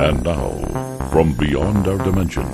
And 0.00 0.22
now, 0.22 0.50
from 1.10 1.34
beyond 1.34 1.88
our 1.88 1.98
dimension, 1.98 2.44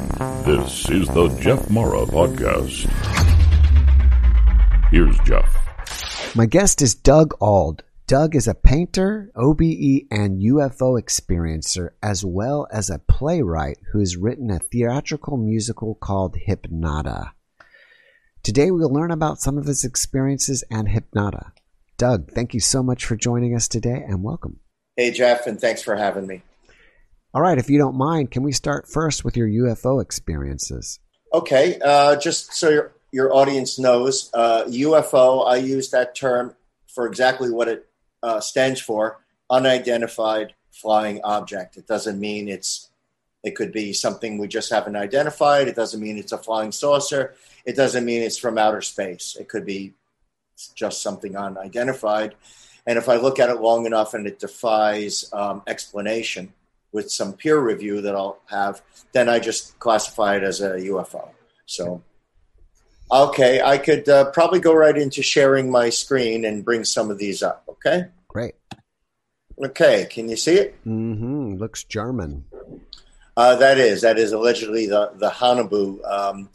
this 0.47 0.89
is 0.89 1.07
the 1.09 1.29
Jeff 1.43 1.69
Mara 1.69 2.07
Podcast. 2.07 2.89
Here's 4.91 5.19
Jeff. 5.27 6.35
My 6.35 6.47
guest 6.47 6.81
is 6.81 6.95
Doug 6.95 7.35
Auld. 7.43 7.83
Doug 8.07 8.35
is 8.35 8.49
a 8.49 8.55
painter, 8.55 9.31
OBE, 9.37 10.07
and 10.11 10.41
UFO 10.41 10.99
experiencer, 10.99 11.91
as 12.03 12.25
well 12.25 12.67
as 12.73 12.89
a 12.89 12.99
playwright 12.99 13.77
who 13.93 13.99
has 13.99 14.17
written 14.17 14.51
a 14.51 14.59
theatrical 14.59 15.37
musical 15.37 15.95
called 15.97 16.39
Hypnota. 16.49 17.33
Today 18.43 18.71
we'll 18.71 18.91
learn 18.91 19.11
about 19.11 19.43
some 19.43 19.59
of 19.59 19.67
his 19.67 19.85
experiences 19.85 20.65
and 20.71 20.89
Hypnota. 20.89 21.51
Doug, 21.99 22.31
thank 22.31 22.55
you 22.55 22.61
so 22.61 22.83
much 22.83 23.05
for 23.05 23.17
joining 23.17 23.55
us 23.55 23.69
today 23.69 24.03
and 24.09 24.23
welcome. 24.23 24.61
Hey, 24.97 25.11
Jeff, 25.11 25.47
and 25.47 25.61
thanks 25.61 25.83
for 25.83 25.97
having 25.97 26.27
me. 26.27 26.41
All 27.35 27.43
right, 27.43 27.59
if 27.59 27.69
you 27.69 27.79
don't 27.79 27.97
mind, 27.97 28.31
can 28.31 28.45
we 28.45 28.53
start 28.53 28.89
first 28.89 29.25
with 29.25 29.37
your 29.37 29.49
UFO 29.49 30.01
experiences? 30.01 31.01
Okay, 31.33 31.81
uh, 31.85 32.15
just 32.15 32.55
so 32.55 32.69
your, 32.69 32.93
your 33.11 33.35
audience 33.35 33.77
knows, 33.77 34.31
uh, 34.35 34.63
UFO, 34.67 35.45
I 35.45 35.57
use 35.57 35.91
that 35.91 36.15
term 36.15 36.55
for 36.87 37.07
exactly 37.09 37.51
what 37.51 37.67
it 37.67 37.89
uh, 38.23 38.39
stands 38.39 38.81
for 38.81 39.19
unidentified 39.51 40.55
flying 40.71 41.21
object. 41.25 41.77
It 41.77 41.89
doesn't 41.89 42.21
mean 42.21 42.49
it's, 42.49 42.91
it 43.43 43.57
could 43.57 43.73
be 43.73 43.93
something 43.93 44.39
we 44.39 44.47
just 44.47 44.71
haven't 44.71 44.95
identified. 44.95 45.67
It 45.67 45.75
doesn't 45.75 46.01
mean 46.01 46.19
it's 46.19 46.31
a 46.31 46.39
flying 46.39 46.71
saucer. 46.71 47.35
It 47.65 47.75
doesn't 47.75 48.05
mean 48.05 48.23
it's 48.23 48.39
from 48.39 48.59
outer 48.59 48.81
space. 48.81 49.37
It 49.41 49.49
could 49.49 49.67
be 49.67 49.95
just 50.77 51.03
something 51.03 51.37
unidentified. 51.37 52.37
And 52.87 52.97
if 52.97 53.09
I 53.09 53.17
look 53.17 53.41
at 53.41 53.51
it 53.51 53.61
long 53.61 53.87
enough 53.87 54.15
and 54.15 54.25
it 54.25 54.39
defies 54.39 55.29
um, 55.33 55.63
explanation, 55.67 56.53
with 56.95 57.11
some 57.11 57.35
peer 57.35 57.61
review 57.61 58.01
that 58.01 58.15
I'll 58.15 58.39
have, 58.47 58.81
then 59.13 59.29
I 59.29 59.41
just 59.41 59.79
classify 59.81 60.37
it 60.37 60.45
as 60.45 60.61
a 60.61 60.77
UFO. 60.77 61.29
So, 61.67 62.03
okay, 63.11 63.61
I 63.61 63.77
could 63.77 64.09
uh, 64.09 64.31
probably 64.31 64.61
go 64.61 64.73
right 64.73 64.97
into 64.97 65.23
sharing 65.23 65.71
my 65.71 65.91
screen 65.91 66.45
and 66.45 66.65
bring 66.65 66.85
some 66.85 67.11
of 67.11 67.19
these 67.19 67.43
up. 67.43 67.65
Okay. 67.69 68.07
Great. 68.29 68.55
Okay, 69.63 70.07
can 70.09 70.29
you 70.29 70.37
see 70.37 70.55
it? 70.55 70.75
Mm-hmm. 70.87 71.57
Looks 71.57 71.85
German. 71.85 72.45
Uh, 73.37 73.57
that 73.57 73.79
is 73.79 74.03
that 74.03 74.19
is 74.19 74.33
allegedly 74.33 74.87
the 74.87 75.13
the 75.17 75.31
Haunebu. 75.31 76.09
Um, 76.09 76.49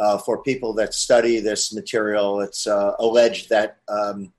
uh, 0.00 0.18
for 0.18 0.42
people 0.42 0.72
that 0.72 0.94
study 0.94 1.38
this 1.38 1.72
material, 1.72 2.40
it's 2.40 2.66
uh, 2.66 2.94
alleged 2.98 3.50
that 3.50 3.76
um, 3.88 4.32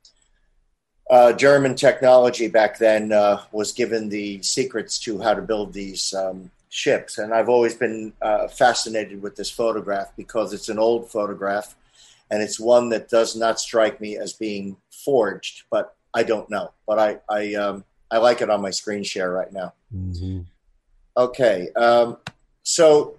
uh, 1.10 1.34
German 1.34 1.76
technology 1.76 2.48
back 2.48 2.78
then 2.78 3.12
uh, 3.12 3.42
was 3.52 3.72
given 3.72 4.10
the 4.10 4.42
secrets 4.42 4.98
to 5.00 5.20
how 5.22 5.34
to 5.34 5.42
build 5.42 5.74
these 5.74 6.14
um, 6.14 6.50
ships. 6.70 7.18
And 7.18 7.34
I've 7.34 7.50
always 7.50 7.76
been 7.76 8.14
uh, 8.22 8.48
fascinated 8.48 9.22
with 9.22 9.36
this 9.36 9.52
photograph 9.52 10.12
because 10.16 10.54
it's 10.54 10.70
an 10.70 10.80
old 10.80 11.12
photograph 11.12 11.76
and 12.32 12.42
it's 12.42 12.60
one 12.60 12.90
that 12.90 13.10
does 13.10 13.36
not 13.36 13.60
strike 13.60 14.02
me 14.02 14.18
as 14.18 14.34
being 14.34 14.78
forged, 14.92 15.64
but 15.70 15.96
I 16.14 16.24
don't 16.24 16.50
know. 16.50 16.72
But 16.88 17.00
I, 17.00 17.20
I, 17.30 17.54
um, 17.56 17.84
I 18.10 18.18
like 18.18 18.42
it 18.42 18.50
on 18.50 18.62
my 18.62 18.72
screen 18.72 19.04
share 19.04 19.32
right 19.32 19.52
now. 19.52 19.74
Mm-hmm. 19.96 20.42
Okay. 21.18 21.70
Um, 21.76 22.18
so 22.64 23.18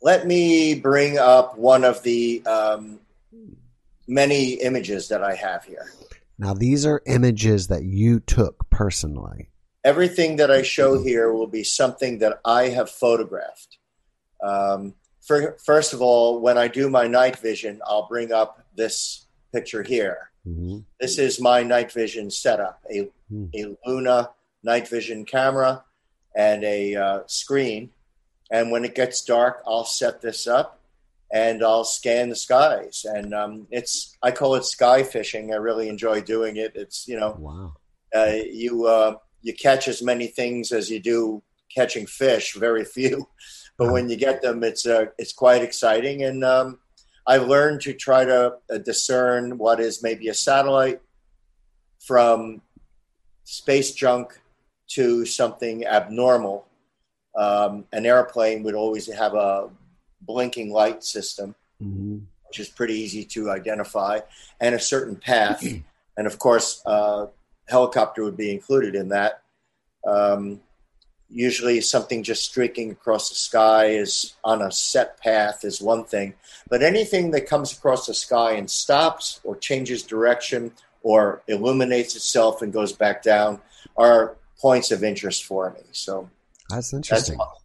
let 0.00 0.26
me 0.26 0.74
bring 0.74 1.18
up 1.18 1.58
one 1.58 1.84
of 1.84 2.02
the 2.02 2.42
um, 2.46 3.00
many 4.10 4.54
images 4.54 5.08
that 5.08 5.22
I 5.22 5.34
have 5.34 5.64
here. 5.64 5.92
Now, 6.38 6.52
these 6.52 6.84
are 6.84 7.00
images 7.06 7.68
that 7.68 7.84
you 7.84 8.20
took 8.20 8.68
personally. 8.70 9.50
Everything 9.84 10.36
that 10.36 10.50
I 10.50 10.62
show 10.62 11.02
here 11.02 11.32
will 11.32 11.46
be 11.46 11.64
something 11.64 12.18
that 12.18 12.40
I 12.44 12.68
have 12.68 12.90
photographed. 12.90 13.78
Um, 14.42 14.94
for, 15.22 15.56
first 15.64 15.92
of 15.92 16.02
all, 16.02 16.40
when 16.40 16.58
I 16.58 16.68
do 16.68 16.90
my 16.90 17.06
night 17.06 17.38
vision, 17.38 17.80
I'll 17.86 18.08
bring 18.08 18.32
up 18.32 18.64
this 18.74 19.26
picture 19.52 19.82
here. 19.82 20.30
Mm-hmm. 20.46 20.78
This 20.98 21.18
is 21.18 21.40
my 21.40 21.62
night 21.62 21.92
vision 21.92 22.30
setup 22.30 22.82
a, 22.90 23.08
mm. 23.30 23.50
a 23.54 23.76
Luna 23.86 24.30
night 24.62 24.88
vision 24.88 25.24
camera 25.24 25.84
and 26.34 26.64
a 26.64 26.96
uh, 26.96 27.20
screen. 27.26 27.90
And 28.50 28.70
when 28.70 28.84
it 28.84 28.94
gets 28.94 29.22
dark, 29.22 29.62
I'll 29.66 29.84
set 29.84 30.20
this 30.20 30.46
up 30.46 30.79
and 31.32 31.62
I'll 31.62 31.84
scan 31.84 32.28
the 32.28 32.36
skies. 32.36 33.04
And 33.04 33.32
um, 33.34 33.66
it's 33.70 34.16
I 34.22 34.30
call 34.30 34.56
it 34.56 34.64
sky 34.64 35.02
fishing. 35.02 35.52
I 35.52 35.56
really 35.56 35.88
enjoy 35.88 36.20
doing 36.20 36.56
it. 36.56 36.72
It's 36.74 37.06
you 37.06 37.18
know, 37.18 37.36
wow. 37.38 37.74
uh, 38.14 38.36
you 38.50 38.86
uh, 38.86 39.14
you 39.42 39.54
catch 39.54 39.88
as 39.88 40.02
many 40.02 40.26
things 40.26 40.72
as 40.72 40.90
you 40.90 41.00
do 41.00 41.42
catching 41.74 42.06
fish. 42.06 42.54
Very 42.54 42.84
few, 42.84 43.28
but 43.78 43.92
when 43.92 44.08
you 44.08 44.16
get 44.16 44.42
them, 44.42 44.64
it's 44.64 44.86
uh, 44.86 45.06
it's 45.18 45.32
quite 45.32 45.62
exciting. 45.62 46.24
And 46.24 46.44
um, 46.44 46.78
I've 47.26 47.46
learned 47.46 47.82
to 47.82 47.94
try 47.94 48.24
to 48.24 48.56
uh, 48.72 48.78
discern 48.78 49.58
what 49.58 49.80
is 49.80 50.02
maybe 50.02 50.28
a 50.28 50.34
satellite 50.34 51.00
from 52.00 52.62
space 53.44 53.92
junk 53.92 54.40
to 54.88 55.24
something 55.24 55.86
abnormal. 55.86 56.66
Um, 57.36 57.84
an 57.92 58.06
airplane 58.06 58.64
would 58.64 58.74
always 58.74 59.06
have 59.12 59.34
a 59.34 59.70
blinking 60.20 60.72
light 60.72 61.04
system, 61.04 61.54
mm-hmm. 61.82 62.18
which 62.48 62.60
is 62.60 62.68
pretty 62.68 62.94
easy 62.94 63.24
to 63.24 63.50
identify, 63.50 64.20
and 64.60 64.74
a 64.74 64.80
certain 64.80 65.16
path. 65.16 65.64
and 66.16 66.26
of 66.26 66.38
course, 66.38 66.82
uh, 66.86 67.26
helicopter 67.68 68.24
would 68.24 68.36
be 68.36 68.50
included 68.50 68.94
in 68.94 69.08
that. 69.08 69.42
Um, 70.06 70.60
usually, 71.28 71.80
something 71.80 72.22
just 72.22 72.44
streaking 72.44 72.90
across 72.90 73.28
the 73.28 73.34
sky 73.34 73.86
is 73.86 74.34
on 74.44 74.62
a 74.62 74.72
set 74.72 75.20
path 75.20 75.64
is 75.64 75.80
one 75.80 76.04
thing, 76.04 76.34
but 76.68 76.82
anything 76.82 77.30
that 77.30 77.46
comes 77.46 77.72
across 77.72 78.06
the 78.06 78.14
sky 78.14 78.52
and 78.52 78.70
stops 78.70 79.40
or 79.44 79.56
changes 79.56 80.02
direction 80.02 80.72
or 81.02 81.42
illuminates 81.46 82.16
itself 82.16 82.62
and 82.62 82.72
goes 82.72 82.92
back 82.92 83.22
down 83.22 83.60
are 83.96 84.36
points 84.60 84.90
of 84.90 85.02
interest 85.02 85.44
for 85.44 85.70
me. 85.70 85.80
So 85.92 86.28
that's 86.68 86.92
interesting. 86.92 87.38
That's, 87.38 87.59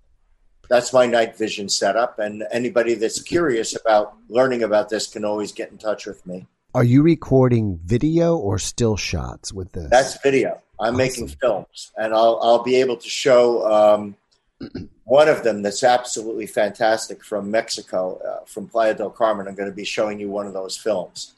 that's 0.70 0.94
my 0.94 1.06
night 1.06 1.38
vision 1.38 1.70
setup. 1.70 2.20
And 2.20 2.44
anybody 2.52 2.96
that's 2.96 3.22
curious 3.22 3.76
about 3.76 4.16
learning 4.30 4.64
about 4.64 4.90
this 4.90 5.08
can 5.08 5.26
always 5.26 5.52
get 5.52 5.72
in 5.72 5.78
touch 5.78 6.06
with 6.06 6.26
me. 6.26 6.48
Are 6.74 6.84
you 6.84 7.03
recording 7.03 7.80
video 7.86 8.36
or 8.36 8.59
still 8.59 8.98
shots 8.98 9.54
with 9.54 9.72
this? 9.72 9.90
That's 9.90 10.22
video. 10.22 10.62
I'm 10.78 10.88
awesome. 10.88 10.98
making 10.98 11.28
films, 11.30 11.94
and 11.96 12.14
I'll 12.14 12.38
I'll 12.42 12.64
be 12.64 12.75
able 12.75 12.98
to 12.98 13.08
show 13.08 13.66
um, 13.66 14.16
one 15.06 15.30
of 15.30 15.44
them 15.44 15.62
that's 15.62 15.86
absolutely 15.86 16.48
fantastic 16.48 17.24
from 17.24 17.50
Mexico, 17.50 18.18
uh, 18.18 18.44
from 18.46 18.68
Playa 18.68 18.94
del 18.94 19.09
Carmen. 19.09 19.48
I'm 19.48 19.56
going 19.56 19.70
to 19.70 19.75
be 19.75 19.86
showing 19.86 20.20
you 20.20 20.30
one 20.30 20.48
of 20.48 20.54
those 20.54 20.78
films. 20.78 21.34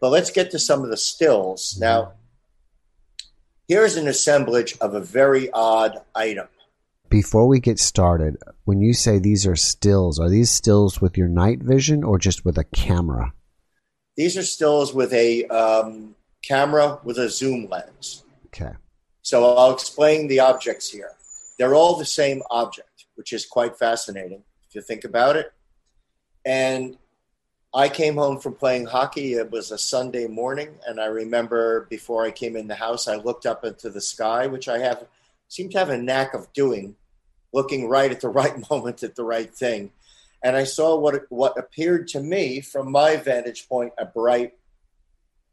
But 0.00 0.10
let's 0.10 0.30
get 0.30 0.50
to 0.52 0.58
some 0.58 0.84
of 0.84 0.90
the 0.90 0.96
stills 0.96 1.76
now. 1.78 2.12
Here's 3.66 3.96
an 3.96 4.08
assemblage 4.08 4.78
of 4.78 4.94
a 4.94 5.00
very 5.00 5.50
odd 5.50 5.98
item. 6.14 6.48
Before 7.08 7.46
we 7.46 7.58
get 7.58 7.78
started, 7.78 8.36
when 8.64 8.80
you 8.80 8.92
say 8.92 9.18
these 9.18 9.46
are 9.46 9.56
stills, 9.56 10.20
are 10.20 10.28
these 10.28 10.50
stills 10.50 11.00
with 11.00 11.16
your 11.16 11.28
night 11.28 11.62
vision 11.62 12.04
or 12.04 12.18
just 12.18 12.44
with 12.44 12.58
a 12.58 12.64
camera? 12.64 13.32
These 14.16 14.36
are 14.36 14.42
stills 14.42 14.92
with 14.92 15.12
a 15.14 15.46
um, 15.46 16.14
camera 16.42 16.98
with 17.04 17.18
a 17.18 17.30
zoom 17.30 17.68
lens. 17.70 18.24
Okay. 18.46 18.72
So 19.22 19.56
I'll 19.56 19.72
explain 19.72 20.28
the 20.28 20.40
objects 20.40 20.90
here. 20.90 21.12
They're 21.58 21.74
all 21.74 21.96
the 21.96 22.04
same 22.04 22.42
object, 22.50 23.06
which 23.14 23.32
is 23.32 23.46
quite 23.46 23.78
fascinating 23.78 24.42
if 24.68 24.74
you 24.74 24.82
think 24.82 25.04
about 25.04 25.36
it. 25.36 25.52
And 26.44 26.98
I 27.72 27.88
came 27.88 28.16
home 28.16 28.38
from 28.38 28.54
playing 28.54 28.86
hockey. 28.86 29.34
It 29.34 29.50
was 29.50 29.70
a 29.70 29.78
Sunday 29.78 30.26
morning, 30.26 30.70
and 30.86 31.00
I 31.00 31.06
remember 31.06 31.86
before 31.88 32.24
I 32.24 32.30
came 32.30 32.56
in 32.56 32.68
the 32.68 32.74
house, 32.74 33.08
I 33.08 33.16
looked 33.16 33.46
up 33.46 33.64
into 33.64 33.88
the 33.90 34.00
sky, 34.00 34.46
which 34.46 34.68
I 34.68 34.78
have 34.78 35.06
seem 35.48 35.68
to 35.70 35.78
have 35.78 35.90
a 35.90 35.98
knack 35.98 36.34
of 36.34 36.52
doing 36.52 36.96
looking 37.52 37.88
right 37.88 38.10
at 38.10 38.20
the 38.20 38.28
right 38.40 38.70
moment 38.70 39.02
at 39.02 39.16
the 39.16 39.24
right 39.24 39.54
thing. 39.54 39.90
And 40.42 40.56
I 40.56 40.64
saw 40.64 40.96
what 40.96 41.26
what 41.30 41.58
appeared 41.58 42.06
to 42.08 42.20
me, 42.20 42.60
from 42.60 42.92
my 42.92 43.16
vantage 43.16 43.68
point, 43.68 43.92
a 43.98 44.04
bright 44.04 44.54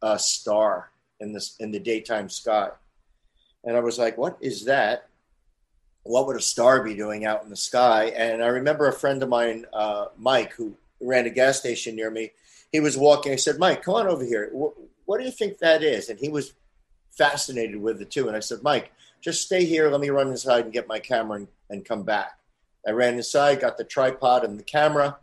uh, 0.00 0.16
star 0.16 0.90
in 1.18 1.32
this 1.32 1.56
in 1.58 1.72
the 1.72 1.80
daytime 1.80 2.30
sky. 2.30 2.68
And 3.64 3.76
I 3.76 3.80
was 3.80 3.98
like, 3.98 4.16
"What 4.16 4.36
is 4.40 4.66
that? 4.66 5.08
What 6.04 6.28
would 6.28 6.36
a 6.36 6.40
star 6.40 6.84
be 6.84 6.94
doing 6.94 7.24
out 7.24 7.42
in 7.42 7.50
the 7.50 7.56
sky?" 7.56 8.12
And 8.16 8.44
I 8.44 8.46
remember 8.46 8.86
a 8.86 8.92
friend 8.92 9.20
of 9.24 9.28
mine, 9.28 9.66
uh, 9.72 10.06
Mike, 10.16 10.52
who 10.52 10.76
ran 11.00 11.26
a 11.26 11.30
gas 11.30 11.58
station 11.58 11.96
near 11.96 12.10
me. 12.10 12.30
He 12.70 12.78
was 12.78 12.96
walking. 12.96 13.32
I 13.32 13.36
said, 13.36 13.58
"Mike, 13.58 13.82
come 13.82 13.94
on 13.94 14.06
over 14.06 14.24
here. 14.24 14.50
What, 14.52 14.74
what 15.04 15.18
do 15.18 15.24
you 15.24 15.32
think 15.32 15.58
that 15.58 15.82
is?" 15.82 16.10
And 16.10 16.20
he 16.20 16.28
was 16.28 16.52
fascinated 17.10 17.82
with 17.82 18.00
it 18.00 18.12
too. 18.12 18.28
And 18.28 18.36
I 18.36 18.40
said, 18.40 18.62
"Mike, 18.62 18.92
just 19.26 19.42
stay 19.42 19.64
here. 19.64 19.90
Let 19.90 20.00
me 20.00 20.10
run 20.10 20.28
inside 20.28 20.66
and 20.66 20.72
get 20.72 20.86
my 20.86 21.00
camera 21.00 21.38
and, 21.38 21.48
and 21.68 21.84
come 21.84 22.04
back. 22.04 22.38
I 22.86 22.92
ran 22.92 23.14
inside, 23.14 23.60
got 23.60 23.76
the 23.76 23.82
tripod 23.82 24.44
and 24.44 24.56
the 24.56 24.62
camera. 24.62 25.18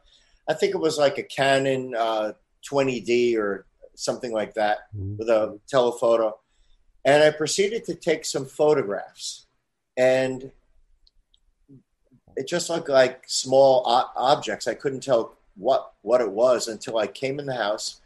I 0.50 0.55
think 0.55 0.75
it 0.75 0.79
was 0.79 0.97
like 0.97 1.17
a 1.17 1.23
Canon 1.23 1.95
uh, 1.97 2.33
20D 2.69 3.38
or 3.38 3.65
something 3.95 4.33
like 4.33 4.55
that 4.55 4.94
mm-hmm. 4.94 5.15
with 5.15 5.29
a 5.29 5.57
telephoto. 5.69 6.38
And 7.05 7.23
I 7.23 7.31
proceeded 7.31 7.85
to 7.85 7.95
take 7.95 8.25
some 8.25 8.45
photographs. 8.45 9.45
and 9.95 10.51
it 12.35 12.47
just 12.47 12.69
looked 12.69 12.89
like 12.89 13.23
small 13.27 13.83
o- 13.85 14.09
objects. 14.17 14.67
I 14.67 14.73
couldn't 14.73 15.03
tell 15.03 15.38
what 15.55 15.94
what 16.01 16.19
it 16.19 16.31
was 16.31 16.67
until 16.67 16.97
I 16.97 17.05
came 17.05 17.39
in 17.39 17.45
the 17.45 17.55
house, 17.55 18.01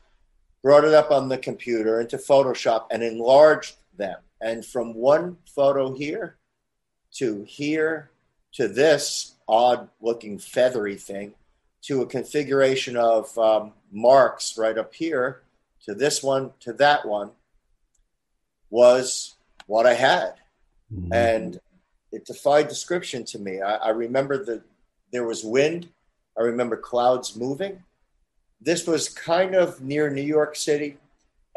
brought 0.62 0.84
it 0.84 0.94
up 0.94 1.12
on 1.12 1.30
the 1.30 1.38
computer 1.38 2.02
into 2.02 2.18
Photoshop, 2.18 2.88
and 2.92 3.02
enlarged 3.02 3.78
them. 3.98 4.20
And 4.42 4.66
from 4.66 4.94
one 4.94 5.38
photo 5.56 5.94
here 5.94 6.38
to 7.16 7.44
here 7.44 8.12
to 8.54 8.68
this 8.68 9.36
odd 9.48 9.90
looking 10.02 10.38
feathery 10.38 10.96
thing 10.96 11.34
to 11.84 12.02
a 12.02 12.06
configuration 12.06 12.98
of 12.98 13.36
um, 13.38 13.74
marks 13.92 14.58
right 14.58 14.78
up 14.78 14.94
here 14.94 15.42
to 15.86 15.94
this 15.94 16.22
one 16.22 16.52
to 16.60 16.74
that 16.74 17.08
one 17.08 17.32
was 18.70 19.36
what 19.68 19.86
I 19.86 19.94
had. 19.94 20.34
Mm-hmm. 20.94 21.14
And 21.14 21.60
it 22.12 22.26
defied 22.26 22.68
description 22.68 23.24
to 23.26 23.40
me. 23.40 23.62
I, 23.62 23.76
I 23.76 23.90
remember 23.90 24.44
that 24.46 24.62
there 25.12 25.26
was 25.26 25.44
wind. 25.44 25.90
I 26.38 26.42
remember 26.42 26.78
clouds 26.78 27.36
moving. 27.36 27.84
This 28.60 28.88
was 28.88 29.10
kind 29.10 29.56
of 29.56 29.82
near 29.82 30.10
New 30.10 30.24
York 30.24 30.56
City, 30.56 30.98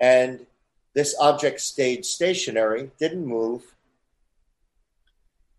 and 0.00 0.47
this 0.94 1.14
object 1.20 1.60
stayed 1.60 2.04
stationary, 2.04 2.90
didn't 2.98 3.26
move. 3.26 3.75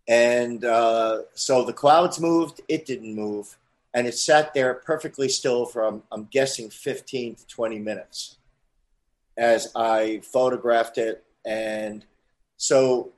And 0.08 0.64
uh, 0.64 1.22
so 1.34 1.64
the 1.64 1.72
clouds 1.72 2.20
moved, 2.20 2.60
it 2.68 2.86
didn't 2.86 3.14
move, 3.14 3.56
and 3.94 4.06
it 4.06 4.14
sat 4.14 4.52
there 4.52 4.74
perfectly 4.74 5.28
still 5.28 5.64
for, 5.64 5.84
I'm, 5.84 6.02
I'm 6.10 6.24
guessing, 6.24 6.70
15 6.70 7.36
to 7.36 7.46
20 7.46 7.78
minutes 7.78 8.36
as 9.36 9.70
I 9.74 10.20
photographed 10.24 10.98
it. 10.98 11.24
And 11.44 12.04
so 12.56 13.12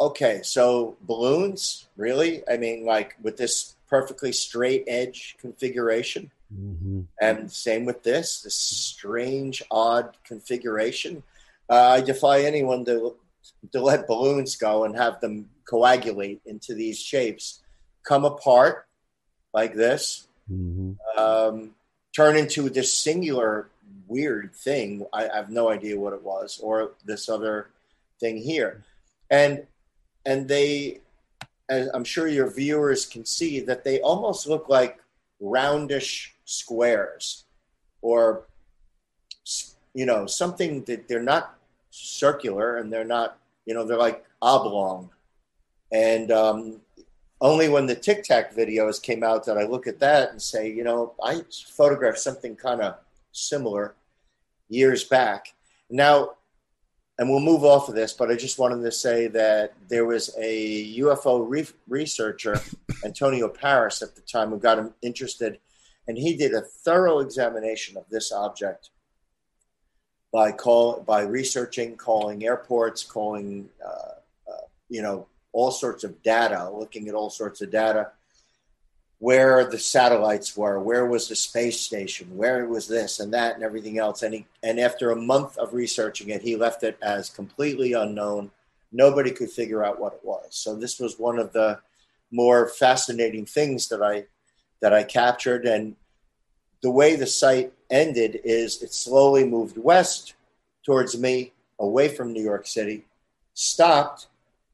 okay, 0.00 0.40
so 0.42 0.96
balloons, 1.02 1.88
really? 1.96 2.42
I 2.48 2.56
mean, 2.56 2.84
like 2.84 3.16
with 3.22 3.36
this 3.36 3.76
perfectly 3.88 4.32
straight 4.32 4.84
edge 4.86 5.36
configuration. 5.38 6.30
Mm-hmm. 6.52 7.02
And 7.20 7.52
same 7.52 7.84
with 7.84 8.02
this, 8.02 8.42
this 8.42 8.54
strange, 8.54 9.62
odd 9.70 10.16
configuration. 10.24 11.22
Uh, 11.70 11.98
I 11.98 12.00
defy 12.00 12.40
anyone 12.40 12.84
to, 12.86 13.14
to 13.70 13.80
let 13.80 14.08
balloons 14.08 14.56
go 14.56 14.84
and 14.84 14.96
have 14.96 15.20
them 15.20 15.48
coagulate 15.68 16.40
into 16.44 16.74
these 16.74 16.98
shapes, 16.98 17.60
come 18.02 18.24
apart 18.24 18.88
like 19.54 19.74
this, 19.74 20.26
mm-hmm. 20.50 20.92
um, 21.16 21.70
turn 22.14 22.36
into 22.36 22.68
this 22.68 22.92
singular 22.92 23.70
weird 24.08 24.52
thing. 24.52 25.06
I, 25.12 25.28
I 25.28 25.36
have 25.36 25.50
no 25.50 25.70
idea 25.70 25.98
what 25.98 26.12
it 26.12 26.22
was, 26.24 26.58
or 26.60 26.92
this 27.04 27.28
other 27.28 27.70
thing 28.18 28.38
here. 28.38 28.82
And 29.30 29.64
and 30.26 30.48
they, 30.48 31.00
as 31.68 31.88
I'm 31.94 32.04
sure 32.04 32.26
your 32.26 32.50
viewers 32.50 33.06
can 33.06 33.24
see, 33.24 33.60
that 33.60 33.84
they 33.84 34.00
almost 34.00 34.48
look 34.48 34.68
like 34.68 34.98
roundish 35.40 36.32
squares, 36.44 37.44
or 38.02 38.46
you 39.94 40.04
know 40.04 40.26
something 40.26 40.82
that 40.84 41.06
they're 41.06 41.22
not 41.22 41.59
circular 42.00 42.78
and 42.78 42.92
they're 42.92 43.04
not, 43.04 43.38
you 43.66 43.74
know, 43.74 43.84
they're 43.84 43.96
like 43.96 44.24
oblong, 44.42 45.10
and 45.92 46.30
um, 46.30 46.80
only 47.40 47.68
when 47.68 47.86
the 47.86 47.94
Tic 47.94 48.24
Tac 48.24 48.54
videos 48.54 49.02
came 49.02 49.22
out 49.22 49.44
that 49.46 49.58
I 49.58 49.64
look 49.64 49.86
at 49.86 49.98
that 50.00 50.30
and 50.30 50.40
say, 50.40 50.70
you 50.70 50.84
know, 50.84 51.14
I 51.22 51.42
photographed 51.76 52.18
something 52.18 52.56
kind 52.56 52.80
of 52.80 52.96
similar 53.32 53.94
years 54.68 55.04
back. 55.04 55.54
Now, 55.88 56.32
and 57.18 57.28
we'll 57.28 57.40
move 57.40 57.64
off 57.64 57.88
of 57.88 57.94
this, 57.94 58.12
but 58.12 58.30
I 58.30 58.36
just 58.36 58.58
wanted 58.58 58.82
to 58.82 58.92
say 58.92 59.26
that 59.28 59.74
there 59.88 60.06
was 60.06 60.34
a 60.38 60.98
UFO 60.98 61.44
re- 61.46 61.66
researcher, 61.86 62.58
Antonio 63.04 63.48
Paris, 63.48 64.00
at 64.00 64.14
the 64.14 64.22
time, 64.22 64.50
who 64.50 64.58
got 64.58 64.78
him 64.78 64.94
interested, 65.02 65.58
and 66.08 66.16
he 66.16 66.36
did 66.36 66.54
a 66.54 66.62
thorough 66.62 67.18
examination 67.18 67.96
of 67.96 68.04
this 68.10 68.32
object 68.32 68.90
by 70.32 70.52
call 70.52 71.00
by 71.00 71.22
researching, 71.22 71.96
calling 71.96 72.44
airports, 72.44 73.02
calling, 73.02 73.68
uh, 73.84 74.14
uh, 74.48 74.66
you 74.88 75.02
know, 75.02 75.26
all 75.52 75.70
sorts 75.70 76.04
of 76.04 76.22
data, 76.22 76.70
looking 76.70 77.08
at 77.08 77.14
all 77.14 77.30
sorts 77.30 77.60
of 77.60 77.70
data, 77.70 78.10
where 79.18 79.68
the 79.68 79.78
satellites 79.78 80.56
were, 80.56 80.78
where 80.80 81.04
was 81.04 81.28
the 81.28 81.36
space 81.36 81.80
station, 81.80 82.36
where 82.36 82.64
was 82.66 82.86
this 82.86 83.20
and 83.20 83.34
that 83.34 83.54
and 83.54 83.64
everything 83.64 83.98
else. 83.98 84.22
And 84.22 84.34
he, 84.34 84.46
and 84.62 84.78
after 84.78 85.10
a 85.10 85.16
month 85.16 85.58
of 85.58 85.74
researching 85.74 86.30
it, 86.30 86.42
he 86.42 86.56
left 86.56 86.82
it 86.84 86.96
as 87.02 87.28
completely 87.28 87.92
unknown. 87.92 88.50
Nobody 88.92 89.30
could 89.30 89.50
figure 89.50 89.84
out 89.84 90.00
what 90.00 90.14
it 90.14 90.24
was. 90.24 90.46
So 90.50 90.74
this 90.74 90.98
was 90.98 91.18
one 91.18 91.38
of 91.38 91.52
the 91.52 91.80
more 92.30 92.68
fascinating 92.68 93.44
things 93.44 93.88
that 93.88 94.02
I 94.02 94.24
that 94.80 94.94
I 94.94 95.02
captured. 95.02 95.66
And 95.66 95.96
the 96.82 96.90
way 96.90 97.16
the 97.16 97.26
site 97.26 97.72
ended 97.90 98.40
is 98.44 98.82
it 98.82 98.92
slowly 98.92 99.44
moved 99.44 99.78
west 99.78 100.34
towards 100.84 101.18
me, 101.18 101.52
away 101.78 102.08
from 102.08 102.32
New 102.32 102.42
York 102.42 102.66
City, 102.66 103.04
stopped, 103.54 104.28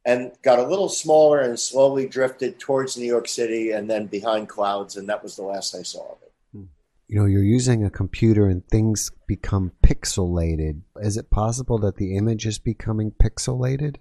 and 0.04 0.32
got 0.42 0.58
a 0.58 0.66
little 0.66 0.88
smaller 0.88 1.40
and 1.40 1.58
slowly 1.58 2.06
drifted 2.06 2.58
towards 2.60 2.96
New 2.96 3.06
York 3.06 3.26
City 3.26 3.72
and 3.72 3.90
then 3.90 4.06
behind 4.06 4.48
clouds. 4.48 4.96
And 4.96 5.08
that 5.08 5.22
was 5.22 5.34
the 5.34 5.42
last 5.42 5.74
I 5.74 5.82
saw 5.82 6.12
of 6.12 6.18
it. 6.22 6.32
Hmm. 6.52 6.64
You 7.08 7.18
know, 7.18 7.26
you're 7.26 7.42
using 7.42 7.84
a 7.84 7.90
computer 7.90 8.46
and 8.46 8.66
things 8.68 9.10
become 9.26 9.72
pixelated. 9.82 10.82
Is 11.00 11.16
it 11.16 11.30
possible 11.30 11.78
that 11.78 11.96
the 11.96 12.16
image 12.16 12.46
is 12.46 12.58
becoming 12.58 13.10
pixelated? 13.10 13.96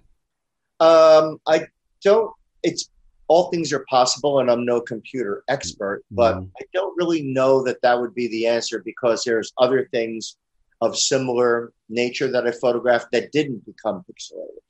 Um, 0.78 1.40
I 1.46 1.66
don't, 2.02 2.32
it's 2.62 2.88
all 3.28 3.50
things 3.50 3.72
are 3.72 3.84
possible, 3.90 4.40
and 4.40 4.50
I'm 4.50 4.64
no 4.64 4.80
computer 4.80 5.42
expert, 5.48 6.04
but 6.10 6.36
mm. 6.36 6.48
I 6.60 6.64
don't 6.72 6.96
really 6.96 7.22
know 7.22 7.62
that 7.64 7.82
that 7.82 8.00
would 8.00 8.14
be 8.14 8.28
the 8.28 8.46
answer 8.46 8.80
because 8.84 9.24
there's 9.24 9.52
other 9.58 9.88
things 9.92 10.36
of 10.80 10.96
similar 10.96 11.72
nature 11.88 12.28
that 12.30 12.46
I 12.46 12.52
photographed 12.52 13.10
that 13.12 13.32
didn't 13.32 13.64
become 13.64 14.04
pixelated. 14.04 14.66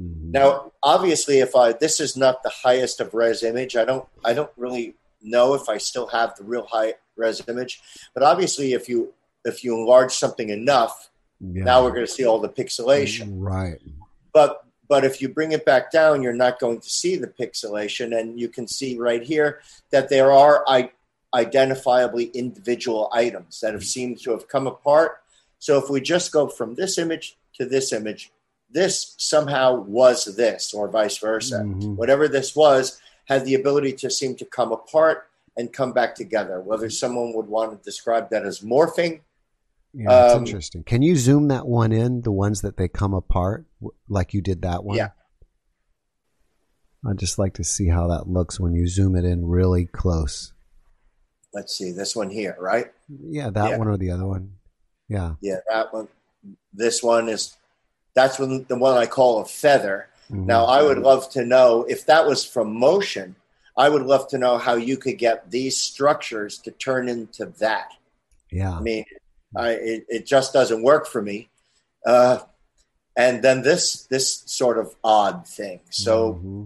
Mm-hmm. 0.00 0.32
Now, 0.32 0.72
obviously, 0.82 1.40
if 1.40 1.54
I 1.54 1.72
this 1.72 2.00
is 2.00 2.16
not 2.16 2.42
the 2.42 2.50
highest 2.50 3.00
of 3.00 3.14
res 3.14 3.42
image, 3.42 3.76
I 3.76 3.84
don't 3.84 4.06
I 4.24 4.32
don't 4.32 4.50
really 4.56 4.94
know 5.20 5.54
if 5.54 5.68
I 5.68 5.78
still 5.78 6.06
have 6.08 6.34
the 6.36 6.44
real 6.44 6.66
high 6.70 6.94
res 7.16 7.42
image. 7.46 7.80
But 8.14 8.22
obviously, 8.22 8.72
if 8.72 8.88
you 8.88 9.12
if 9.44 9.62
you 9.62 9.74
enlarge 9.74 10.12
something 10.12 10.48
enough, 10.48 11.10
yeah. 11.40 11.64
now 11.64 11.82
we're 11.82 11.90
going 11.90 12.06
to 12.06 12.12
see 12.12 12.24
all 12.24 12.40
the 12.40 12.48
pixelation. 12.48 13.34
Right. 13.34 13.78
But 14.32 14.64
but 14.92 15.06
if 15.06 15.22
you 15.22 15.28
bring 15.30 15.52
it 15.52 15.64
back 15.64 15.90
down, 15.90 16.22
you're 16.22 16.34
not 16.34 16.58
going 16.58 16.78
to 16.78 16.90
see 16.90 17.16
the 17.16 17.26
pixelation, 17.26 18.14
and 18.14 18.38
you 18.38 18.46
can 18.46 18.68
see 18.68 18.98
right 18.98 19.22
here 19.22 19.62
that 19.88 20.10
there 20.10 20.30
are 20.30 20.62
I, 20.68 20.90
identifiably 21.34 22.30
individual 22.34 23.08
items 23.10 23.60
that 23.60 23.72
have 23.72 23.84
seemed 23.84 24.20
to 24.20 24.32
have 24.32 24.48
come 24.48 24.66
apart. 24.66 25.22
So 25.58 25.78
if 25.78 25.88
we 25.88 26.02
just 26.02 26.30
go 26.30 26.46
from 26.46 26.74
this 26.74 26.98
image 26.98 27.38
to 27.54 27.64
this 27.64 27.90
image, 27.90 28.32
this 28.70 29.14
somehow 29.16 29.76
was 29.76 30.26
this, 30.36 30.74
or 30.74 30.88
vice 30.88 31.16
versa. 31.16 31.60
Mm-hmm. 31.64 31.96
Whatever 31.96 32.28
this 32.28 32.54
was 32.54 33.00
had 33.24 33.46
the 33.46 33.54
ability 33.54 33.94
to 33.94 34.10
seem 34.10 34.34
to 34.34 34.44
come 34.44 34.72
apart 34.72 35.26
and 35.56 35.72
come 35.72 35.94
back 35.94 36.14
together. 36.14 36.60
Whether 36.60 36.90
someone 36.90 37.32
would 37.32 37.48
want 37.48 37.70
to 37.72 37.82
describe 37.82 38.28
that 38.28 38.44
as 38.44 38.60
morphing. 38.60 39.20
Yeah, 39.94 40.08
that's 40.08 40.34
um, 40.34 40.44
interesting. 40.44 40.84
Can 40.84 41.02
you 41.02 41.16
zoom 41.16 41.48
that 41.48 41.66
one 41.66 41.92
in, 41.92 42.22
the 42.22 42.32
ones 42.32 42.62
that 42.62 42.76
they 42.76 42.88
come 42.88 43.12
apart, 43.12 43.66
like 44.08 44.32
you 44.32 44.40
did 44.40 44.62
that 44.62 44.84
one? 44.84 44.96
Yeah. 44.96 45.10
I'd 47.06 47.18
just 47.18 47.38
like 47.38 47.54
to 47.54 47.64
see 47.64 47.88
how 47.88 48.08
that 48.08 48.28
looks 48.28 48.60
when 48.60 48.74
you 48.74 48.86
zoom 48.86 49.16
it 49.16 49.24
in 49.24 49.44
really 49.44 49.86
close. 49.86 50.52
Let's 51.52 51.76
see, 51.76 51.92
this 51.92 52.16
one 52.16 52.30
here, 52.30 52.56
right? 52.58 52.92
Yeah, 53.08 53.50
that 53.50 53.70
yeah. 53.70 53.76
one 53.76 53.88
or 53.88 53.98
the 53.98 54.12
other 54.12 54.26
one. 54.26 54.52
Yeah. 55.08 55.34
Yeah, 55.40 55.56
that 55.68 55.92
one. 55.92 56.08
This 56.72 57.02
one 57.02 57.28
is 57.28 57.56
that's 58.14 58.38
when 58.38 58.64
the 58.68 58.76
one 58.76 58.96
I 58.96 59.06
call 59.06 59.40
a 59.40 59.44
feather. 59.44 60.08
Mm-hmm. 60.30 60.46
Now, 60.46 60.64
I 60.64 60.82
would 60.82 60.98
love 60.98 61.28
to 61.30 61.44
know 61.44 61.84
if 61.88 62.06
that 62.06 62.26
was 62.26 62.44
from 62.44 62.78
motion. 62.78 63.36
I 63.76 63.88
would 63.88 64.02
love 64.02 64.28
to 64.28 64.38
know 64.38 64.58
how 64.58 64.74
you 64.74 64.96
could 64.96 65.18
get 65.18 65.50
these 65.50 65.76
structures 65.76 66.58
to 66.58 66.70
turn 66.70 67.08
into 67.08 67.46
that. 67.58 67.88
Yeah, 68.50 68.72
I 68.72 68.80
mean, 68.80 69.04
I, 69.56 69.70
it, 69.70 70.06
it 70.08 70.26
just 70.26 70.52
doesn't 70.52 70.82
work 70.82 71.06
for 71.06 71.22
me. 71.22 71.48
Uh, 72.04 72.38
and 73.16 73.42
then 73.42 73.62
this 73.62 74.04
this 74.06 74.42
sort 74.46 74.78
of 74.78 74.94
odd 75.04 75.46
thing. 75.46 75.80
So 75.90 76.34
mm-hmm. 76.34 76.64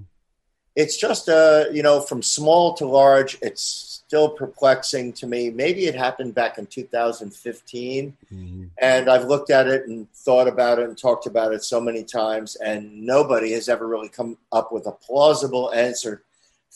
it's 0.76 0.96
just 0.96 1.28
uh, 1.28 1.64
you 1.72 1.82
know 1.82 2.00
from 2.00 2.22
small 2.22 2.74
to 2.74 2.86
large. 2.86 3.36
It's 3.42 3.62
still 4.06 4.28
perplexing 4.28 5.12
to 5.14 5.26
me. 5.26 5.50
Maybe 5.50 5.86
it 5.86 5.96
happened 5.96 6.34
back 6.34 6.58
in 6.58 6.66
2015, 6.66 8.16
mm-hmm. 8.32 8.64
and 8.80 9.10
I've 9.10 9.24
looked 9.24 9.50
at 9.50 9.66
it 9.66 9.88
and 9.88 10.10
thought 10.12 10.46
about 10.46 10.78
it 10.78 10.88
and 10.88 10.96
talked 10.96 11.26
about 11.26 11.52
it 11.52 11.64
so 11.64 11.80
many 11.80 12.04
times, 12.04 12.56
and 12.56 13.02
nobody 13.02 13.52
has 13.52 13.68
ever 13.68 13.86
really 13.86 14.08
come 14.08 14.38
up 14.52 14.72
with 14.72 14.86
a 14.86 14.92
plausible 14.92 15.72
answer 15.72 16.22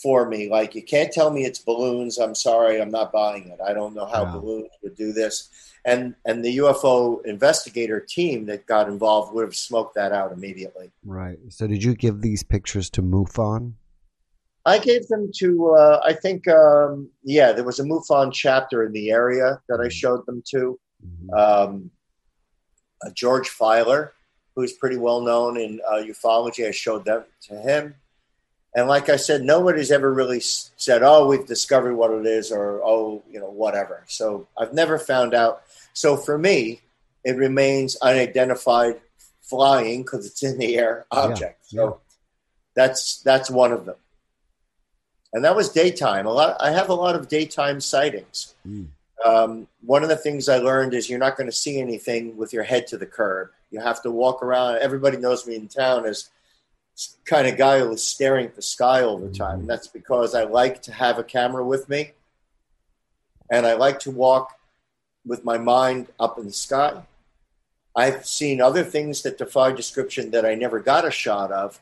for 0.02 0.28
me. 0.28 0.48
Like 0.50 0.74
you 0.74 0.82
can't 0.82 1.12
tell 1.12 1.30
me 1.30 1.44
it's 1.44 1.58
balloons. 1.58 2.18
I'm 2.18 2.34
sorry, 2.34 2.80
I'm 2.80 2.90
not 2.90 3.12
buying 3.12 3.48
it. 3.48 3.58
I 3.64 3.72
don't 3.72 3.94
know 3.94 4.06
how 4.06 4.24
Wow. 4.24 4.38
balloons 4.40 4.70
would 4.82 4.94
do 4.96 5.12
this. 5.12 5.50
And 5.84 6.14
and 6.26 6.44
the 6.44 6.58
UFO 6.58 7.24
investigator 7.24 8.00
team 8.00 8.46
that 8.46 8.66
got 8.66 8.88
involved 8.88 9.34
would 9.34 9.44
have 9.44 9.56
smoked 9.56 9.94
that 9.94 10.12
out 10.12 10.32
immediately. 10.32 10.90
Right. 11.04 11.38
So 11.48 11.66
did 11.66 11.82
you 11.82 11.94
give 11.94 12.20
these 12.20 12.42
pictures 12.42 12.90
to 12.90 13.02
MUFON? 13.02 13.74
I 14.66 14.78
gave 14.78 15.08
them 15.08 15.30
to 15.38 15.70
uh, 15.70 16.00
I 16.04 16.12
think 16.12 16.46
um, 16.48 17.08
yeah, 17.24 17.52
there 17.52 17.64
was 17.64 17.80
a 17.80 17.84
MUFON 17.84 18.32
chapter 18.32 18.84
in 18.84 18.92
the 18.92 19.10
area 19.10 19.60
that 19.68 19.80
I 19.80 19.88
showed 19.88 20.24
them 20.26 20.42
to. 20.50 20.78
Mhm. 21.06 21.38
um, 21.38 21.90
uh, 23.02 23.10
George 23.14 23.48
Filer, 23.48 24.12
who's 24.54 24.74
pretty 24.74 24.98
well 24.98 25.22
known 25.22 25.56
in 25.56 25.80
uh, 25.88 25.94
ufology. 25.94 26.68
I 26.68 26.72
showed 26.72 27.06
them 27.06 27.24
to 27.48 27.54
him. 27.56 27.94
And 28.74 28.86
like 28.88 29.08
I 29.08 29.16
said, 29.16 29.42
nobody's 29.42 29.90
ever 29.90 30.12
really 30.12 30.40
said, 30.40 31.02
oh, 31.02 31.26
we've 31.26 31.46
discovered 31.46 31.94
what 31.96 32.12
it 32.12 32.24
is 32.24 32.52
or, 32.52 32.80
oh, 32.84 33.22
you 33.28 33.40
know, 33.40 33.50
whatever. 33.50 34.04
So 34.06 34.46
I've 34.56 34.72
never 34.72 34.96
found 34.98 35.34
out. 35.34 35.62
So 35.92 36.16
for 36.16 36.38
me, 36.38 36.80
it 37.24 37.36
remains 37.36 37.96
unidentified 37.96 39.00
flying 39.42 40.02
because 40.02 40.24
it's 40.26 40.42
in 40.44 40.56
the 40.58 40.76
air 40.78 41.04
object. 41.10 41.58
yeah. 41.70 41.80
So 41.80 42.00
that's 42.74 43.20
that's 43.22 43.50
one 43.50 43.72
of 43.72 43.84
them. 43.86 43.96
And 45.32 45.44
that 45.44 45.56
was 45.56 45.68
daytime. 45.70 46.26
A 46.26 46.32
lot. 46.32 46.56
I 46.60 46.70
have 46.70 46.88
a 46.88 46.94
lot 46.94 47.14
of 47.16 47.28
daytime 47.28 47.80
sightings 47.80 48.54
Mm. 48.66 48.86
um, 49.24 49.66
one 49.84 50.02
of 50.02 50.08
the 50.08 50.16
things 50.16 50.48
I 50.48 50.58
learned 50.58 50.94
is 50.94 51.08
you're 51.10 51.18
not 51.18 51.36
going 51.36 51.46
to 51.48 51.52
see 51.56 51.80
anything 51.80 52.36
with 52.36 52.52
your 52.52 52.62
head 52.62 52.86
to 52.88 52.96
the 52.98 53.06
curb. 53.06 53.50
You 53.70 53.80
have 53.80 54.02
to 54.02 54.10
walk 54.10 54.42
around. 54.42 54.76
Everybody 54.78 55.16
knows 55.16 55.46
me 55.46 55.56
in 55.56 55.66
town 55.68 56.04
as 56.06 56.30
kind 57.24 57.46
of 57.46 57.56
guy 57.56 57.78
who 57.80 57.90
is 57.92 58.04
staring 58.04 58.46
at 58.46 58.56
the 58.56 58.62
sky 58.62 59.02
all 59.02 59.18
the 59.18 59.30
time. 59.30 59.60
And 59.60 59.68
that's 59.68 59.88
because 59.88 60.34
I 60.34 60.44
like 60.44 60.82
to 60.82 60.92
have 60.92 61.18
a 61.18 61.24
camera 61.24 61.64
with 61.64 61.88
me, 61.88 62.12
and 63.50 63.66
I 63.66 63.74
like 63.74 64.00
to 64.00 64.10
walk 64.10 64.58
with 65.26 65.44
my 65.44 65.58
mind 65.58 66.08
up 66.18 66.38
in 66.38 66.46
the 66.46 66.52
sky. 66.52 67.02
I've 67.96 68.24
seen 68.26 68.60
other 68.60 68.84
things 68.84 69.22
that 69.22 69.38
defy 69.38 69.72
description 69.72 70.30
that 70.30 70.46
I 70.46 70.54
never 70.54 70.78
got 70.80 71.04
a 71.06 71.10
shot 71.10 71.50
of, 71.52 71.80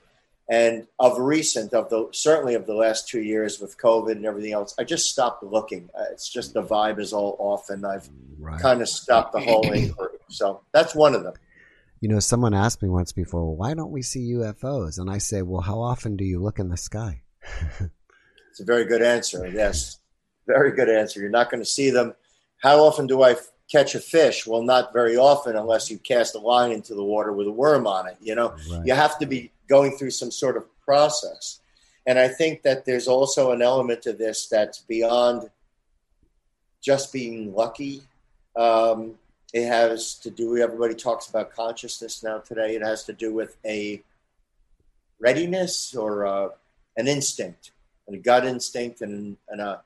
and 0.51 0.87
of 0.99 1.19
recent, 1.19 1.75
of 1.75 1.91
the 1.91 2.09
certainly 2.13 2.55
of 2.55 2.67
the 2.67 2.75
last 2.75 3.07
two 3.09 3.21
years 3.21 3.61
with 3.61 3.77
COVID 3.79 4.13
and 4.13 4.25
everything 4.25 4.53
else, 4.53 4.75
I 4.79 4.85
just 4.85 5.11
stopped 5.11 5.43
looking. 5.43 5.91
Uh, 5.99 6.05
It's 6.11 6.29
just 6.31 6.55
the 6.55 6.63
vibe 6.63 6.99
is 6.99 7.13
all 7.13 7.37
off, 7.39 7.71
and 7.71 7.85
I've 7.87 8.09
Right. 8.41 8.61
kind 8.61 8.81
of 8.81 8.89
stopped 8.89 9.33
the 9.33 9.41
whole 9.41 9.73
inquiry. 9.79 10.19
So 10.31 10.61
that's 10.73 10.95
one 10.95 11.15
of 11.15 11.25
them. 11.25 11.35
You 12.01 12.09
know, 12.09 12.21
someone 12.21 12.55
asked 12.55 12.83
me 12.83 12.89
once 12.89 13.13
before, 13.13 13.45
well, 13.45 13.57
why 13.57 13.75
don't 13.75 13.91
we 13.91 14.03
see 14.03 14.33
UFOs? 14.35 14.99
And 14.99 15.11
I 15.11 15.19
say, 15.19 15.43
well, 15.43 15.61
how 15.63 15.81
often 15.81 16.17
do 16.17 16.25
you 16.25 16.41
look 16.41 16.59
in 16.59 16.69
the 16.69 16.77
sky? 16.77 17.23
It's 18.51 18.61
a 18.61 18.65
very 18.65 18.87
good 18.87 19.03
answer. 19.03 19.47
Yes, 19.47 20.01
very 20.49 20.73
good 20.73 20.89
answer. 20.89 21.21
You're 21.21 21.31
not 21.31 21.49
going 21.49 21.63
to 21.63 21.69
see 21.69 21.91
them. 21.91 22.13
How 22.61 22.81
often 22.81 23.07
do 23.07 23.23
I 23.23 23.33
f- 23.33 23.53
catch 23.71 23.95
a 23.95 24.01
fish? 24.01 24.49
Well, 24.49 24.63
not 24.63 24.93
very 24.93 25.17
often, 25.17 25.55
unless 25.55 25.89
you 25.89 25.97
cast 25.99 26.35
a 26.35 26.41
line 26.41 26.73
into 26.73 26.93
the 26.97 27.05
water 27.05 27.33
with 27.33 27.47
a 27.47 27.53
worm 27.53 27.87
on 27.87 28.09
it. 28.09 28.17
You 28.21 28.35
know, 28.35 28.57
Right. 28.69 28.83
you 28.85 28.95
have 28.95 29.17
to 29.21 29.27
be 29.27 29.53
going 29.69 29.97
through 29.97 30.11
some 30.11 30.33
sort 30.33 30.57
of 30.57 30.65
process. 30.81 31.61
And 32.05 32.19
I 32.19 32.27
think 32.27 32.63
that 32.63 32.85
there's 32.85 33.07
also 33.07 33.53
an 33.53 33.63
element 33.63 34.03
to 34.03 34.13
this 34.13 34.49
that's 34.49 34.81
beyond 34.81 35.49
just 36.81 37.13
being 37.13 37.55
lucky. 37.55 38.03
Um, 38.57 39.19
it 39.53 39.67
has 39.67 40.15
to 40.17 40.31
do, 40.31 40.57
everybody 40.59 40.95
talks 40.95 41.29
about 41.29 41.55
consciousness 41.55 42.23
now 42.23 42.39
today. 42.39 42.75
It 42.75 42.83
has 42.83 43.05
to 43.05 43.13
do 43.13 43.33
with 43.33 43.57
a 43.65 44.03
readiness 45.21 45.95
or 45.95 46.27
uh, 46.27 46.49
an 46.97 47.09
instinct, 47.09 47.73
and 48.07 48.17
a 48.17 48.19
gut 48.19 48.45
instinct, 48.45 49.01
and, 49.01 49.37
and 49.49 49.61
a, 49.61 49.81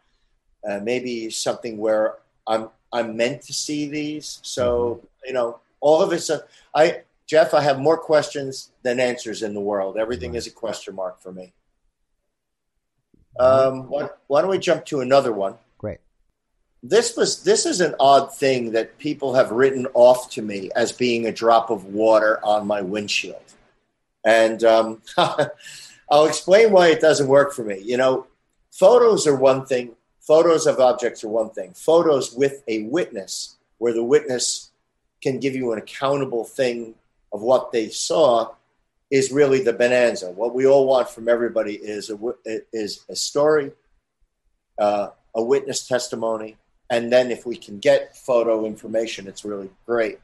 uh, 0.68 0.80
maybe 0.82 1.30
something 1.30 1.78
where 1.78 2.16
I'm, 2.46 2.70
I'm 2.92 3.16
meant 3.16 3.42
to 3.42 3.52
see 3.52 3.88
these. 3.88 4.40
So, 4.42 5.00
you 5.24 5.32
know, 5.32 5.60
all 5.80 6.02
of 6.02 6.12
it's, 6.12 6.30
a, 6.30 6.44
I, 6.74 7.02
Jeff, 7.26 7.54
I 7.54 7.62
have 7.62 7.78
more 7.78 7.96
questions 7.96 8.70
than 8.82 9.00
answers 9.00 9.42
in 9.42 9.54
the 9.54 9.60
world. 9.60 9.96
Everything 9.96 10.34
is 10.34 10.46
a 10.46 10.50
question 10.50 10.94
mark 10.94 11.20
for 11.20 11.32
me. 11.32 11.52
Um, 13.38 13.88
why, 13.88 14.10
why 14.26 14.42
don't 14.42 14.50
we 14.50 14.58
jump 14.58 14.84
to 14.86 15.00
another 15.00 15.32
one? 15.32 15.54
This 16.82 17.16
was 17.16 17.44
this 17.44 17.64
is 17.64 17.80
an 17.80 17.94
odd 18.00 18.34
thing 18.34 18.72
that 18.72 18.98
people 18.98 19.34
have 19.34 19.52
written 19.52 19.86
off 19.94 20.30
to 20.30 20.42
me 20.42 20.70
as 20.74 20.90
being 20.90 21.26
a 21.26 21.32
drop 21.32 21.70
of 21.70 21.84
water 21.84 22.44
on 22.44 22.66
my 22.66 22.82
windshield, 22.82 23.42
and 24.24 24.64
um, 24.64 25.02
I'll 25.16 26.26
explain 26.26 26.72
why 26.72 26.88
it 26.88 27.00
doesn't 27.00 27.28
work 27.28 27.52
for 27.52 27.62
me. 27.62 27.78
You 27.78 27.98
know, 27.98 28.26
photos 28.72 29.28
are 29.28 29.36
one 29.36 29.64
thing. 29.64 29.92
Photos 30.20 30.66
of 30.66 30.80
objects 30.80 31.22
are 31.22 31.28
one 31.28 31.50
thing. 31.50 31.72
Photos 31.74 32.34
with 32.34 32.64
a 32.66 32.82
witness, 32.84 33.56
where 33.78 33.92
the 33.92 34.04
witness 34.04 34.72
can 35.22 35.38
give 35.38 35.54
you 35.54 35.72
an 35.72 35.78
accountable 35.78 36.44
thing 36.44 36.96
of 37.32 37.42
what 37.42 37.70
they 37.70 37.90
saw, 37.90 38.54
is 39.08 39.30
really 39.30 39.62
the 39.62 39.72
bonanza. 39.72 40.32
What 40.32 40.52
we 40.52 40.66
all 40.66 40.86
want 40.86 41.08
from 41.10 41.28
everybody 41.28 41.74
is 41.74 42.10
a 42.10 42.18
is 42.72 43.04
a 43.08 43.14
story, 43.14 43.70
uh, 44.78 45.10
a 45.34 45.42
witness 45.42 45.86
testimony, 45.86 46.56
and 46.92 47.10
then 47.10 47.30
if 47.30 47.46
we 47.46 47.56
can 47.56 47.78
get 47.78 48.14
photo 48.14 48.66
information, 48.66 49.26
it's 49.26 49.46
really 49.46 49.70
great. 49.86 50.18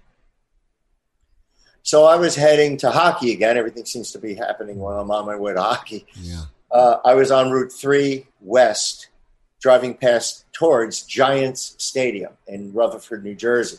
So 1.82 2.04
I 2.04 2.16
was 2.16 2.36
heading 2.36 2.76
to 2.78 2.90
hockey 2.90 3.32
again. 3.32 3.56
Everything 3.56 3.86
seems 3.86 4.12
to 4.12 4.18
be 4.18 4.34
happening 4.34 4.76
while 4.76 5.00
I'm 5.00 5.10
on 5.10 5.24
my 5.24 5.34
way 5.34 5.54
to 5.54 5.62
hockey. 5.62 6.06
Yeah. 6.20 6.42
Uh, 6.70 6.98
I 7.02 7.14
was 7.14 7.30
on 7.30 7.50
Route 7.50 7.72
3 7.72 8.26
West, 8.42 9.08
driving 9.62 9.94
past 9.94 10.44
towards 10.52 11.04
Giants 11.04 11.74
Stadium 11.78 12.34
in 12.46 12.74
Rutherford, 12.74 13.24
New 13.24 13.34
Jersey. 13.34 13.78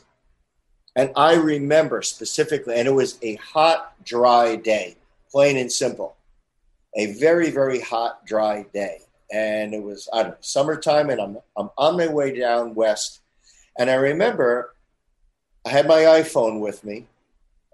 And 0.96 1.12
I 1.16 1.36
remember 1.36 2.02
specifically, 2.02 2.74
and 2.74 2.88
it 2.88 2.94
was 2.96 3.20
a 3.22 3.36
hot, 3.36 4.04
dry 4.04 4.56
day, 4.56 4.96
plain 5.30 5.58
and 5.58 5.72
simple. 5.72 6.16
A 6.96 7.14
very, 7.14 7.52
very 7.52 7.82
hot, 7.82 8.26
dry 8.26 8.66
day. 8.74 9.02
And 9.32 9.74
it 9.74 9.84
was, 9.84 10.10
I 10.12 10.24
don't 10.24 10.32
know, 10.32 10.38
summertime, 10.42 11.10
and 11.10 11.22
I'm, 11.22 11.38
I'm 11.56 11.70
on 11.78 11.98
my 11.98 12.08
way 12.08 12.38
down 12.38 12.76
west. 12.76 13.22
And 13.78 13.90
I 13.90 13.96
remember 13.96 14.74
I 15.66 15.70
had 15.70 15.88
my 15.88 16.00
iPhone 16.00 16.60
with 16.60 16.84
me, 16.84 17.06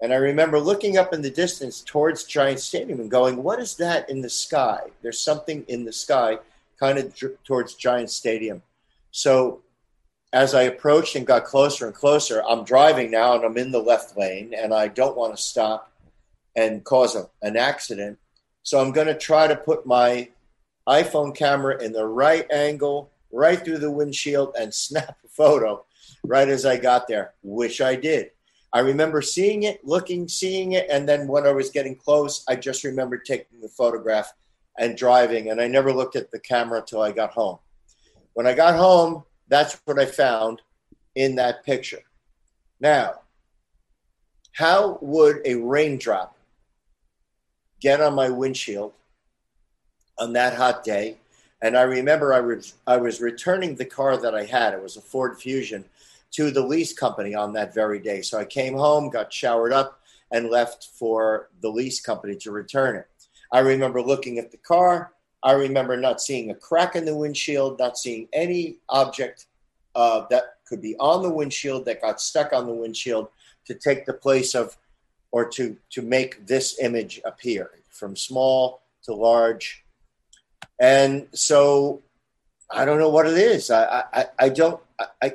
and 0.00 0.12
I 0.12 0.16
remember 0.16 0.60
looking 0.60 0.98
up 0.98 1.14
in 1.14 1.22
the 1.22 1.30
distance 1.30 1.82
towards 1.82 2.24
Giant 2.24 2.60
Stadium 2.60 3.00
and 3.00 3.10
going, 3.10 3.42
What 3.42 3.58
is 3.58 3.76
that 3.76 4.10
in 4.10 4.20
the 4.20 4.28
sky? 4.28 4.80
There's 5.02 5.18
something 5.18 5.64
in 5.68 5.84
the 5.84 5.92
sky 5.92 6.38
kind 6.78 6.98
of 6.98 7.14
dr- 7.14 7.42
towards 7.44 7.74
Giant 7.74 8.10
Stadium. 8.10 8.62
So 9.10 9.62
as 10.32 10.54
I 10.54 10.62
approached 10.62 11.16
and 11.16 11.26
got 11.26 11.44
closer 11.44 11.86
and 11.86 11.94
closer, 11.94 12.42
I'm 12.46 12.64
driving 12.64 13.10
now 13.10 13.34
and 13.34 13.44
I'm 13.44 13.56
in 13.56 13.70
the 13.70 13.82
left 13.82 14.16
lane 14.18 14.52
and 14.54 14.74
I 14.74 14.88
don't 14.88 15.16
want 15.16 15.34
to 15.34 15.42
stop 15.42 15.90
and 16.54 16.84
cause 16.84 17.16
a, 17.16 17.28
an 17.42 17.56
accident. 17.56 18.18
So 18.62 18.80
I'm 18.80 18.92
going 18.92 19.06
to 19.06 19.16
try 19.16 19.46
to 19.46 19.56
put 19.56 19.86
my 19.86 20.28
iPhone 20.88 21.34
camera 21.34 21.82
in 21.82 21.92
the 21.92 22.06
right 22.06 22.50
angle, 22.50 23.10
right 23.32 23.62
through 23.64 23.78
the 23.78 23.90
windshield, 23.90 24.54
and 24.58 24.72
snap 24.74 25.16
a 25.24 25.28
photo 25.28 25.84
right 26.24 26.48
as 26.48 26.66
I 26.66 26.76
got 26.76 27.08
there, 27.08 27.34
which 27.42 27.80
I 27.80 27.96
did. 27.96 28.30
I 28.72 28.80
remember 28.80 29.22
seeing 29.22 29.62
it, 29.62 29.84
looking, 29.84 30.28
seeing 30.28 30.72
it, 30.72 30.86
and 30.90 31.08
then 31.08 31.28
when 31.28 31.46
I 31.46 31.52
was 31.52 31.70
getting 31.70 31.96
close, 31.96 32.44
I 32.48 32.56
just 32.56 32.84
remembered 32.84 33.24
taking 33.24 33.60
the 33.60 33.68
photograph 33.68 34.32
and 34.78 34.96
driving, 34.96 35.50
and 35.50 35.60
I 35.60 35.68
never 35.68 35.92
looked 35.92 36.16
at 36.16 36.30
the 36.30 36.40
camera 36.40 36.82
till 36.86 37.00
I 37.00 37.12
got 37.12 37.30
home. 37.30 37.58
When 38.34 38.46
I 38.46 38.52
got 38.52 38.74
home, 38.74 39.24
that's 39.48 39.80
what 39.84 39.98
I 39.98 40.04
found 40.04 40.60
in 41.14 41.36
that 41.36 41.64
picture. 41.64 42.02
Now, 42.80 43.20
how 44.52 44.98
would 45.00 45.40
a 45.44 45.54
raindrop 45.54 46.36
get 47.80 48.00
on 48.00 48.14
my 48.14 48.28
windshield 48.28 48.92
on 50.18 50.32
that 50.34 50.54
hot 50.54 50.84
day? 50.84 51.18
And 51.62 51.76
I 51.76 51.82
remember 51.82 52.32
I 52.32 52.40
was 52.40 52.74
I 52.86 52.96
was 52.96 53.20
returning 53.20 53.74
the 53.74 53.84
car 53.84 54.16
that 54.16 54.34
I 54.34 54.44
had. 54.44 54.74
It 54.74 54.82
was 54.82 54.96
a 54.96 55.00
Ford 55.00 55.38
Fusion 55.38 55.84
to 56.32 56.50
the 56.50 56.62
lease 56.62 56.92
company 56.92 57.34
on 57.34 57.52
that 57.54 57.74
very 57.74 57.98
day. 57.98 58.20
So 58.22 58.38
I 58.38 58.44
came 58.44 58.74
home, 58.74 59.10
got 59.10 59.32
showered 59.32 59.72
up, 59.72 60.00
and 60.30 60.50
left 60.50 60.88
for 60.92 61.48
the 61.60 61.68
lease 61.68 62.00
company 62.00 62.36
to 62.36 62.50
return 62.50 62.96
it. 62.96 63.06
I 63.52 63.60
remember 63.60 64.02
looking 64.02 64.38
at 64.38 64.50
the 64.50 64.58
car. 64.58 65.12
I 65.42 65.52
remember 65.52 65.96
not 65.96 66.20
seeing 66.20 66.50
a 66.50 66.54
crack 66.54 66.96
in 66.96 67.04
the 67.04 67.16
windshield, 67.16 67.78
not 67.78 67.96
seeing 67.96 68.28
any 68.32 68.78
object 68.88 69.46
uh, 69.94 70.26
that 70.30 70.56
could 70.66 70.82
be 70.82 70.96
on 70.96 71.22
the 71.22 71.30
windshield 71.30 71.84
that 71.86 72.02
got 72.02 72.20
stuck 72.20 72.52
on 72.52 72.66
the 72.66 72.72
windshield 72.72 73.28
to 73.66 73.74
take 73.74 74.04
the 74.04 74.12
place 74.12 74.54
of 74.54 74.76
or 75.30 75.48
to 75.48 75.76
to 75.90 76.02
make 76.02 76.46
this 76.46 76.78
image 76.80 77.20
appear 77.24 77.70
from 77.90 78.16
small 78.16 78.82
to 79.04 79.14
large. 79.14 79.84
And 80.78 81.28
so 81.32 82.02
I 82.70 82.84
don't 82.84 82.98
know 82.98 83.10
what 83.10 83.26
it 83.26 83.38
is. 83.38 83.70
I 83.70 84.04
I, 84.12 84.26
I 84.38 84.48
don't 84.48 84.80
I 85.22 85.34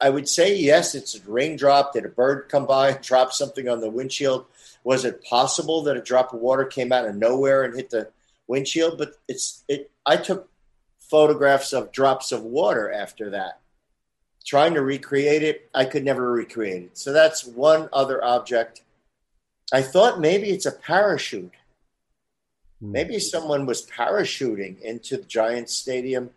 I 0.00 0.10
would 0.10 0.28
say 0.28 0.56
yes, 0.56 0.94
it's 0.94 1.14
a 1.16 1.20
raindrop. 1.30 1.92
Did 1.92 2.04
a 2.04 2.08
bird 2.08 2.48
come 2.48 2.66
by 2.66 2.90
and 2.90 3.00
drop 3.04 3.32
something 3.32 3.68
on 3.68 3.80
the 3.80 3.90
windshield? 3.90 4.46
Was 4.84 5.04
it 5.04 5.24
possible 5.24 5.82
that 5.82 5.96
a 5.96 6.02
drop 6.02 6.32
of 6.32 6.40
water 6.40 6.64
came 6.64 6.92
out 6.92 7.06
of 7.06 7.16
nowhere 7.16 7.64
and 7.64 7.74
hit 7.74 7.90
the 7.90 8.08
windshield? 8.46 8.96
But 8.96 9.14
it's 9.26 9.64
it. 9.68 9.90
I 10.06 10.16
took 10.16 10.48
photographs 10.98 11.72
of 11.72 11.90
drops 11.92 12.32
of 12.32 12.42
water 12.42 12.92
after 12.92 13.30
that. 13.30 13.60
Trying 14.46 14.74
to 14.74 14.82
recreate 14.82 15.42
it, 15.42 15.68
I 15.74 15.84
could 15.84 16.04
never 16.04 16.30
recreate 16.30 16.84
it. 16.84 16.98
So 16.98 17.12
that's 17.12 17.44
one 17.44 17.88
other 17.92 18.24
object. 18.24 18.82
I 19.72 19.82
thought 19.82 20.20
maybe 20.20 20.48
it's 20.50 20.64
a 20.64 20.72
parachute. 20.72 21.52
Hmm. 22.80 22.92
Maybe 22.92 23.18
someone 23.18 23.66
was 23.66 23.86
parachuting 23.86 24.80
into 24.80 25.16
the 25.16 25.24
Giants 25.24 25.74
Stadium. 25.74 26.30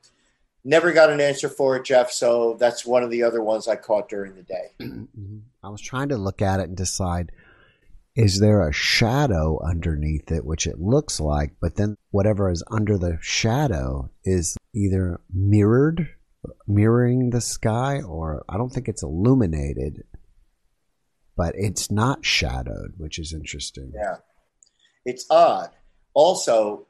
Never 0.63 0.91
got 0.93 1.09
an 1.09 1.19
answer 1.19 1.49
for 1.49 1.75
it, 1.77 1.85
Jeff. 1.85 2.11
So 2.11 2.55
that's 2.59 2.85
one 2.85 3.03
of 3.03 3.09
the 3.09 3.23
other 3.23 3.41
ones 3.43 3.67
I 3.67 3.75
caught 3.75 4.09
during 4.09 4.35
the 4.35 4.43
day. 4.43 4.67
Mhm. 4.81 5.41
I 5.63 5.69
was 5.69 5.81
trying 5.81 6.09
to 6.09 6.17
look 6.17 6.41
at 6.41 6.59
it 6.59 6.69
and 6.69 6.77
decide 6.77 7.31
is 8.15 8.39
there 8.39 8.67
a 8.67 8.73
shadow 8.73 9.59
underneath 9.63 10.31
it, 10.31 10.43
which 10.45 10.67
it 10.67 10.79
looks 10.79 11.19
like, 11.19 11.53
but 11.61 11.75
then 11.77 11.95
whatever 12.09 12.49
is 12.51 12.63
under 12.69 12.97
the 12.97 13.17
shadow 13.21 14.09
is 14.25 14.57
either 14.75 15.21
mirrored, 15.33 16.09
mirroring 16.67 17.29
the 17.29 17.39
sky, 17.39 18.01
or 18.01 18.43
I 18.49 18.57
don't 18.57 18.69
think 18.69 18.89
it's 18.89 19.03
illuminated, 19.03 20.03
but 21.37 21.53
it's 21.57 21.89
not 21.89 22.25
shadowed, 22.25 22.95
which 22.97 23.17
is 23.17 23.31
interesting. 23.33 23.93
Yeah. 23.95 24.17
It's 25.05 25.25
odd. 25.29 25.69
Also, 26.13 26.85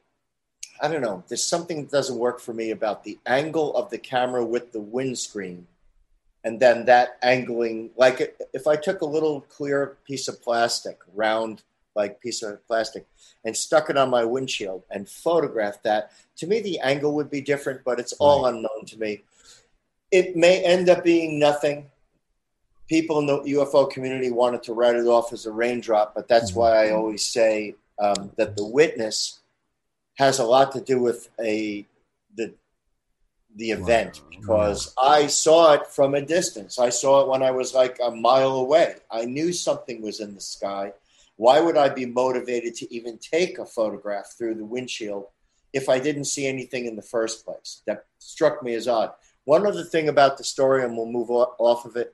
I 0.82 0.88
don't 0.88 1.02
know, 1.02 1.24
there's 1.28 1.44
something 1.44 1.84
that 1.84 1.92
doesn't 1.92 2.18
work 2.18 2.40
for 2.40 2.54
me 2.54 2.72
about 2.72 3.04
the 3.04 3.20
angle 3.26 3.76
of 3.76 3.90
the 3.90 3.98
camera 3.98 4.44
with 4.44 4.72
the 4.72 4.82
windscreen. 4.82 5.68
And 6.44 6.60
then 6.60 6.86
that 6.86 7.18
angling, 7.22 7.92
like 7.96 8.36
if 8.54 8.66
I 8.66 8.76
took 8.76 9.02
a 9.02 9.06
little 9.06 9.42
clear 9.42 9.98
piece 10.06 10.28
of 10.28 10.42
plastic, 10.42 10.98
round 11.14 11.62
like 11.94 12.20
piece 12.20 12.42
of 12.42 12.66
plastic, 12.68 13.06
and 13.46 13.56
stuck 13.56 13.90
it 13.90 13.98
on 13.98 14.10
my 14.10 14.24
windshield 14.26 14.84
and 14.90 15.08
photographed 15.08 15.84
that, 15.84 16.12
to 16.38 16.48
me 16.48 16.62
the 16.62 16.80
angle 16.80 17.14
would 17.14 17.30
be 17.30 17.42
different, 17.42 17.84
but 17.84 18.00
it's 18.00 18.14
all 18.14 18.44
Right. 18.44 18.54
unknown 18.56 18.86
to 18.88 18.98
me. 18.98 19.24
It 20.10 20.36
may 20.36 20.64
end 20.64 20.90
up 20.90 21.04
being 21.04 21.38
nothing. 21.38 21.92
People 22.88 23.20
in 23.20 23.28
the 23.28 23.42
UFO 23.44 23.86
community 23.90 24.32
wanted 24.32 24.64
to 24.64 24.74
write 24.74 24.96
it 24.96 25.06
off 25.06 25.32
as 25.32 25.46
a 25.46 25.52
raindrop, 25.52 26.16
but 26.16 26.28
that's 26.28 26.52
Mhm. 26.52 26.56
why 26.56 26.88
I 26.88 26.92
always 26.92 27.26
say 27.26 27.76
um, 28.02 28.32
that 28.36 28.58
the 28.58 28.66
witness 28.66 29.40
has 30.16 30.40
a 30.40 30.46
lot 30.46 30.74
to 30.74 30.82
do 30.82 31.00
with 31.00 31.30
a 31.40 31.86
the 32.36 32.54
the 33.56 33.72
event 33.72 34.22
because 34.30 34.94
I 35.02 35.28
saw 35.28 35.74
it 35.74 35.88
from 35.88 36.16
a 36.16 36.22
distance. 36.22 36.80
I 36.80 36.90
saw 36.90 37.22
it 37.22 37.28
when 37.28 37.44
I 37.44 37.52
was 37.52 37.74
like 37.74 38.00
a 38.04 38.10
mile 38.10 38.56
away. 38.56 38.96
I 39.12 39.26
knew 39.26 39.52
something 39.52 40.02
was 40.02 40.22
in 40.22 40.34
the 40.34 40.42
sky. 40.42 40.94
Why 41.36 41.60
would 41.60 41.76
I 41.76 41.90
be 41.90 42.06
motivated 42.06 42.76
to 42.76 42.94
even 42.94 43.18
take 43.18 43.60
a 43.60 43.66
photograph 43.66 44.34
through 44.38 44.56
the 44.56 44.66
windshield 44.66 45.26
if 45.74 45.90
I 45.90 46.00
didn't 46.00 46.26
see 46.26 46.48
anything 46.48 46.86
in 46.86 46.96
the 46.96 47.02
first 47.02 47.44
place? 47.44 47.82
That 47.88 48.06
struck 48.20 48.64
me 48.64 48.74
as 48.74 48.88
odd. 48.88 49.12
One 49.44 49.66
other 49.66 49.84
thing 49.84 50.08
about 50.08 50.38
the 50.38 50.44
story, 50.44 50.84
and 50.84 50.96
we'll 50.96 51.08
move 51.12 51.30
off 51.30 51.86
of 51.86 51.98
it, 51.98 52.14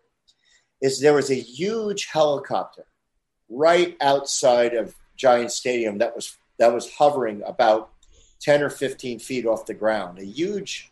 is 0.82 1.00
there 1.00 1.14
was 1.14 1.30
a 1.30 1.36
huge 1.36 2.08
helicopter 2.12 2.86
right 3.50 3.96
outside 4.02 4.74
of 4.74 4.96
Giant 5.18 5.52
Stadium 5.52 5.98
that 5.98 6.16
was 6.16 6.38
that 6.60 6.74
was 6.74 6.94
hovering 6.94 7.44
about 7.46 7.90
ten 8.40 8.64
or 8.64 8.70
fifteen 8.70 9.20
feet 9.20 9.46
off 9.46 9.66
the 9.66 9.74
ground. 9.74 10.20
A 10.20 10.26
huge, 10.26 10.92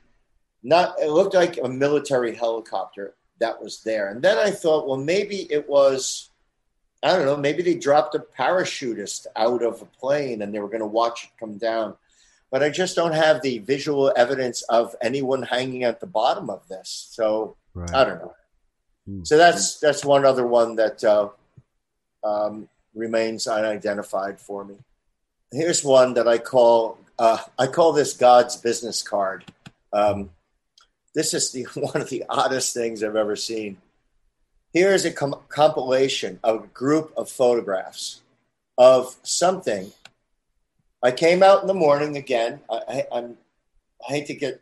not 0.64 0.96
it 1.00 1.10
looked 1.10 1.34
like 1.34 1.58
a 1.64 1.70
military 1.70 2.36
helicopter 2.36 3.14
that 3.40 3.62
was 3.62 3.84
there. 3.84 4.10
And 4.10 4.22
then 4.22 4.38
I 4.38 4.52
thought, 4.52 4.88
well, 4.88 4.98
maybe 4.98 5.48
it 5.52 5.68
was, 5.68 6.30
I 7.04 7.16
don't 7.16 7.26
know, 7.26 7.36
maybe 7.36 7.64
they 7.64 7.76
dropped 7.76 8.16
a 8.16 8.20
parachutist 8.20 9.28
out 9.36 9.62
of 9.62 9.82
a 9.82 9.86
plane 9.86 10.42
and 10.42 10.54
they 10.54 10.60
were 10.60 10.70
going 10.70 10.80
to 10.80 10.86
watch 10.86 11.26
it 11.26 11.32
come 11.38 11.58
down. 11.58 11.96
But 12.50 12.64
I 12.64 12.70
just 12.70 12.96
don't 12.96 13.12
have 13.14 13.42
the 13.42 13.58
visual 13.58 14.14
evidence 14.16 14.62
of 14.70 14.96
anyone 15.02 15.44
hanging 15.44 15.84
at 15.84 16.00
the 16.00 16.08
bottom 16.08 16.50
of 16.50 16.66
this. 16.70 17.10
So 17.12 17.58
Right. 17.76 17.94
I 17.94 18.06
don't 18.06 18.20
know. 18.20 18.34
Hmm. 19.06 19.24
So 19.24 19.38
that's 19.38 19.80
that's 19.80 20.04
one 20.04 20.26
other 20.26 20.48
one 20.48 20.78
that 20.78 21.04
uh, 21.04 21.30
um, 22.24 22.70
remains 22.96 23.48
unidentified 23.48 24.40
for 24.40 24.64
me. 24.66 24.76
Here's 25.52 25.84
one 25.84 26.14
that 26.16 26.28
I 26.28 26.38
call 26.38 26.98
uh, 27.18 27.38
I 27.58 27.68
call 27.68 27.94
this 27.94 28.14
God's 28.14 28.58
business 28.58 29.02
card. 29.02 29.46
Um, 29.94 30.32
this 31.14 31.34
is 31.34 31.52
the 31.52 31.64
one 31.76 32.02
of 32.02 32.10
the 32.10 32.26
oddest 32.30 32.74
things 32.74 33.04
I've 33.04 33.16
ever 33.16 33.36
seen. 33.36 33.78
Here 34.74 34.94
is 34.94 35.06
a 35.06 35.12
com- 35.12 35.40
compilation 35.48 36.40
of 36.44 36.64
a 36.64 36.68
group 36.68 37.14
of 37.16 37.30
photographs 37.30 38.22
of 38.78 39.16
something. 39.24 39.92
I 41.02 41.12
came 41.12 41.44
out 41.44 41.62
in 41.62 41.68
the 41.68 41.74
morning 41.74 42.18
again. 42.18 42.60
I, 42.70 42.82
I, 42.88 43.08
I'm 43.12 43.38
I 44.08 44.14
hate 44.14 44.28
to 44.28 44.36
get 44.36 44.62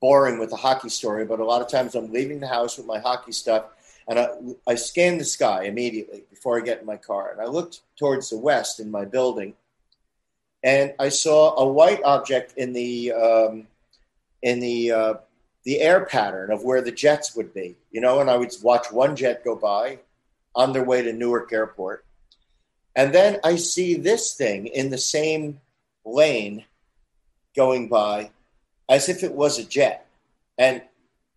boring 0.00 0.38
with 0.38 0.50
the 0.50 0.56
hockey 0.56 0.88
story, 0.88 1.24
but 1.24 1.40
a 1.40 1.44
lot 1.44 1.62
of 1.62 1.68
times 1.68 1.94
I'm 1.94 2.12
leaving 2.12 2.40
the 2.40 2.46
house 2.46 2.76
with 2.76 2.86
my 2.86 2.98
hockey 2.98 3.32
stuff, 3.32 3.64
and 4.08 4.18
I, 4.18 4.28
I 4.66 4.74
scan 4.76 5.18
the 5.18 5.24
sky 5.24 5.64
immediately 5.64 6.24
before 6.30 6.58
I 6.58 6.64
get 6.64 6.80
in 6.80 6.86
my 6.86 6.96
car. 6.96 7.32
And 7.32 7.40
I 7.40 7.46
looked 7.46 7.80
towards 7.98 8.30
the 8.30 8.38
west 8.38 8.78
in 8.80 8.90
my 8.90 9.04
building, 9.04 9.54
and 10.62 10.94
I 10.98 11.08
saw 11.08 11.56
a 11.56 11.68
white 11.68 12.02
object 12.04 12.54
in 12.56 12.72
the 12.72 13.12
um, 13.12 13.66
in 14.42 14.60
the 14.60 14.92
uh, 14.92 15.14
the 15.64 15.80
air 15.80 16.04
pattern 16.06 16.52
of 16.52 16.62
where 16.62 16.82
the 16.82 16.92
jets 16.92 17.34
would 17.34 17.52
be. 17.52 17.76
You 17.90 18.00
know, 18.00 18.20
and 18.20 18.30
I 18.30 18.36
would 18.36 18.52
watch 18.62 18.92
one 18.92 19.16
jet 19.16 19.44
go 19.44 19.56
by 19.56 19.98
on 20.54 20.72
their 20.72 20.84
way 20.84 21.02
to 21.02 21.12
Newark 21.12 21.52
Airport, 21.52 22.04
and 22.94 23.14
then 23.14 23.38
I 23.42 23.56
see 23.56 23.94
this 23.94 24.34
thing 24.34 24.66
in 24.68 24.90
the 24.90 24.98
same 24.98 25.60
lane 26.04 26.64
going 27.56 27.88
by 27.88 28.30
as 28.88 29.08
if 29.08 29.24
it 29.24 29.32
was 29.32 29.58
a 29.58 29.64
jet. 29.64 30.06
And 30.58 30.82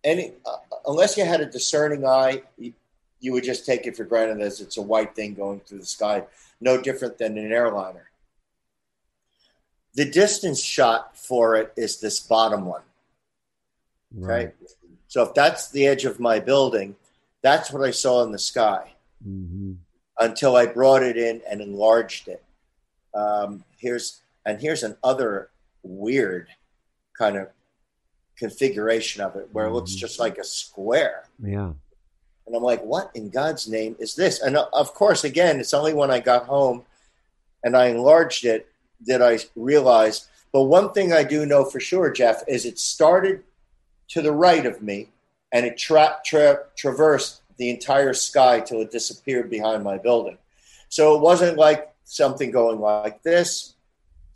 any, 0.04 0.32
uh, 0.46 0.56
unless 0.86 1.16
you 1.16 1.24
had 1.24 1.40
a 1.40 1.46
discerning 1.46 2.06
eye, 2.06 2.42
you, 2.58 2.72
you 3.20 3.32
would 3.32 3.44
just 3.44 3.66
take 3.66 3.86
it 3.86 3.96
for 3.96 4.04
granted 4.04 4.40
as 4.40 4.60
it's 4.60 4.76
a 4.76 4.82
white 4.82 5.14
thing 5.14 5.34
going 5.34 5.60
through 5.60 5.78
the 5.78 5.86
sky, 5.86 6.24
no 6.60 6.80
different 6.80 7.18
than 7.18 7.36
an 7.36 7.52
airliner. 7.52 8.10
The 9.94 10.04
distance 10.04 10.62
shot 10.62 11.16
for 11.16 11.56
it 11.56 11.72
is 11.76 12.00
this 12.00 12.20
bottom 12.20 12.64
one. 12.66 12.82
Okay. 14.16 14.26
Right. 14.26 14.54
So 15.08 15.22
if 15.24 15.34
that's 15.34 15.70
the 15.70 15.86
edge 15.86 16.04
of 16.04 16.20
my 16.20 16.38
building, 16.38 16.96
that's 17.42 17.72
what 17.72 17.82
I 17.82 17.90
saw 17.90 18.22
in 18.24 18.32
the 18.32 18.38
sky 18.38 18.92
hmm 19.22 19.72
until 20.20 20.54
I 20.54 20.66
brought 20.66 21.02
it 21.02 21.16
in 21.16 21.40
and 21.50 21.60
enlarged 21.60 22.28
it. 22.28 22.44
Um, 23.14 23.64
here's 23.78 24.20
and 24.44 24.60
here's 24.60 24.82
another 24.82 25.48
weird 25.82 26.48
kind 27.16 27.36
of 27.36 27.48
configuration 28.44 29.22
of 29.22 29.36
it 29.36 29.48
where 29.52 29.66
it 29.66 29.72
looks 29.72 29.92
Mhm. 29.92 29.98
just 29.98 30.18
like 30.18 30.38
a 30.38 30.44
square. 30.44 31.24
Yeah. 31.44 31.72
And 32.46 32.56
I'm 32.56 32.62
like, 32.62 32.82
what 32.82 33.10
in 33.14 33.28
God's 33.28 33.68
name 33.68 33.94
is 34.00 34.14
this? 34.16 34.40
And 34.40 34.56
uh, 34.56 34.66
of 34.72 34.94
course, 34.94 35.22
again, 35.24 35.60
it's 35.60 35.74
only 35.74 35.92
when 35.94 36.10
I 36.10 36.18
got 36.20 36.46
home 36.46 36.84
and 37.62 37.76
I 37.76 37.86
enlarged 37.88 38.44
it 38.46 38.66
that 39.06 39.22
I 39.22 39.38
realized. 39.54 40.26
But 40.52 40.62
one 40.64 40.92
thing 40.92 41.12
I 41.12 41.22
do 41.22 41.44
know 41.46 41.64
for 41.64 41.78
sure, 41.80 42.10
Jeff, 42.10 42.42
is 42.48 42.64
it 42.66 42.78
started 42.78 43.44
to 44.08 44.22
the 44.22 44.32
right 44.32 44.64
of 44.66 44.82
me 44.82 45.08
and 45.52 45.66
it 45.66 45.76
tra- 45.76 46.18
tra- 46.24 46.64
traversed 46.76 47.42
the 47.58 47.68
entire 47.70 48.14
sky 48.14 48.58
till 48.60 48.80
it 48.80 48.90
disappeared 48.90 49.50
behind 49.50 49.84
my 49.84 49.98
building. 49.98 50.38
So 50.88 51.14
it 51.14 51.20
wasn't 51.20 51.58
like 51.58 51.92
something 52.04 52.50
going 52.50 52.80
like 52.80 53.22
this. 53.22 53.74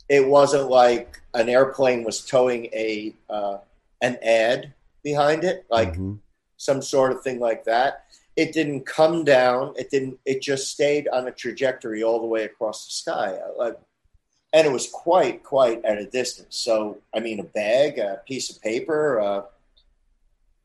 It 0.07 0.25
wasn't 0.27 0.69
like 0.69 1.19
an 1.33 1.49
airplane 1.49 2.03
was 2.03 2.23
towing 2.23 2.67
a 2.67 3.13
uh, 3.29 3.57
an 4.05 4.17
ad 4.21 4.73
behind 5.03 5.43
it, 5.43 5.65
like 5.69 5.93
Mhm. 5.93 6.19
some 6.57 6.81
sort 6.81 7.11
of 7.11 7.21
thing 7.23 7.39
like 7.39 7.63
that. 7.65 8.05
It 8.35 8.51
didn't 8.53 8.85
come 8.85 9.23
down. 9.23 9.73
It 9.77 9.89
didn't. 9.89 10.19
It 10.25 10.41
just 10.41 10.69
stayed 10.69 11.07
on 11.07 11.27
a 11.27 11.31
trajectory 11.31 12.03
all 12.03 12.19
the 12.19 12.27
way 12.27 12.43
across 12.43 12.85
the 12.85 12.91
sky. 12.91 13.39
Like, 13.57 13.77
and 14.53 14.67
it 14.67 14.71
was 14.71 14.89
quite, 14.89 15.43
quite 15.43 15.83
at 15.83 15.97
a 15.97 16.05
distance. 16.05 16.57
So, 16.57 16.97
I 17.13 17.19
mean, 17.19 17.39
a 17.39 17.43
bag, 17.43 17.97
a 17.97 18.21
piece 18.27 18.49
of 18.49 18.61
paper, 18.61 19.19
uh, 19.19 19.43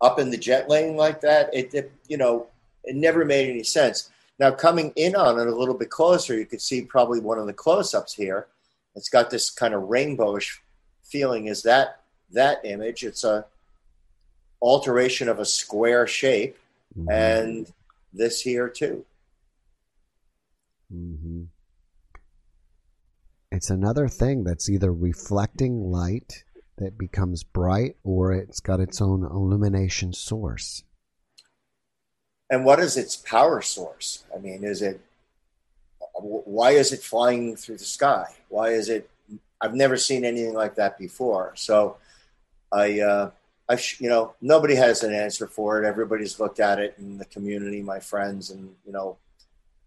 up 0.00 0.18
in 0.18 0.30
the 0.30 0.36
jet 0.36 0.68
lane 0.68 0.96
like 0.96 1.20
that. 1.20 1.52
It, 1.52 1.74
it, 1.74 1.92
you 2.08 2.16
know, 2.16 2.46
it 2.84 2.96
never 2.96 3.24
made 3.24 3.50
any 3.50 3.62
sense. 3.62 4.10
Now, 4.38 4.50
coming 4.50 4.92
in 4.96 5.14
on 5.14 5.38
it 5.38 5.46
a 5.46 5.54
little 5.54 5.74
bit 5.74 5.90
closer, 5.90 6.34
you 6.34 6.46
could 6.46 6.62
see 6.62 6.82
probably 6.82 7.20
one 7.20 7.38
of 7.38 7.46
the 7.46 7.52
close-ups 7.52 8.14
here. 8.14 8.46
It's 8.96 9.10
got 9.10 9.30
this 9.30 9.50
kind 9.50 9.74
of 9.74 9.82
rainbowish 9.82 10.58
feeling. 11.02 11.46
Is 11.46 11.62
that 11.64 11.99
that 12.32 12.64
image? 12.64 13.04
It's 13.04 13.24
a 13.24 13.46
alteration 14.62 15.28
of 15.28 15.38
a 15.38 15.44
square 15.44 16.06
shape, 16.06 16.58
Mhm. 16.98 17.10
and 17.10 17.72
this 18.12 18.40
here 18.42 18.68
too. 18.68 19.04
hmm 20.90 21.44
It's 23.52 23.70
another 23.70 24.08
thing 24.08 24.44
that's 24.44 24.68
either 24.68 24.92
reflecting 24.92 25.90
light 25.90 26.44
that 26.76 26.96
becomes 26.96 27.42
bright 27.42 27.96
or 28.04 28.32
it's 28.32 28.60
got 28.60 28.80
its 28.80 29.00
own 29.00 29.24
illumination 29.24 30.12
source. 30.12 30.84
And 32.48 32.64
what 32.64 32.80
is 32.80 32.96
its 32.96 33.16
power 33.16 33.60
source? 33.60 34.24
I 34.34 34.38
mean, 34.38 34.64
is 34.64 34.82
it 34.82 35.00
why 36.14 36.72
is 36.72 36.92
it 36.92 37.02
flying 37.02 37.56
through 37.56 37.78
the 37.78 37.84
sky? 37.84 38.36
Why 38.48 38.70
is 38.70 38.88
it? 38.88 39.08
I've 39.60 39.74
never 39.74 39.96
seen 39.96 40.24
anything 40.24 40.54
like 40.54 40.74
that 40.76 40.98
before. 40.98 41.52
So 41.56 41.96
I, 42.72 43.00
uh, 43.00 43.30
I, 43.68 43.78
you 43.98 44.08
know, 44.08 44.34
nobody 44.40 44.74
has 44.74 45.02
an 45.02 45.14
answer 45.14 45.46
for 45.46 45.82
it. 45.82 45.86
Everybody's 45.86 46.40
looked 46.40 46.60
at 46.60 46.78
it 46.78 46.94
in 46.98 47.18
the 47.18 47.24
community, 47.26 47.82
my 47.82 48.00
friends, 48.00 48.50
and 48.50 48.74
you 48.86 48.92
know, 48.92 49.16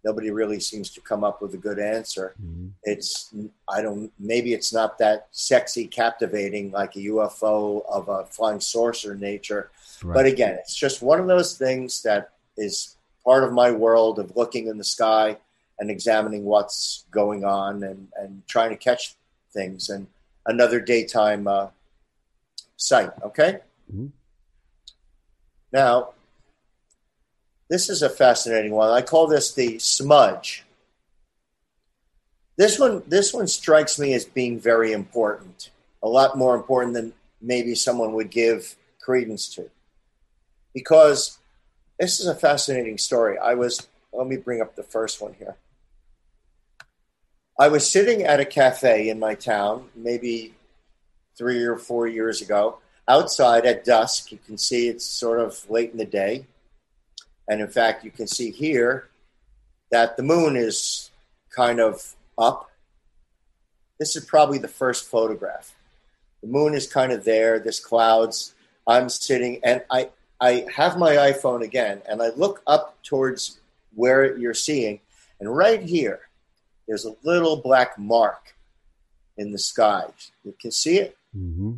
nobody 0.03 0.31
really 0.31 0.59
seems 0.59 0.89
to 0.91 1.01
come 1.01 1.23
up 1.23 1.41
with 1.41 1.53
a 1.53 1.57
good 1.57 1.79
answer. 1.79 2.33
Mm-hmm. 2.41 2.67
It's, 2.83 3.33
I 3.69 3.81
don't, 3.81 4.11
maybe 4.19 4.53
it's 4.53 4.73
not 4.73 4.97
that 4.99 5.27
sexy, 5.31 5.87
captivating 5.87 6.71
like 6.71 6.95
a 6.95 6.99
UFO 6.99 7.85
of 7.89 8.09
a 8.09 8.25
flying 8.25 8.59
saucer 8.59 9.15
nature. 9.15 9.69
Right. 10.03 10.13
But 10.13 10.25
again, 10.25 10.55
it's 10.59 10.75
just 10.75 11.01
one 11.01 11.19
of 11.19 11.27
those 11.27 11.57
things 11.57 12.03
that 12.03 12.31
is 12.57 12.95
part 13.23 13.43
of 13.43 13.53
my 13.53 13.71
world 13.71 14.19
of 14.19 14.35
looking 14.35 14.67
in 14.67 14.77
the 14.77 14.83
sky 14.83 15.37
and 15.79 15.89
examining 15.89 16.43
what's 16.43 17.05
going 17.11 17.45
on 17.45 17.83
and, 17.83 18.07
and 18.17 18.45
trying 18.47 18.69
to 18.69 18.75
catch 18.75 19.15
things 19.51 19.89
and 19.89 20.07
another 20.45 20.79
daytime 20.79 21.47
uh, 21.47 21.67
sight. 22.77 23.11
Okay. 23.23 23.59
Mm-hmm. 23.91 24.07
Now, 25.71 26.09
this 27.69 27.89
is 27.89 28.01
a 28.01 28.09
fascinating 28.09 28.71
one. 28.71 28.89
I 28.89 29.01
call 29.01 29.27
this 29.27 29.53
the 29.53 29.79
smudge. 29.79 30.65
This 32.55 32.77
one, 32.77 33.01
this 33.07 33.33
one 33.33 33.47
strikes 33.47 33.97
me 33.97 34.13
as 34.13 34.25
being 34.25 34.59
very 34.59 34.91
important, 34.91 35.71
a 36.03 36.07
lot 36.07 36.37
more 36.37 36.55
important 36.55 36.93
than 36.93 37.13
maybe 37.41 37.73
someone 37.73 38.13
would 38.13 38.29
give 38.29 38.75
credence 39.01 39.47
to, 39.55 39.69
because 40.73 41.39
this 41.99 42.19
is 42.19 42.27
a 42.27 42.35
fascinating 42.35 42.99
story. 42.99 43.39
I 43.39 43.55
was, 43.55 43.87
let 44.11 44.27
me 44.27 44.37
bring 44.37 44.61
up 44.61 44.75
the 44.75 44.83
first 44.83 45.19
one 45.19 45.33
here. 45.33 45.55
I 47.59 47.69
was 47.69 47.89
sitting 47.89 48.21
at 48.23 48.39
a 48.39 48.45
cafe 48.45 49.09
in 49.09 49.19
my 49.19 49.33
town, 49.33 49.89
maybe 49.95 50.53
three 51.37 51.63
or 51.63 51.77
four 51.77 52.07
years 52.07 52.41
ago, 52.41 52.79
outside 53.07 53.65
at 53.65 53.85
dusk. 53.85 54.31
You 54.31 54.39
can 54.45 54.57
see 54.57 54.87
it's 54.87 55.05
sort 55.05 55.39
of 55.39 55.69
late 55.69 55.91
in 55.91 55.97
the 55.97 56.05
day. 56.05 56.45
And 57.47 57.61
in 57.61 57.67
fact, 57.67 58.03
you 58.03 58.11
can 58.11 58.27
see 58.27 58.51
here 58.51 59.09
that 59.91 60.17
the 60.17 60.23
moon 60.23 60.55
is 60.55 61.11
kind 61.55 61.79
of 61.79 62.15
up. 62.37 62.71
This 63.99 64.15
is 64.15 64.25
probably 64.25 64.57
the 64.57 64.67
first 64.67 65.09
photograph. 65.09 65.75
The 66.41 66.47
moon 66.47 66.73
is 66.73 66.91
kind 66.91 67.11
of 67.11 67.23
there, 67.23 67.59
there's 67.59 67.79
clouds. 67.79 68.53
I'm 68.85 69.07
sitting 69.07 69.61
and 69.63 69.81
I, 69.89 70.09
I 70.41 70.65
have 70.75 70.97
my 70.97 71.15
iPhone 71.15 71.63
again 71.63 72.01
and 72.09 72.21
I 72.21 72.29
look 72.35 72.61
up 72.67 73.01
towards 73.03 73.59
where 73.95 74.37
you're 74.37 74.53
seeing. 74.53 74.99
And 75.39 75.55
right 75.55 75.81
here, 75.81 76.21
there's 76.87 77.05
a 77.05 77.15
little 77.23 77.57
black 77.57 77.97
mark 77.97 78.55
in 79.37 79.51
the 79.51 79.59
sky. 79.59 80.05
You 80.43 80.53
can 80.59 80.71
see 80.71 80.97
it? 80.97 81.17
Mm-hmm. 81.35 81.73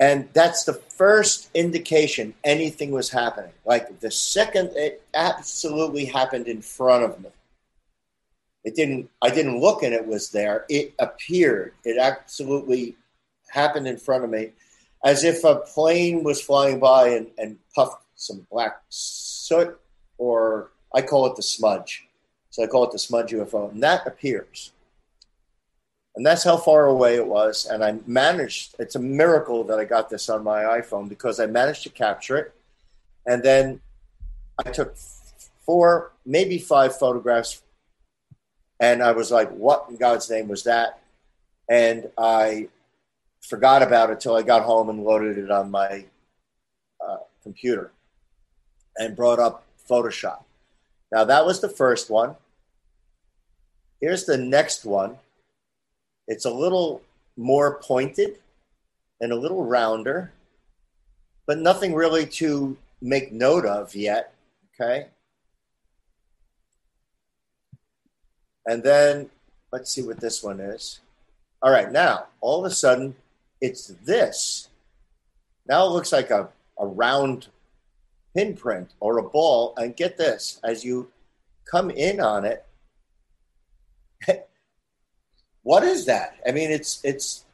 And 0.00 0.30
that's 0.32 0.64
the 0.64 0.72
first 0.72 1.50
indication 1.54 2.32
anything 2.42 2.90
was 2.90 3.10
happening. 3.10 3.52
Like 3.66 4.00
the 4.00 4.10
second 4.10 4.70
it 4.74 5.02
absolutely 5.12 6.06
happened 6.06 6.48
in 6.48 6.62
front 6.62 7.04
of 7.04 7.20
me. 7.20 7.28
It 8.64 8.74
didn't 8.74 9.10
I 9.20 9.28
didn't 9.28 9.60
look 9.60 9.82
and 9.82 9.92
it 9.92 10.06
was 10.06 10.30
there. 10.30 10.64
It 10.70 10.94
appeared. 10.98 11.74
It 11.84 11.98
absolutely 11.98 12.96
happened 13.50 13.86
in 13.86 13.98
front 13.98 14.24
of 14.24 14.30
me 14.30 14.52
as 15.04 15.22
if 15.22 15.44
a 15.44 15.56
plane 15.56 16.24
was 16.24 16.40
flying 16.40 16.78
by 16.78 17.08
and, 17.08 17.26
and 17.36 17.58
puffed 17.74 18.02
some 18.14 18.46
black 18.50 18.80
soot 18.88 19.78
or 20.16 20.70
I 20.94 21.02
call 21.02 21.26
it 21.26 21.36
the 21.36 21.42
smudge. 21.42 22.06
So 22.48 22.64
I 22.64 22.66
call 22.66 22.84
it 22.84 22.92
the 22.92 22.98
smudge 22.98 23.32
UFO. 23.32 23.70
And 23.70 23.82
that 23.82 24.06
appears. 24.06 24.72
And 26.20 26.26
that's 26.26 26.44
how 26.44 26.58
far 26.58 26.84
away 26.84 27.14
it 27.14 27.26
was. 27.26 27.64
And 27.64 27.82
I 27.82 27.98
managed, 28.06 28.74
it's 28.78 28.94
a 28.94 28.98
miracle 28.98 29.64
that 29.64 29.78
I 29.78 29.86
got 29.86 30.10
this 30.10 30.28
on 30.28 30.44
my 30.44 30.64
iPhone 30.64 31.08
because 31.08 31.40
I 31.40 31.46
managed 31.46 31.82
to 31.84 31.88
capture 31.88 32.36
it. 32.36 32.52
And 33.24 33.42
then 33.42 33.80
I 34.62 34.70
took 34.70 34.94
four, 35.64 36.12
maybe 36.26 36.58
five 36.58 36.94
photographs. 36.94 37.62
And 38.78 39.02
I 39.02 39.12
was 39.12 39.30
like, 39.30 39.48
what 39.48 39.86
in 39.88 39.96
God's 39.96 40.28
name 40.28 40.48
was 40.48 40.64
that? 40.64 41.00
And 41.70 42.10
I 42.18 42.68
forgot 43.40 43.82
about 43.82 44.10
it 44.10 44.20
till 44.20 44.36
I 44.36 44.42
got 44.42 44.64
home 44.64 44.90
and 44.90 45.02
loaded 45.02 45.38
it 45.38 45.50
on 45.50 45.70
my 45.70 46.04
uh, 47.02 47.16
computer 47.42 47.92
and 48.98 49.16
brought 49.16 49.38
up 49.38 49.64
Photoshop. 49.88 50.42
Now, 51.10 51.24
that 51.24 51.46
was 51.46 51.62
the 51.62 51.70
first 51.70 52.10
one. 52.10 52.36
Here's 54.02 54.26
the 54.26 54.36
next 54.36 54.84
one. 54.84 55.16
It's 56.30 56.44
a 56.44 56.50
little 56.50 57.02
more 57.36 57.80
pointed 57.82 58.38
and 59.20 59.32
a 59.32 59.36
little 59.36 59.64
rounder, 59.64 60.32
but 61.44 61.58
nothing 61.58 61.92
really 61.92 62.24
to 62.24 62.78
make 63.02 63.32
note 63.32 63.66
of 63.66 63.96
yet. 63.96 64.32
Okay. 64.72 65.08
And 68.64 68.80
then 68.80 69.28
let's 69.72 69.90
see 69.90 70.02
what 70.02 70.20
this 70.20 70.40
one 70.40 70.60
is. 70.60 71.00
All 71.62 71.72
right, 71.72 71.90
now 71.90 72.26
all 72.40 72.64
of 72.64 72.70
a 72.70 72.74
sudden 72.74 73.16
it's 73.60 73.88
this. 74.06 74.68
Now 75.66 75.84
it 75.84 75.90
looks 75.90 76.12
like 76.12 76.30
a, 76.30 76.48
a 76.78 76.86
round 76.86 77.48
pinprint 78.36 78.92
or 79.00 79.18
a 79.18 79.28
ball. 79.28 79.74
And 79.76 79.96
get 79.96 80.16
this 80.16 80.60
as 80.62 80.84
you 80.84 81.10
come 81.68 81.90
in 81.90 82.20
on 82.20 82.44
it, 82.44 82.64
what 85.62 85.84
is 85.84 86.06
that? 86.06 86.36
I 86.46 86.52
mean, 86.52 86.70
it's 86.70 87.00
it's 87.04 87.44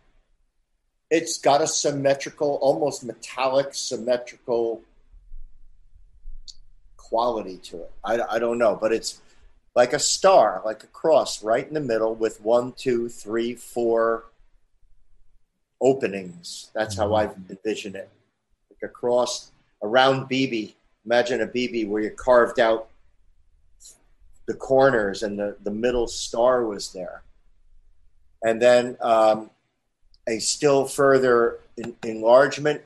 it's 1.10 1.38
got 1.38 1.62
a 1.62 1.66
symmetrical, 1.66 2.58
almost 2.60 3.04
metallic, 3.04 3.74
symmetrical 3.74 4.82
quality 6.96 7.58
to 7.58 7.82
it. 7.82 7.92
I, 8.04 8.20
I 8.20 8.38
don't 8.38 8.58
know, 8.58 8.76
but 8.80 8.92
it's 8.92 9.20
like 9.74 9.92
a 9.92 9.98
star, 9.98 10.62
like 10.64 10.82
a 10.82 10.88
cross, 10.88 11.42
right 11.42 11.66
in 11.66 11.74
the 11.74 11.80
middle 11.80 12.14
with 12.14 12.40
one, 12.40 12.72
two, 12.72 13.08
three, 13.08 13.54
four 13.54 14.24
openings. 15.80 16.70
That's 16.74 16.96
how 16.96 17.08
mm-hmm. 17.08 17.30
I 17.30 17.52
envision 17.52 17.94
it, 17.94 18.08
like 18.70 18.90
a 18.90 18.92
cross, 18.92 19.50
a 19.82 19.86
round 19.86 20.28
BB. 20.28 20.74
Imagine 21.04 21.40
a 21.40 21.46
BB 21.46 21.88
where 21.88 22.02
you 22.02 22.10
carved 22.10 22.58
out 22.58 22.88
the 24.46 24.54
corners 24.54 25.22
and 25.22 25.38
the, 25.38 25.56
the 25.62 25.70
middle 25.70 26.08
star 26.08 26.64
was 26.64 26.92
there 26.92 27.22
and 28.42 28.60
then 28.60 28.96
um, 29.00 29.50
a 30.28 30.38
still 30.38 30.86
further 30.86 31.60
enlargement 32.02 32.82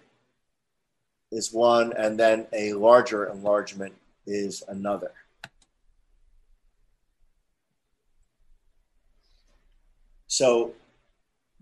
is 1.32 1.52
one, 1.52 1.92
and 1.94 2.18
then 2.18 2.46
a 2.52 2.72
larger 2.72 3.26
enlargement 3.26 3.94
is 4.26 4.62
another. 4.68 5.12
So 10.26 10.72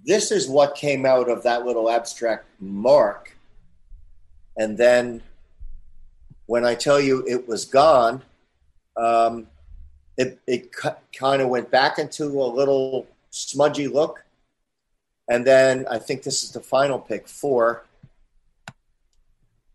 this 0.05 0.31
is 0.31 0.49
what 0.49 0.75
came 0.75 1.05
out 1.05 1.29
of 1.29 1.43
that 1.43 1.65
little 1.67 1.91
abstract 1.91 2.47
mark. 2.61 3.37
And 4.57 4.77
then 4.77 5.23
when 6.47 6.65
I 6.65 6.75
tell 6.75 7.01
you 7.01 7.25
it 7.27 7.47
was 7.49 7.65
gone, 7.65 8.23
um, 8.97 9.47
it, 10.17 10.39
it 10.47 10.71
kind 11.17 11.43
of 11.43 11.49
went 11.49 11.71
back 11.71 11.99
into 11.99 12.25
a 12.25 12.45
little 12.47 13.07
smudgy 13.31 13.89
look. 13.89 14.25
And 15.29 15.47
then 15.47 15.87
I 15.91 15.99
think 15.99 16.23
this 16.23 16.43
is 16.43 16.53
the 16.53 16.61
final 16.61 16.99
pic, 16.99 17.29
four. 17.29 17.85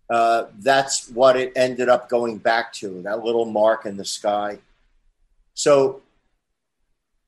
Uh, 0.10 0.46
that's 0.60 1.10
what 1.10 1.38
it 1.38 1.54
ended 1.56 1.90
up 1.90 2.10
going 2.10 2.38
back 2.38 2.74
to, 2.74 3.02
that 3.04 3.24
little 3.24 3.46
mark 3.46 3.86
in 3.86 3.98
the 3.98 4.06
sky. 4.06 4.60
So, 5.54 6.02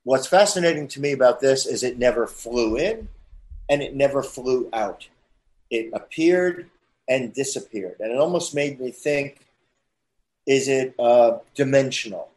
what's 0.04 0.28
fascinating 0.28 0.88
to 0.90 1.02
me 1.02 1.12
about 1.12 1.40
this 1.40 1.66
is 1.66 1.84
it 1.84 1.98
never 1.98 2.28
flew 2.28 2.78
in 2.78 3.08
and 3.70 3.82
it 3.82 3.96
never 3.96 4.22
flew 4.22 4.70
out. 4.74 5.08
It 5.70 5.90
appeared 5.94 6.70
and 7.08 7.34
disappeared. 7.34 7.98
And 8.00 8.12
it 8.12 8.18
almost 8.18 8.54
made 8.54 8.80
me 8.80 8.92
think 8.92 9.40
is 10.46 10.68
it 10.68 10.94
uh, 11.00 11.40
dimensional? 11.56 12.30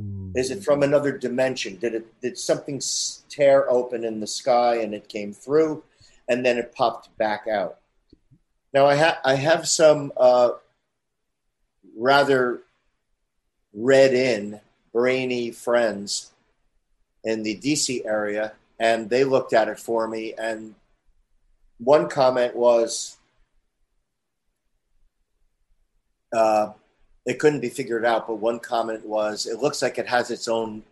Mm. 0.00 0.36
Is 0.36 0.50
it 0.50 0.62
from 0.62 0.82
another 0.82 1.16
dimension? 1.16 1.76
Did 1.76 1.94
it 1.94 2.20
did 2.20 2.38
something 2.38 2.80
tear 3.28 3.68
open 3.70 4.04
in 4.04 4.20
the 4.20 4.26
sky 4.26 4.76
and 4.76 4.94
it 4.94 5.08
came 5.08 5.32
through, 5.32 5.82
and 6.28 6.44
then 6.44 6.58
it 6.58 6.74
popped 6.74 7.16
back 7.16 7.46
out? 7.46 7.78
Now 8.74 8.86
I 8.86 8.94
have 8.94 9.18
I 9.24 9.34
have 9.36 9.66
some 9.66 10.12
uh, 10.16 10.50
rather 11.96 12.60
read 13.72 14.12
in 14.14 14.60
brainy 14.92 15.50
friends 15.50 16.32
in 17.24 17.42
the 17.42 17.56
DC 17.56 18.04
area, 18.06 18.52
and 18.78 19.08
they 19.08 19.24
looked 19.24 19.52
at 19.52 19.68
it 19.68 19.78
for 19.78 20.06
me. 20.06 20.34
And 20.36 20.74
one 21.78 22.08
comment 22.08 22.54
was. 22.54 23.16
Uh, 26.32 26.72
it 27.26 27.38
couldn't 27.38 27.60
be 27.60 27.68
figured 27.68 28.04
out. 28.04 28.26
But 28.26 28.36
one 28.36 28.58
comment 28.60 29.04
was, 29.04 29.46
it 29.46 29.58
looks 29.58 29.82
like 29.82 29.98
it 29.98 30.06
has 30.08 30.30
its 30.30 30.48
own 30.48 30.82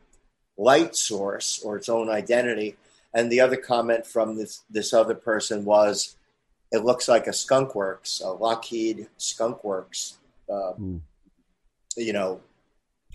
light 0.59 0.95
source 0.97 1.61
or 1.65 1.77
its 1.77 1.89
own 1.89 2.09
identity. 2.11 2.77
And 3.15 3.31
the 3.31 3.41
other 3.41 3.57
comment 3.57 4.07
from 4.07 4.37
this 4.37 4.63
this 4.69 4.93
other 4.93 5.15
person 5.15 5.65
was, 5.65 6.17
it 6.73 6.85
looks 6.85 7.07
like 7.09 7.27
a 7.29 7.33
skunk 7.33 7.75
works, 7.77 8.21
a 8.21 8.31
Lockheed 8.33 9.07
skunk 9.17 9.63
works. 9.65 10.19
Uh, 10.51 10.73
Hmm. 10.73 10.97
You 11.97 12.13
know, 12.13 12.41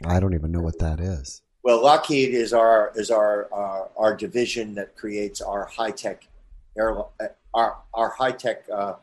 I 0.06 0.22
don't 0.22 0.34
even 0.34 0.52
know 0.54 0.62
what 0.62 0.80
that 0.80 1.02
is. 1.02 1.42
well, 1.64 1.84
Lockheed 1.84 2.34
is 2.34 2.54
our 2.54 2.94
is 2.96 3.12
our 3.12 3.50
our, 3.52 3.90
our 3.98 4.16
division 4.16 4.74
that 4.76 4.96
creates 4.96 5.42
our 5.42 5.66
high 5.66 5.92
tech 5.92 6.26
air 6.78 6.96
our 7.54 7.78
our 7.94 8.10
high 8.10 8.32
tech. 8.32 8.64
Uh, 8.74 8.94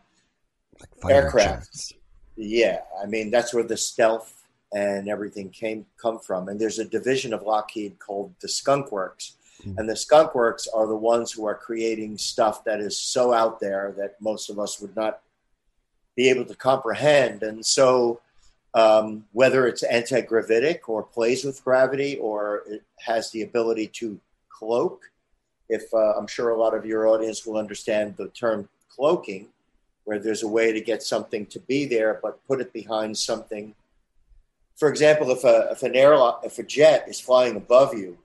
Like 0.80 1.14
Aircraft. 1.14 1.66
jets. 1.72 1.92
Yeah, 2.36 2.80
I 3.02 3.06
mean 3.06 3.30
that's 3.30 3.52
where 3.54 3.64
the 3.64 3.76
stealth 3.76 4.32
and 4.72 5.08
everything 5.08 5.50
came 5.50 5.86
come 6.00 6.18
from. 6.18 6.48
And 6.48 6.60
there's 6.60 6.78
a 6.78 6.84
division 6.84 7.32
of 7.32 7.42
Lockheed 7.42 7.98
called 7.98 8.34
the 8.40 8.48
Skunk 8.48 8.92
Works, 8.92 9.36
Hmm. 9.62 9.78
and 9.78 9.88
the 9.88 9.96
Skunk 9.96 10.34
Works 10.34 10.66
are 10.66 10.86
the 10.86 10.96
ones 10.96 11.32
who 11.32 11.46
are 11.46 11.54
creating 11.54 12.18
stuff 12.18 12.64
that 12.64 12.80
is 12.80 12.96
so 12.98 13.32
out 13.32 13.58
there 13.58 13.94
that 13.96 14.20
most 14.20 14.50
of 14.50 14.58
us 14.58 14.80
would 14.80 14.94
not 14.94 15.20
be 16.14 16.28
able 16.28 16.44
to 16.44 16.54
comprehend. 16.54 17.42
And 17.42 17.64
so, 17.64 18.20
um, 18.74 19.24
whether 19.32 19.66
it's 19.66 19.82
anti-gravitic 19.82 20.88
or 20.88 21.02
plays 21.02 21.44
with 21.44 21.64
gravity 21.64 22.18
or 22.18 22.64
it 22.68 22.82
has 23.00 23.30
the 23.30 23.42
ability 23.42 23.86
to 23.94 24.20
cloak, 24.50 25.10
if 25.68 25.92
uh, 25.94 26.12
I'm 26.18 26.26
sure 26.26 26.50
a 26.50 26.58
lot 26.58 26.74
of 26.74 26.84
your 26.84 27.08
audience 27.08 27.46
will 27.46 27.56
understand 27.56 28.16
the 28.16 28.28
term 28.28 28.68
cloaking, 28.90 29.48
where 30.06 30.20
there's 30.20 30.44
a 30.44 30.48
way 30.48 30.72
to 30.72 30.80
get 30.80 31.02
something 31.02 31.44
to 31.46 31.58
be 31.60 31.84
there 31.84 32.20
but 32.22 32.44
put 32.46 32.60
it 32.60 32.72
behind 32.72 33.18
something. 33.18 33.74
For 34.76 34.88
example, 34.88 35.30
if 35.30 35.44
a 35.44 35.68
if 35.72 35.82
an 35.82 35.94
airline 35.94 36.40
if 36.44 36.58
a 36.58 36.62
jet 36.62 37.08
is 37.08 37.20
flying 37.20 37.56
above 37.56 37.92
you, 37.92 38.16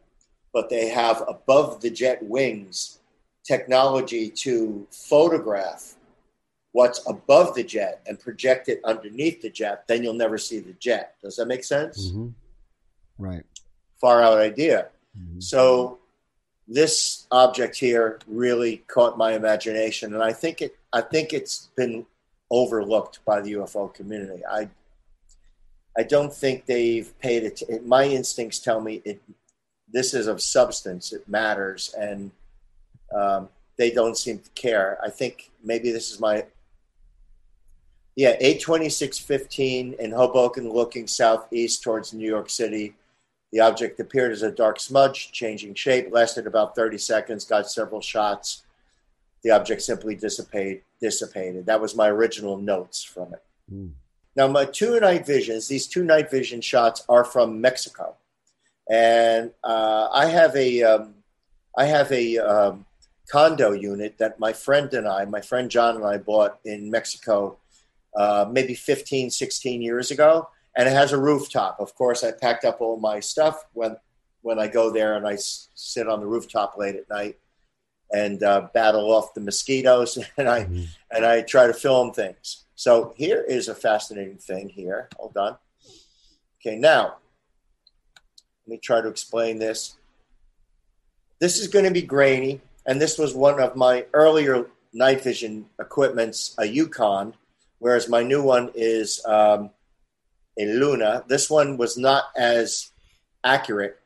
but 0.53 0.69
they 0.69 0.89
have 0.89 1.23
above 1.27 1.81
the 1.81 1.89
jet 1.89 2.21
wings 2.23 2.99
technology 3.43 4.29
to 4.29 4.87
photograph 4.91 5.95
what's 6.73 7.01
above 7.07 7.55
the 7.55 7.63
jet 7.63 8.01
and 8.05 8.19
project 8.19 8.69
it 8.69 8.79
underneath 8.85 9.41
the 9.41 9.49
jet, 9.49 9.87
then 9.87 10.03
you'll 10.03 10.13
never 10.13 10.37
see 10.37 10.59
the 10.59 10.73
jet. 10.73 11.15
Does 11.21 11.35
that 11.35 11.47
make 11.47 11.63
sense? 11.63 12.11
Mhm. 12.11 12.33
Right. 13.17 13.43
Far 13.99 14.21
out 14.21 14.37
idea. 14.37 14.89
Mhm. 15.17 15.41
So 15.41 15.99
this 16.73 17.27
object 17.31 17.75
here 17.75 18.19
really 18.27 18.77
caught 18.87 19.17
my 19.17 19.33
imagination, 19.33 20.13
and 20.13 20.23
I 20.23 20.31
think 20.31 20.61
it. 20.61 20.77
I 20.93 21.01
think 21.01 21.33
it's 21.33 21.69
been 21.75 22.05
overlooked 22.49 23.23
by 23.25 23.41
the 23.41 23.53
UFO 23.53 23.93
community. 23.93 24.43
I. 24.45 24.69
I 25.97 26.03
don't 26.03 26.33
think 26.33 26.65
they've 26.65 27.11
paid 27.19 27.43
it. 27.43 27.85
my 27.85 28.05
instincts 28.05 28.59
tell 28.59 28.79
me 28.79 29.01
it. 29.03 29.21
This 29.91 30.13
is 30.13 30.27
of 30.27 30.41
substance. 30.41 31.11
It 31.11 31.27
matters, 31.27 31.93
and 31.99 32.31
um, 33.13 33.49
they 33.77 33.91
don't 33.91 34.17
seem 34.17 34.39
to 34.39 34.49
care. 34.51 34.97
I 35.03 35.09
think 35.09 35.51
maybe 35.63 35.91
this 35.91 36.11
is 36.11 36.19
my. 36.19 36.45
Yeah, 38.15 38.35
eight 38.39 38.61
twenty 38.61 38.87
six 38.87 39.17
fifteen 39.17 39.95
in 39.99 40.11
Hoboken, 40.11 40.69
looking 40.69 41.07
southeast 41.07 41.83
towards 41.83 42.13
New 42.13 42.27
York 42.27 42.49
City. 42.49 42.95
The 43.51 43.59
object 43.59 43.99
appeared 43.99 44.31
as 44.31 44.43
a 44.43 44.51
dark 44.51 44.79
smudge, 44.79 45.31
changing 45.31 45.75
shape, 45.75 46.11
lasted 46.11 46.47
about 46.47 46.75
30 46.75 46.97
seconds, 46.97 47.43
got 47.43 47.69
several 47.69 48.01
shots. 48.01 48.63
The 49.43 49.51
object 49.51 49.81
simply 49.81 50.15
dissipate, 50.15 50.83
dissipated. 51.01 51.65
That 51.65 51.81
was 51.81 51.95
my 51.95 52.07
original 52.07 52.57
notes 52.57 53.03
from 53.03 53.33
it. 53.33 53.43
Mm. 53.71 53.91
Now, 54.35 54.47
my 54.47 54.63
two 54.63 54.97
night 54.99 55.25
visions, 55.25 55.67
these 55.67 55.87
two 55.87 56.03
night 56.03 56.31
vision 56.31 56.61
shots 56.61 57.03
are 57.09 57.25
from 57.25 57.59
Mexico. 57.59 58.15
And 58.89 59.51
uh, 59.63 60.07
I 60.13 60.27
have 60.27 60.55
a, 60.55 60.83
um, 60.83 61.15
I 61.77 61.85
have 61.85 62.09
a 62.11 62.37
um, 62.37 62.85
condo 63.29 63.71
unit 63.71 64.17
that 64.19 64.39
my 64.39 64.53
friend 64.53 64.93
and 64.93 65.07
I, 65.07 65.25
my 65.25 65.41
friend 65.41 65.69
John 65.69 65.97
and 65.97 66.05
I 66.05 66.17
bought 66.17 66.59
in 66.63 66.89
Mexico 66.89 67.57
uh, 68.15 68.45
maybe 68.49 68.75
15, 68.75 69.29
16 69.29 69.81
years 69.81 70.11
ago 70.11 70.47
and 70.75 70.87
it 70.87 70.93
has 70.93 71.11
a 71.11 71.17
rooftop. 71.19 71.77
Of 71.79 71.95
course, 71.95 72.23
I 72.23 72.31
packed 72.31 72.65
up 72.65 72.81
all 72.81 72.97
my 72.97 73.19
stuff 73.19 73.65
when 73.73 73.97
when 74.43 74.57
I 74.59 74.67
go 74.67 74.89
there, 74.91 75.15
and 75.15 75.27
I 75.27 75.33
s- 75.33 75.69
sit 75.75 76.07
on 76.07 76.19
the 76.19 76.25
rooftop 76.25 76.75
late 76.77 76.95
at 76.95 77.07
night 77.09 77.37
and 78.11 78.41
uh, 78.43 78.67
battle 78.73 79.11
off 79.11 79.33
the 79.33 79.41
mosquitoes, 79.41 80.17
and 80.37 80.49
I 80.49 80.65
Mhm. 80.65 80.87
and 81.11 81.25
I 81.25 81.41
try 81.41 81.67
to 81.67 81.73
film 81.73 82.11
things. 82.13 82.65
So 82.75 83.13
here 83.15 83.41
is 83.41 83.67
a 83.67 83.75
fascinating 83.75 84.37
thing. 84.37 84.69
Here, 84.69 85.09
hold 85.17 85.37
on. 85.37 85.57
Okay, 86.59 86.75
now 86.77 87.17
let 88.65 88.67
me 88.67 88.77
try 88.77 89.01
to 89.01 89.07
explain 89.07 89.59
this. 89.59 89.95
This 91.39 91.59
is 91.59 91.67
going 91.67 91.85
to 91.85 91.91
be 91.91 92.01
grainy, 92.03 92.61
and 92.85 92.99
this 93.01 93.17
was 93.17 93.33
one 93.33 93.59
of 93.59 93.75
my 93.75 94.05
earlier 94.13 94.67
night 94.93 95.21
vision 95.21 95.67
equipments, 95.79 96.53
a 96.57 96.65
Yukon, 96.65 97.33
whereas 97.79 98.07
my 98.09 98.23
new 98.23 98.41
one 98.41 98.71
is. 98.75 99.23
Um, 99.25 99.69
a 100.59 100.65
Luna. 100.65 101.23
This 101.27 101.49
one 101.49 101.77
was 101.77 101.97
not 101.97 102.25
as 102.35 102.91
accurate, 103.43 103.99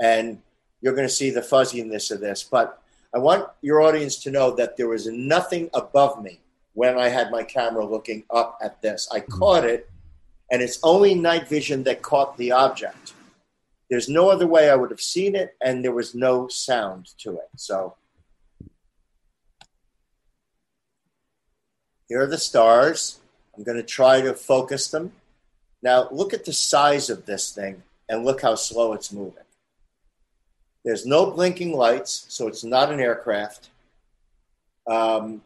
and 0.00 0.40
you're 0.80 0.94
going 0.94 1.08
to 1.08 1.14
see 1.14 1.30
the 1.30 1.42
fuzziness 1.42 2.10
of 2.10 2.20
this. 2.20 2.42
But 2.42 2.82
I 3.14 3.18
want 3.18 3.48
your 3.60 3.80
audience 3.82 4.16
to 4.22 4.30
know 4.30 4.52
that 4.52 4.76
there 4.76 4.88
was 4.88 5.06
nothing 5.06 5.70
above 5.74 6.22
me 6.22 6.40
when 6.74 6.98
I 6.98 7.08
had 7.08 7.30
my 7.30 7.42
camera 7.42 7.84
looking 7.84 8.24
up 8.30 8.58
at 8.62 8.80
this. 8.82 9.08
I 9.12 9.20
mm-hmm. 9.20 9.38
caught 9.38 9.64
it, 9.64 9.90
and 10.50 10.62
it's 10.62 10.78
only 10.82 11.14
night 11.14 11.48
vision 11.48 11.82
that 11.84 12.02
caught 12.02 12.36
the 12.36 12.52
object. 12.52 13.12
There's 13.88 14.08
no 14.08 14.30
other 14.30 14.46
way 14.46 14.70
I 14.70 14.76
would 14.76 14.90
have 14.90 15.00
seen 15.00 15.34
it, 15.34 15.56
and 15.60 15.84
there 15.84 15.92
was 15.92 16.14
no 16.14 16.46
sound 16.46 17.08
to 17.18 17.34
it. 17.34 17.48
So 17.56 17.96
here 22.08 22.22
are 22.22 22.26
the 22.26 22.38
stars. 22.38 23.18
I'm 23.56 23.64
going 23.64 23.76
to 23.76 23.82
try 23.82 24.20
to 24.20 24.32
focus 24.34 24.88
them. 24.88 25.12
Now, 25.82 26.08
look 26.10 26.34
at 26.34 26.44
the 26.44 26.52
size 26.52 27.08
of 27.10 27.26
this 27.26 27.52
thing 27.52 27.82
and 28.08 28.24
look 28.24 28.42
how 28.42 28.54
slow 28.54 28.92
it's 28.92 29.12
moving. 29.12 29.44
There's 30.84 31.06
no 31.06 31.30
blinking 31.30 31.74
lights, 31.74 32.26
so 32.28 32.48
it's 32.48 32.64
not 32.64 32.92
an 32.92 33.00
aircraft. 33.00 33.68
Um, 34.86 35.42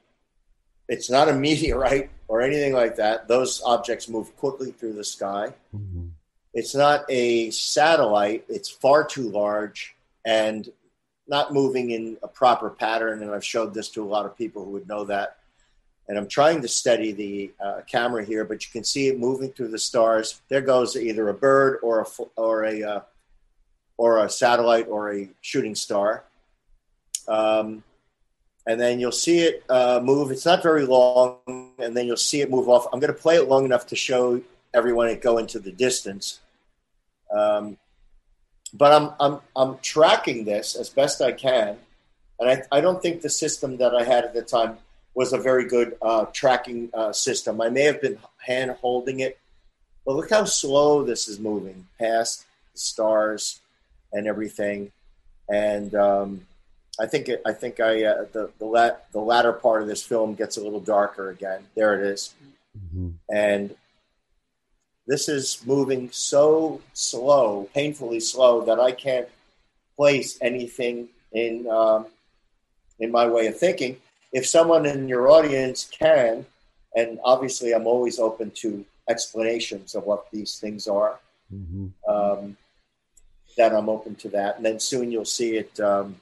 it's 0.88 1.10
not 1.10 1.28
a 1.28 1.32
meteorite 1.46 2.10
or 2.28 2.40
anything 2.40 2.72
like 2.72 2.96
that. 2.96 3.28
Those 3.28 3.62
objects 3.64 4.08
move 4.08 4.36
quickly 4.36 4.72
through 4.72 4.94
the 4.94 5.04
sky. 5.04 5.52
Mhm. 5.74 6.10
It's 6.52 6.74
not 6.74 7.04
a 7.08 7.50
satellite, 7.50 8.44
it's 8.48 8.68
far 8.68 9.04
too 9.04 9.28
large 9.28 9.96
and 10.24 10.68
not 11.26 11.52
moving 11.52 11.90
in 11.90 12.16
a 12.22 12.28
proper 12.28 12.70
pattern. 12.70 13.22
And 13.22 13.32
I've 13.32 13.44
showed 13.44 13.74
this 13.74 13.88
to 13.90 14.04
a 14.04 14.06
lot 14.06 14.24
of 14.24 14.36
people 14.36 14.64
who 14.64 14.70
would 14.72 14.86
know 14.86 15.04
that 15.04 15.38
and 16.08 16.18
I'm 16.18 16.28
trying 16.28 16.60
to 16.62 16.68
steady 16.68 17.12
the 17.12 17.52
uh, 17.64 17.80
camera 17.86 18.24
here, 18.24 18.44
but 18.44 18.64
you 18.64 18.70
can 18.72 18.84
see 18.84 19.08
it 19.08 19.18
moving 19.18 19.52
through 19.52 19.68
the 19.68 19.78
stars. 19.78 20.40
There 20.48 20.60
goes 20.60 20.96
either 20.96 21.28
a 21.28 21.34
bird 21.34 21.78
or 21.82 22.00
a 22.00 22.06
or 22.36 22.64
a 22.64 22.82
uh, 22.82 23.00
or 23.96 24.24
a 24.24 24.28
satellite 24.28 24.88
or 24.88 25.14
a 25.14 25.28
shooting 25.40 25.74
star, 25.74 26.24
um, 27.26 27.82
and 28.66 28.80
then 28.80 29.00
you'll 29.00 29.12
see 29.12 29.40
it 29.40 29.64
uh, 29.70 30.00
move. 30.02 30.30
It's 30.30 30.44
not 30.44 30.62
very 30.62 30.84
long, 30.84 31.38
and 31.78 31.96
then 31.96 32.06
you'll 32.06 32.16
see 32.16 32.40
it 32.42 32.50
move 32.50 32.68
off. 32.68 32.86
I'm 32.92 33.00
going 33.00 33.12
to 33.12 33.18
play 33.18 33.36
it 33.36 33.48
long 33.48 33.64
enough 33.64 33.86
to 33.88 33.96
show 33.96 34.42
everyone 34.74 35.08
it 35.08 35.22
go 35.22 35.38
into 35.38 35.58
the 35.58 35.72
distance. 35.72 36.40
Um, 37.30 37.78
but 38.74 38.92
I'm 38.92 39.14
I'm 39.18 39.40
I'm 39.56 39.78
tracking 39.78 40.44
this 40.44 40.74
as 40.74 40.90
best 40.90 41.22
I 41.22 41.32
can, 41.32 41.78
and 42.38 42.50
I, 42.50 42.76
I 42.76 42.80
don't 42.82 43.00
think 43.00 43.22
the 43.22 43.30
system 43.30 43.78
that 43.78 43.94
I 43.94 44.02
had 44.02 44.24
at 44.24 44.34
the 44.34 44.42
time 44.42 44.78
was 45.14 45.32
a 45.32 45.38
very 45.38 45.66
good 45.66 45.96
uh, 46.02 46.26
tracking 46.32 46.90
uh, 46.94 47.12
system. 47.12 47.60
I 47.60 47.68
may 47.68 47.82
have 47.82 48.00
been 48.00 48.18
hand 48.38 48.72
holding 48.80 49.20
it, 49.20 49.38
but 50.04 50.16
look 50.16 50.30
how 50.30 50.44
slow 50.44 51.02
this 51.04 51.28
is 51.28 51.38
moving 51.38 51.86
past 51.98 52.44
the 52.72 52.78
stars 52.78 53.60
and 54.12 54.26
everything. 54.26 54.90
And 55.48 55.94
um, 55.94 56.46
I 56.98 57.06
think 57.06 57.28
it, 57.28 57.42
I 57.46 57.52
think 57.52 57.80
I 57.80 58.04
uh, 58.04 58.24
the 58.32 58.50
the, 58.58 58.64
lat, 58.66 59.06
the 59.12 59.20
latter 59.20 59.52
part 59.52 59.82
of 59.82 59.88
this 59.88 60.02
film 60.02 60.34
gets 60.34 60.56
a 60.56 60.62
little 60.62 60.80
darker 60.80 61.30
again. 61.30 61.64
There 61.74 61.94
it 62.00 62.06
is, 62.06 62.34
Mhm. 62.76 63.14
and 63.32 63.76
this 65.06 65.28
is 65.28 65.64
moving 65.66 66.10
so 66.12 66.80
slow, 66.94 67.68
painfully 67.74 68.20
slow 68.20 68.64
that 68.64 68.80
I 68.80 68.92
can't 68.92 69.28
place 69.96 70.38
anything 70.40 71.08
in 71.32 71.68
um, 71.68 72.06
in 72.98 73.10
my 73.12 73.26
way 73.26 73.46
of 73.48 73.58
thinking 73.58 74.00
if 74.34 74.44
someone 74.46 74.84
in 74.84 75.08
your 75.08 75.28
audience 75.30 75.88
can, 75.96 76.44
and 76.96 77.18
obviously 77.24 77.72
I'm 77.72 77.86
always 77.86 78.18
open 78.18 78.50
to 78.62 78.84
explanations 79.08 79.94
of 79.94 80.04
what 80.04 80.30
these 80.32 80.58
things 80.58 80.86
are, 80.88 81.20
Mhm. 81.52 81.92
um, 82.08 82.56
that 83.56 83.72
I'm 83.72 83.88
open 83.88 84.16
to 84.16 84.28
that. 84.30 84.56
And 84.56 84.64
then 84.66 84.80
soon 84.80 85.12
you'll 85.12 85.24
see 85.24 85.56
it. 85.56 85.78
Um, 85.80 86.20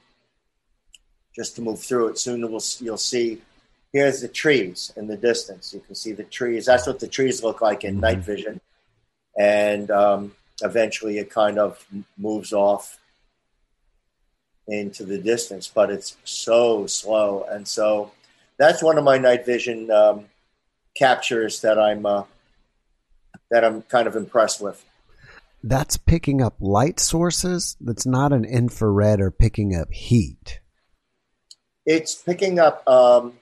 just 1.35 1.55
to 1.55 1.63
move 1.63 1.81
through 1.81 2.09
it, 2.09 2.19
soon 2.19 2.41
we'll, 2.51 2.61
you'll 2.79 2.97
see. 3.13 3.41
Here's 3.91 4.21
the 4.21 4.27
trees 4.27 4.93
in 4.95 5.07
the 5.07 5.17
distance. 5.17 5.73
You 5.73 5.79
can 5.79 5.95
see 5.95 6.11
the 6.11 6.23
trees. 6.23 6.67
That's 6.67 6.85
what 6.85 6.99
the 6.99 7.07
trees 7.07 7.41
look 7.41 7.59
like 7.61 7.83
in 7.83 7.95
Mhm. 7.97 8.01
night 8.01 8.19
vision. 8.19 8.61
And 9.35 9.89
um, 9.89 10.35
eventually, 10.61 11.17
it 11.17 11.31
kind 11.31 11.57
of 11.57 11.83
moves 12.17 12.53
off 12.53 12.99
into 14.67 15.03
the 15.03 15.17
distance, 15.17 15.67
but 15.67 15.89
it's 15.89 16.15
so 16.23 16.87
slow. 16.87 17.45
And 17.49 17.67
so 17.67 18.11
that's 18.57 18.81
one 18.81 18.97
of 18.97 19.03
my 19.03 19.17
night 19.17 19.45
vision 19.45 19.91
um, 19.91 20.25
captures 20.95 21.61
that 21.61 21.79
I'm 21.79 22.05
uh, 22.05 22.23
that 23.51 23.63
I'm 23.63 23.81
kind 23.83 24.07
of 24.07 24.15
impressed 24.15 24.61
with. 24.61 24.83
That's 25.63 25.95
picking 25.97 26.41
up 26.41 26.55
light 26.59 26.99
sources. 26.99 27.77
That's 27.79 28.05
not 28.05 28.33
an 28.33 28.43
infrared 28.45 29.21
or 29.21 29.31
picking 29.31 29.75
up 29.75 29.91
heat. 29.91 30.59
It's 31.85 32.15
picking 32.15 32.59
up. 32.59 32.87
Um, 32.87 33.33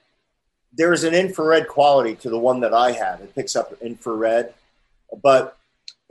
there's 0.74 1.04
an 1.04 1.14
infrared 1.14 1.68
quality 1.68 2.16
to 2.16 2.30
the 2.30 2.40
one 2.40 2.62
that 2.62 2.74
I 2.74 2.92
have. 2.92 3.22
It 3.22 3.36
picks 3.36 3.56
up 3.56 3.74
infrared, 3.82 4.54
but 5.22 5.58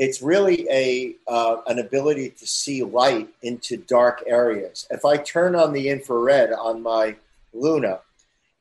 it's 0.00 0.22
really 0.22 0.66
a 0.70 1.14
uh, 1.28 1.58
an 1.66 1.78
ability 1.78 2.30
to 2.30 2.46
see 2.46 2.82
light 2.82 3.28
into 3.42 3.76
dark 3.76 4.24
areas. 4.26 4.88
If 4.90 5.04
I 5.04 5.18
turn 5.18 5.54
on 5.54 5.74
the 5.74 5.90
infrared 5.90 6.52
on 6.54 6.82
my 6.82 7.16
Luna, 7.52 8.00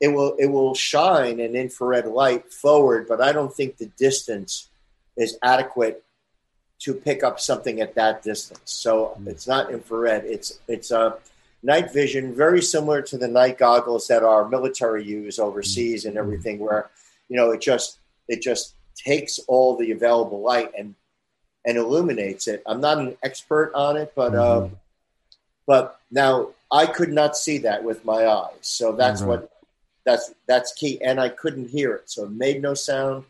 it 0.01 0.09
will 0.09 0.35
it 0.37 0.47
will 0.47 0.75
shine 0.75 1.39
an 1.39 1.55
infrared 1.55 2.07
light 2.07 2.51
forward, 2.51 3.07
but 3.07 3.21
I 3.21 3.31
don't 3.31 3.53
think 3.55 3.77
the 3.77 3.85
distance 3.97 4.67
is 5.15 5.37
adequate 5.41 6.03
to 6.79 6.93
pick 6.93 7.23
up 7.23 7.39
something 7.39 7.79
at 7.79 7.95
that 7.95 8.21
distance. 8.21 8.71
So 8.71 9.17
mm. 9.17 9.27
it's 9.27 9.47
not 9.47 9.71
infrared. 9.71 10.25
It's 10.25 10.59
it's 10.67 10.91
a 10.91 11.19
night 11.63 11.93
vision, 11.93 12.35
very 12.35 12.61
similar 12.61 13.01
to 13.03 13.17
the 13.17 13.29
night 13.29 13.57
goggles 13.57 14.07
that 14.07 14.23
our 14.23 14.45
military 14.49 15.05
use 15.05 15.39
overseas 15.39 16.03
and 16.03 16.15
hmm. 16.15 16.19
everything, 16.19 16.59
where 16.59 16.89
you 17.29 17.37
know 17.37 17.51
it 17.51 17.61
just 17.61 17.99
it 18.27 18.41
just 18.41 18.73
takes 18.93 19.39
all 19.47 19.77
the 19.77 19.91
available 19.91 20.41
light 20.41 20.71
and 20.77 20.95
and 21.65 21.77
illuminates 21.77 22.47
it. 22.47 22.63
I'm 22.65 22.81
not 22.81 22.97
an 22.97 23.17
expert 23.23 23.71
on 23.73 23.97
it, 23.97 24.13
but 24.15 24.33
uh, 24.35 24.61
mm-hmm. 24.61 24.75
but 25.67 25.99
now 26.11 26.49
I 26.71 26.85
could 26.85 27.11
not 27.11 27.37
see 27.37 27.59
that 27.59 27.83
with 27.83 28.05
my 28.05 28.27
eyes, 28.27 28.53
so 28.61 28.93
that's 28.93 29.21
mm-hmm. 29.21 29.29
what 29.29 29.51
that's 30.05 30.33
that's 30.47 30.73
key. 30.73 31.01
And 31.01 31.19
I 31.19 31.29
couldn't 31.29 31.69
hear 31.69 31.93
it, 31.95 32.09
so 32.09 32.25
it 32.25 32.31
made 32.31 32.61
no 32.61 32.73
sound. 32.73 33.25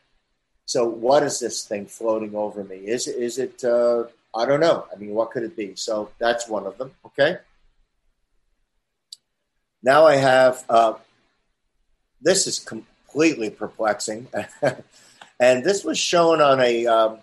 So 0.70 0.86
what 0.86 1.24
is 1.24 1.40
this 1.40 1.64
thing 1.64 1.88
floating 1.88 2.36
over 2.36 2.64
me? 2.64 2.76
Is 2.76 3.08
it, 3.08 3.16
is 3.16 3.40
it, 3.40 3.64
uh, 3.64 4.04
I 4.36 4.46
don't 4.46 4.60
know. 4.60 4.86
I 4.94 5.00
mean, 5.00 5.16
what 5.16 5.32
could 5.32 5.42
it 5.42 5.56
be? 5.58 5.74
So 5.74 6.12
that's 6.20 6.48
one 6.48 6.68
of 6.68 6.78
them. 6.78 6.92
Okay. 7.08 7.38
Now 9.82 10.06
I 10.06 10.18
have, 10.18 10.64
uh, 10.70 10.94
this 12.22 12.46
is 12.46 12.60
completely 12.60 13.50
perplexing. 13.50 14.28
and 15.40 15.64
this 15.64 15.84
was 15.84 15.98
shown 15.98 16.40
on 16.40 16.62
a 16.62 16.86
um, 16.86 17.18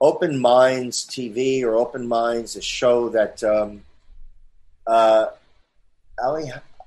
Open 0.00 0.38
Minds 0.38 1.04
TV 1.04 1.62
or 1.62 1.76
Open 1.76 2.06
Minds, 2.06 2.56
a 2.56 2.62
show 2.62 3.08
that 3.08 3.42
um, 3.42 3.82
uh, 4.86 5.26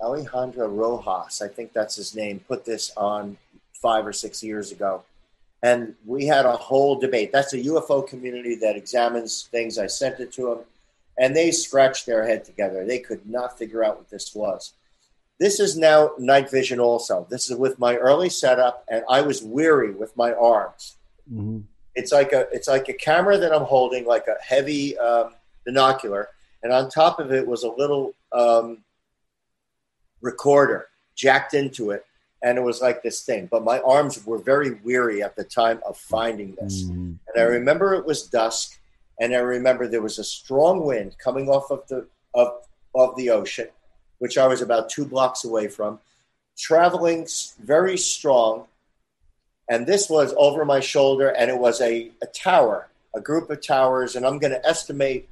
Alejandro 0.02 0.68
Rojas, 0.68 1.42
I 1.42 1.48
think 1.48 1.74
that's 1.74 1.96
his 1.96 2.16
name, 2.16 2.40
put 2.48 2.66
this 2.66 2.92
on 2.96 3.38
five 3.74 4.06
or 4.06 4.14
six 4.14 4.44
years 4.44 4.72
ago 4.72 5.04
and 5.64 5.96
we 6.06 6.26
had 6.26 6.46
a 6.46 6.56
whole 6.56 6.96
debate. 6.96 7.32
That's 7.32 7.54
a 7.54 7.60
UFO 7.60 8.08
community 8.08 8.56
that 8.56 8.76
examines 8.76 9.48
things. 9.52 9.78
I 9.78 9.88
sent 9.88 10.20
it 10.20 10.32
to 10.34 10.42
them, 10.44 10.60
and 11.18 11.36
they 11.36 11.52
scratched 11.52 12.06
their 12.06 12.26
head 12.26 12.46
together. 12.46 12.86
They 12.86 13.00
could 13.00 13.30
not 13.30 13.58
figure 13.58 13.84
out 13.84 13.98
what 13.98 14.10
this 14.10 14.34
was. 14.34 14.74
This 15.40 15.60
is 15.60 15.78
now 15.78 16.12
night 16.18 16.50
vision 16.50 16.80
also. 16.80 17.28
This 17.30 17.50
is 17.50 17.58
with 17.58 17.80
my 17.80 17.96
early 17.98 18.30
setup, 18.30 18.86
and 18.90 19.04
I 19.10 19.22
was 19.22 19.44
weary 19.44 19.92
with 19.92 20.16
my 20.18 20.34
arms. 20.34 20.96
Mm-hmm. 21.32 21.60
It's 21.96 22.12
like 22.12 22.32
a 22.32 22.48
it's 22.52 22.68
like 22.68 22.90
a 22.90 22.94
camera 22.94 23.38
that 23.38 23.54
I'm 23.54 23.64
holding, 23.64 24.06
like 24.06 24.28
a 24.28 24.42
heavy 24.42 24.98
um, 24.98 25.34
binocular, 25.66 26.30
and 26.64 26.72
on 26.72 26.90
top 26.90 27.20
of 27.20 27.32
it 27.32 27.46
was 27.46 27.64
a 27.64 27.70
little 27.70 28.14
um, 28.32 28.80
recorder 30.22 30.88
jacked 31.16 31.54
into 31.54 31.92
it 31.92 32.06
and 32.42 32.58
it 32.58 32.62
was 32.62 32.82
like 32.82 33.04
this 33.04 33.22
thing. 33.22 33.48
But 33.50 33.64
my 33.64 33.80
arms 33.80 34.26
were 34.26 34.40
very 34.40 34.72
weary 34.84 35.22
at 35.22 35.36
the 35.36 35.44
time 35.44 35.80
of 35.86 35.98
finding 35.98 36.56
this. 36.60 36.84
Mm-hmm. 36.84 37.14
And 37.28 37.38
I 37.38 37.42
remember 37.42 37.94
it 37.94 38.06
was 38.06 38.24
dusk, 38.24 38.80
and 39.20 39.34
I 39.34 39.40
remember 39.40 39.88
there 39.88 40.02
was 40.02 40.20
a 40.20 40.24
strong 40.24 40.84
wind 40.86 41.16
coming 41.24 41.50
off 41.50 41.72
of 41.72 41.88
the 41.88 42.08
of 42.34 42.54
of 42.96 43.16
the 43.16 43.30
ocean, 43.30 43.68
which 44.20 44.38
I 44.38 44.48
was 44.48 44.62
about 44.62 44.90
two 44.90 45.06
blocks 45.06 45.44
away 45.44 45.68
from, 45.68 46.00
traveling 46.58 47.28
very 47.64 47.98
strong. 47.98 48.66
And 49.72 49.88
this 49.88 50.08
was 50.08 50.36
over 50.38 50.66
my 50.66 50.82
shoulder, 50.82 51.30
and 51.30 51.50
it 51.50 51.58
was 51.58 51.82
a, 51.82 52.12
a 52.22 52.28
tower, 52.28 52.90
a 53.16 53.22
group 53.22 53.50
of 53.50 53.66
towers, 53.66 54.16
and 54.16 54.26
I'm 54.26 54.38
going 54.38 54.52
to 54.52 54.64
estimate 54.68 55.28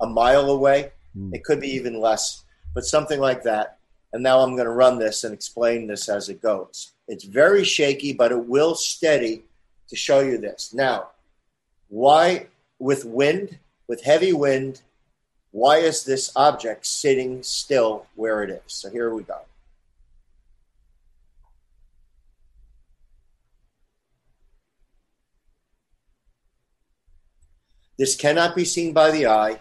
a 0.00 0.06
mile 0.06 0.50
away. 0.50 0.90
Mm. 1.16 1.34
It 1.34 1.44
could 1.44 1.60
be 1.60 1.68
even 1.68 2.00
less, 2.00 2.42
but 2.74 2.84
something 2.84 3.20
like 3.20 3.44
that 3.44 3.76
and 4.16 4.22
now 4.22 4.40
I'm 4.40 4.52
going 4.54 4.64
to 4.64 4.70
run 4.70 4.98
this 4.98 5.24
and 5.24 5.34
explain 5.34 5.86
this 5.86 6.08
as 6.08 6.30
it 6.30 6.40
goes. 6.40 6.92
It's 7.06 7.24
very 7.24 7.64
shaky, 7.64 8.14
but 8.14 8.32
it 8.32 8.46
will 8.46 8.74
steady 8.74 9.42
to 9.88 9.96
show 9.96 10.20
you 10.20 10.38
this. 10.38 10.72
Now, 10.72 11.08
why 11.88 12.46
with 12.78 13.04
wind, 13.04 13.58
with 13.88 14.02
heavy 14.02 14.32
wind, 14.32 14.80
why 15.50 15.80
is 15.80 16.04
this 16.04 16.32
object 16.34 16.86
sitting 16.86 17.42
still 17.42 18.06
where 18.14 18.42
it 18.42 18.48
is? 18.48 18.62
So 18.68 18.88
here 18.88 19.12
we 19.12 19.22
go. 19.22 19.40
This 27.98 28.14
cannot 28.14 28.54
be 28.54 28.64
seen 28.64 28.92
by 28.92 29.10
the 29.10 29.26
eye. 29.26 29.58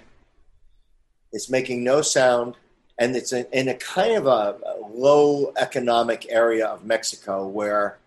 It's 1.32 1.50
making 1.50 1.84
no 1.84 2.02
sound 2.02 2.56
and 2.98 3.16
it's 3.16 3.34
in, 3.34 3.46
in 3.52 3.68
a 3.68 3.76
kind 3.76 4.16
of 4.16 4.26
a, 4.26 4.58
low 4.94 5.52
economic 5.58 6.26
area 6.30 6.66
of 6.66 6.86
Mexico 6.86 7.46
where 7.46 7.98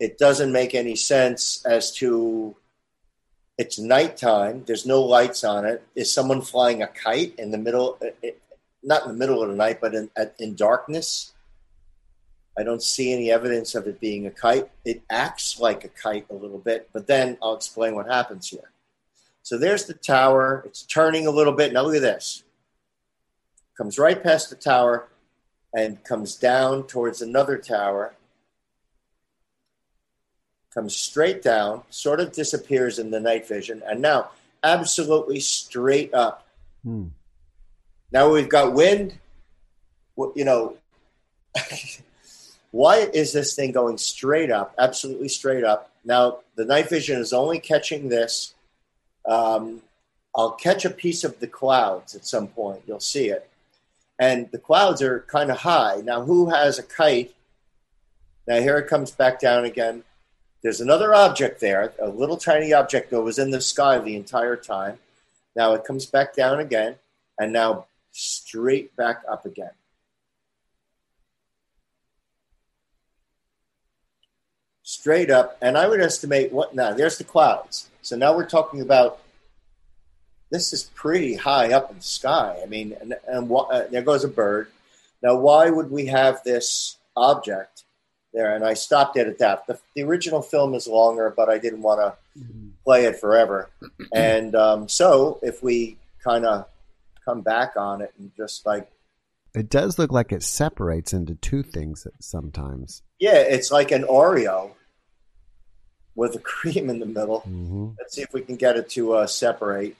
it 0.00 0.16
doesn't 0.16 0.50
make 0.50 0.74
any 0.74 0.96
sense 0.96 1.62
as 1.66 1.92
to 1.92 2.56
it's 3.58 3.78
nighttime. 3.78 4.64
There's 4.66 4.86
no 4.86 5.02
lights 5.02 5.44
on 5.44 5.66
it. 5.66 5.86
Is 5.94 6.12
someone 6.12 6.40
flying 6.40 6.82
a 6.82 6.86
kite 6.86 7.34
in 7.38 7.50
the 7.50 7.58
middle? 7.58 7.98
It, 8.22 8.40
not 8.82 9.02
in 9.02 9.08
the 9.08 9.18
middle 9.18 9.42
of 9.42 9.50
the 9.50 9.54
night, 9.54 9.80
but 9.82 9.94
in, 9.94 10.10
in 10.38 10.54
darkness. 10.54 11.32
I 12.58 12.62
don't 12.64 12.82
see 12.82 13.12
any 13.12 13.30
evidence 13.30 13.74
of 13.74 13.86
it 13.86 14.00
being 14.00 14.26
a 14.26 14.30
kite. 14.30 14.70
It 14.84 15.02
acts 15.10 15.60
like 15.60 15.84
a 15.84 15.88
kite 15.88 16.26
a 16.30 16.34
little 16.34 16.58
bit, 16.58 16.88
but 16.92 17.06
then 17.06 17.36
I'll 17.42 17.54
explain 17.54 17.94
what 17.94 18.06
happens 18.06 18.48
here. 18.48 18.71
So 19.42 19.58
there's 19.58 19.86
the 19.86 19.94
tower. 19.94 20.62
It's 20.66 20.82
turning 20.82 21.26
a 21.26 21.30
little 21.30 21.52
bit. 21.52 21.72
Now 21.72 21.82
look 21.82 21.96
at 21.96 22.02
this 22.02 22.44
comes 23.76 23.98
right 23.98 24.22
past 24.22 24.50
the 24.50 24.56
tower 24.56 25.08
and 25.74 26.02
comes 26.04 26.36
down 26.36 26.86
towards 26.86 27.22
another 27.22 27.56
tower, 27.56 28.14
comes 30.72 30.94
straight 30.94 31.42
down, 31.42 31.82
sort 31.90 32.20
of 32.20 32.32
disappears 32.32 32.98
in 32.98 33.10
the 33.10 33.20
night 33.20 33.48
vision, 33.48 33.82
and 33.86 34.00
now 34.00 34.30
absolutely 34.62 35.40
straight 35.40 36.12
up. 36.14 36.46
Hmm. 36.84 37.08
Now 38.12 38.30
we've 38.30 38.48
got 38.48 38.74
wind. 38.74 39.18
You 40.16 40.44
know, 40.44 40.76
why 42.70 42.98
is 42.98 43.32
this 43.32 43.56
thing 43.56 43.72
going 43.72 43.96
straight 43.98 44.50
up, 44.50 44.74
absolutely 44.78 45.28
straight 45.28 45.64
up? 45.64 45.90
Now 46.04 46.38
the 46.54 46.66
night 46.66 46.90
vision 46.90 47.18
is 47.18 47.32
only 47.32 47.58
catching 47.58 48.10
this. 48.10 48.54
Um, 49.26 49.82
I'll 50.34 50.52
catch 50.52 50.84
a 50.84 50.90
piece 50.90 51.24
of 51.24 51.40
the 51.40 51.46
clouds 51.46 52.14
at 52.14 52.24
some 52.24 52.48
point. 52.48 52.82
You'll 52.86 53.00
see 53.00 53.28
it 53.28 53.48
and 54.22 54.48
the 54.52 54.58
clouds 54.58 55.02
are 55.02 55.24
kind 55.26 55.50
of 55.50 55.58
high. 55.58 56.00
Now, 56.04 56.22
who 56.22 56.50
has 56.50 56.78
a 56.78 56.84
kite? 56.84 57.34
Now, 58.46 58.60
here 58.60 58.78
it 58.78 58.86
comes 58.86 59.10
back 59.10 59.40
down 59.40 59.64
again. 59.64 60.04
There's 60.62 60.80
another 60.80 61.12
object 61.12 61.58
there, 61.58 61.92
a 62.00 62.08
little 62.08 62.36
tiny 62.36 62.72
object 62.72 63.10
that 63.10 63.20
was 63.20 63.40
in 63.40 63.50
the 63.50 63.60
sky 63.60 63.98
the 63.98 64.14
entire 64.14 64.54
time. 64.54 64.98
Now 65.56 65.74
it 65.74 65.84
comes 65.84 66.06
back 66.06 66.36
down 66.36 66.60
again, 66.60 66.94
and 67.36 67.52
now 67.52 67.86
straight 68.12 68.94
back 68.94 69.22
up 69.28 69.44
again. 69.44 69.72
Straight 74.92 75.30
up, 75.30 75.56
and 75.62 75.78
I 75.78 75.88
would 75.88 76.02
estimate 76.02 76.52
what 76.52 76.74
now, 76.74 76.92
there's 76.92 77.16
the 77.16 77.24
clouds. 77.24 77.88
So 78.02 78.14
now 78.14 78.36
we're 78.36 78.44
talking 78.44 78.82
about 78.82 79.20
this 80.50 80.74
is 80.74 80.90
pretty 80.94 81.34
high 81.34 81.72
up 81.72 81.90
in 81.90 81.96
the 81.96 82.02
sky. 82.02 82.60
I 82.62 82.66
mean, 82.66 82.94
and, 83.00 83.14
and 83.26 83.50
uh, 83.50 83.84
there 83.90 84.02
goes 84.02 84.22
a 84.22 84.28
bird. 84.28 84.68
Now, 85.22 85.36
why 85.36 85.70
would 85.70 85.90
we 85.90 86.08
have 86.08 86.42
this 86.44 86.98
object 87.16 87.84
there? 88.34 88.54
And 88.54 88.66
I 88.66 88.74
stopped 88.74 89.16
it 89.16 89.26
at 89.26 89.38
that. 89.38 89.66
The, 89.66 89.78
the 89.94 90.02
original 90.02 90.42
film 90.42 90.74
is 90.74 90.86
longer, 90.86 91.32
but 91.34 91.48
I 91.48 91.56
didn't 91.56 91.80
want 91.80 92.00
to 92.00 92.38
mm-hmm. 92.38 92.68
play 92.84 93.06
it 93.06 93.18
forever. 93.18 93.70
And 94.12 94.54
um, 94.54 94.90
so, 94.90 95.40
if 95.42 95.62
we 95.62 95.96
kind 96.22 96.44
of 96.44 96.66
come 97.24 97.40
back 97.40 97.78
on 97.78 98.02
it 98.02 98.12
and 98.18 98.30
just 98.36 98.66
like 98.66 98.90
it 99.54 99.70
does 99.70 99.98
look 99.98 100.12
like 100.12 100.32
it 100.32 100.42
separates 100.42 101.14
into 101.14 101.34
two 101.34 101.62
things 101.62 102.06
sometimes. 102.20 103.02
Yeah, 103.18 103.36
it's 103.36 103.70
like 103.70 103.90
an 103.90 104.02
Oreo 104.02 104.72
with 106.14 106.34
a 106.34 106.38
cream 106.38 106.90
in 106.90 106.98
the 106.98 107.06
middle. 107.06 107.40
Mm-hmm. 107.40 107.88
Let's 107.98 108.14
see 108.14 108.22
if 108.22 108.32
we 108.32 108.42
can 108.42 108.56
get 108.56 108.76
it 108.76 108.90
to 108.90 109.14
uh, 109.14 109.26
separate. 109.26 109.96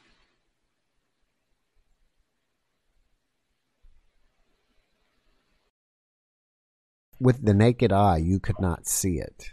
with 7.22 7.44
the 7.44 7.54
naked 7.54 7.92
eye, 7.92 8.16
you 8.16 8.40
could 8.40 8.58
not 8.58 8.86
see 8.86 9.18
it. 9.18 9.52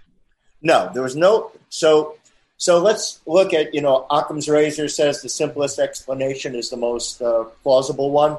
No, 0.61 0.89
there 0.91 1.03
was 1.03 1.15
no. 1.15 1.51
So, 1.69 2.17
so 2.57 2.79
let's 2.79 3.21
look 3.25 3.53
at 3.53 3.73
you 3.73 3.81
know 3.81 4.07
Occam's 4.09 4.49
razor 4.49 4.89
says 4.89 5.21
the 5.21 5.29
simplest 5.29 5.79
explanation 5.79 6.55
is 6.55 6.69
the 6.69 6.77
most 6.77 7.21
uh, 7.21 7.45
plausible 7.63 8.09
one. 8.11 8.37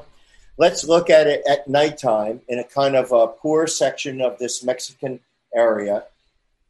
Let's 0.57 0.83
look 0.83 1.09
at 1.09 1.27
it 1.27 1.41
at 1.49 1.67
nighttime 1.67 2.41
in 2.47 2.59
a 2.59 2.63
kind 2.63 2.95
of 2.95 3.11
a 3.11 3.27
poor 3.27 3.65
section 3.65 4.21
of 4.21 4.37
this 4.37 4.63
Mexican 4.63 5.21
area. 5.55 6.03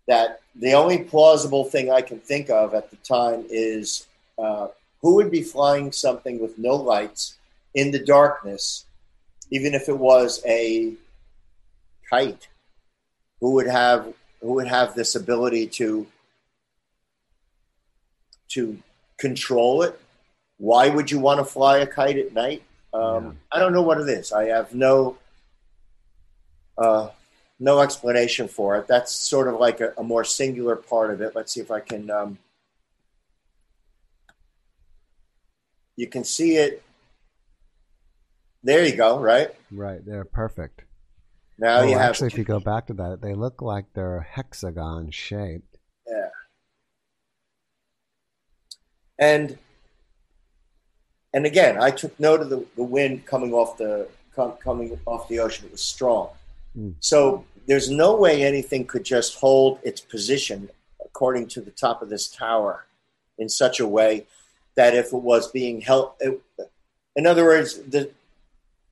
That 0.07 0.41
the 0.55 0.73
only 0.73 0.99
plausible 0.99 1.65
thing 1.65 1.91
I 1.91 2.01
can 2.01 2.19
think 2.19 2.49
of 2.49 2.73
at 2.73 2.89
the 2.89 2.97
time 2.97 3.45
is 3.49 4.07
uh, 4.37 4.67
who 5.01 5.15
would 5.15 5.31
be 5.31 5.43
flying 5.43 5.91
something 5.91 6.39
with 6.39 6.57
no 6.57 6.75
lights 6.75 7.37
in 7.73 7.91
the 7.91 8.03
darkness, 8.03 8.85
even 9.49 9.73
if 9.73 9.87
it 9.87 9.97
was 9.97 10.41
a 10.45 10.93
kite, 12.09 12.47
who 13.39 13.51
would 13.53 13.67
have 13.67 14.13
who 14.41 14.53
would 14.53 14.67
have 14.67 14.95
this 14.95 15.15
ability 15.15 15.67
to 15.67 16.07
to 18.49 18.77
control 19.17 19.83
it. 19.83 19.99
Why 20.57 20.89
would 20.89 21.09
you 21.09 21.19
want 21.19 21.39
to 21.39 21.45
fly 21.45 21.77
a 21.77 21.87
kite 21.87 22.17
at 22.17 22.33
night? 22.33 22.63
Um, 22.93 23.25
yeah. 23.25 23.31
I 23.53 23.59
don't 23.59 23.73
know 23.73 23.81
what 23.81 23.99
it 23.99 24.09
is. 24.09 24.31
I 24.31 24.45
have 24.45 24.73
no 24.73 25.17
uh, 26.77 27.09
no 27.61 27.79
explanation 27.79 28.47
for 28.47 28.75
it. 28.77 28.87
That's 28.87 29.13
sort 29.13 29.47
of 29.47 29.59
like 29.59 29.79
a, 29.79 29.93
a, 29.95 30.03
more 30.03 30.23
singular 30.23 30.75
part 30.75 31.11
of 31.11 31.21
it. 31.21 31.33
Let's 31.35 31.53
see 31.53 31.61
if 31.61 31.69
I 31.69 31.79
can. 31.79 32.09
Um, 32.09 32.39
you 35.95 36.07
can 36.07 36.23
see 36.23 36.55
it. 36.55 36.81
There 38.63 38.83
you 38.83 38.95
go. 38.95 39.19
Right. 39.19 39.53
Right. 39.71 40.03
They're 40.03 40.25
perfect. 40.25 40.81
Now 41.59 41.81
oh, 41.81 41.83
you 41.83 41.97
have 41.97 42.09
actually, 42.09 42.27
if 42.27 42.37
you 42.39 42.43
go 42.43 42.59
back 42.59 42.87
to 42.87 42.93
that, 42.93 43.21
they 43.21 43.35
look 43.35 43.61
like 43.61 43.85
they're 43.93 44.21
hexagon 44.21 45.11
shaped. 45.11 45.77
Yeah. 46.07 46.29
And 49.19 49.57
and 51.31 51.45
again, 51.45 51.77
I 51.81 51.91
took 51.91 52.19
note 52.19 52.41
of 52.41 52.49
the, 52.49 52.65
the 52.75 52.83
wind 52.83 53.27
coming 53.27 53.53
off 53.53 53.77
the 53.77 54.07
com, 54.35 54.53
coming 54.53 54.99
off 55.05 55.27
the 55.27 55.37
ocean. 55.37 55.67
It 55.67 55.73
was 55.73 55.81
strong. 55.81 56.29
Mm. 56.77 56.95
So 56.99 57.45
there's 57.67 57.89
no 57.89 58.15
way 58.15 58.43
anything 58.43 58.85
could 58.85 59.03
just 59.03 59.39
hold 59.39 59.79
its 59.83 60.01
position 60.01 60.69
according 61.03 61.47
to 61.47 61.61
the 61.61 61.71
top 61.71 62.01
of 62.01 62.09
this 62.09 62.27
tower 62.27 62.85
in 63.37 63.49
such 63.49 63.79
a 63.79 63.87
way 63.87 64.25
that 64.75 64.95
if 64.95 65.07
it 65.07 65.13
was 65.13 65.51
being 65.51 65.81
held, 65.81 66.13
it, 66.19 66.41
in 67.15 67.27
other 67.27 67.43
words, 67.43 67.79
the 67.79 68.09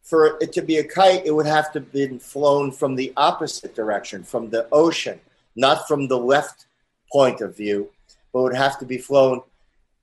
for 0.03 0.39
it 0.41 0.51
to 0.53 0.63
be 0.63 0.77
a 0.77 0.83
kite, 0.83 1.23
it 1.25 1.35
would 1.35 1.45
have 1.45 1.71
to 1.71 1.79
have 1.79 1.91
been 1.91 2.17
flown 2.17 2.71
from 2.71 2.95
the 2.95 3.13
opposite 3.15 3.75
direction, 3.75 4.23
from 4.23 4.49
the 4.49 4.67
ocean, 4.71 5.19
not 5.55 5.87
from 5.87 6.07
the 6.07 6.17
left 6.17 6.65
point 7.11 7.41
of 7.41 7.55
view, 7.55 7.89
but 8.33 8.41
would 8.41 8.55
have 8.55 8.79
to 8.79 8.85
be 8.85 8.97
flown. 8.97 9.41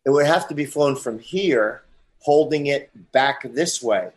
It 0.04 0.10
would 0.10 0.26
have 0.26 0.46
to 0.46 0.54
be 0.54 0.64
flown 0.64 0.94
from 0.94 1.18
here, 1.18 1.82
holding 2.20 2.66
it 2.66 2.88
back 3.10 3.52
this 3.52 3.82
way, 3.82 4.10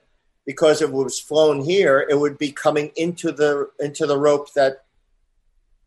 because 0.49 0.81
it 0.81 0.91
was 0.91 1.19
flown 1.19 1.61
here, 1.61 2.07
it 2.09 2.17
would 2.19 2.39
be 2.39 2.51
coming 2.51 2.91
into 2.95 3.31
the 3.31 3.69
into 3.79 4.07
the 4.07 4.17
rope 4.17 4.51
that, 4.53 4.83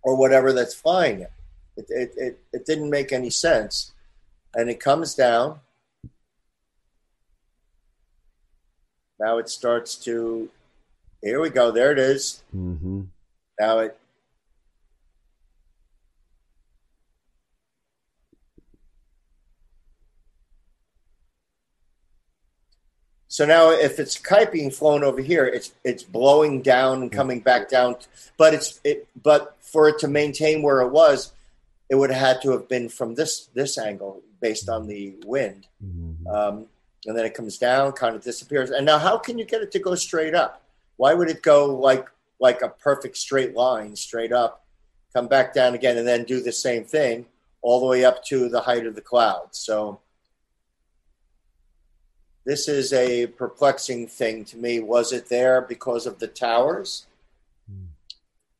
or 0.04 0.14
whatever 0.16 0.52
that's 0.52 0.74
flying 0.74 1.20
it. 1.20 1.32
It 1.76 1.86
it 1.88 2.12
it, 2.16 2.38
it 2.52 2.66
didn't 2.66 2.90
make 2.90 3.10
any 3.12 3.30
sense, 3.30 3.92
and 4.54 4.70
it 4.70 4.78
comes 4.78 5.16
down 5.16 5.58
Now 9.22 9.38
it 9.38 9.48
starts 9.48 9.94
to. 10.06 10.50
Here 11.22 11.40
we 11.40 11.48
go. 11.50 11.70
There 11.70 11.92
it 11.92 11.98
is. 11.98 12.42
Mm-hmm. 12.54 13.02
Now 13.60 13.78
it. 13.78 13.96
So 23.32 23.46
now, 23.46 23.70
if 23.70 23.98
it's 23.98 24.18
kite 24.18 24.52
being 24.52 24.70
flown 24.70 25.02
over 25.02 25.22
here, 25.22 25.46
it's 25.46 25.72
it's 25.84 26.02
blowing 26.02 26.60
down 26.60 27.00
and 27.00 27.10
coming 27.10 27.40
back 27.40 27.70
down. 27.70 27.96
But 28.36 28.52
it's 28.52 28.78
it. 28.84 29.08
But 29.22 29.56
for 29.62 29.88
it 29.88 29.98
to 30.00 30.06
maintain 30.08 30.60
where 30.60 30.82
it 30.82 30.90
was, 30.90 31.32
it 31.88 31.94
would 31.94 32.10
have 32.10 32.20
had 32.20 32.42
to 32.42 32.50
have 32.50 32.68
been 32.68 32.90
from 32.90 33.14
this 33.14 33.48
this 33.54 33.78
angle 33.78 34.20
based 34.42 34.68
on 34.68 34.86
the 34.86 35.14
wind. 35.24 35.66
Mm-hmm. 35.82 36.26
Um, 36.26 36.66
and 37.06 37.16
then 37.16 37.24
it 37.24 37.32
comes 37.32 37.56
down, 37.56 37.92
kind 37.92 38.14
of 38.14 38.22
disappears. 38.22 38.68
And 38.68 38.84
now, 38.84 38.98
how 38.98 39.16
can 39.16 39.38
you 39.38 39.46
get 39.46 39.62
it 39.62 39.72
to 39.72 39.78
go 39.78 39.94
straight 39.94 40.34
up? 40.34 40.60
Why 40.98 41.14
would 41.14 41.30
it 41.30 41.40
go 41.40 41.74
like 41.74 42.10
like 42.38 42.60
a 42.60 42.68
perfect 42.68 43.16
straight 43.16 43.54
line, 43.54 43.96
straight 43.96 44.32
up, 44.32 44.66
come 45.14 45.26
back 45.26 45.54
down 45.54 45.72
again, 45.72 45.96
and 45.96 46.06
then 46.06 46.24
do 46.24 46.42
the 46.42 46.52
same 46.52 46.84
thing 46.84 47.24
all 47.62 47.80
the 47.80 47.86
way 47.86 48.04
up 48.04 48.22
to 48.26 48.50
the 48.50 48.60
height 48.60 48.84
of 48.84 48.94
the 48.94 49.00
cloud? 49.00 49.48
So 49.52 50.01
this 52.44 52.68
is 52.68 52.92
a 52.92 53.28
perplexing 53.28 54.08
thing 54.08 54.44
to 54.46 54.56
me. 54.56 54.80
Was 54.80 55.12
it 55.12 55.28
there 55.28 55.60
because 55.60 56.06
of 56.06 56.18
the 56.18 56.26
towers? 56.26 57.06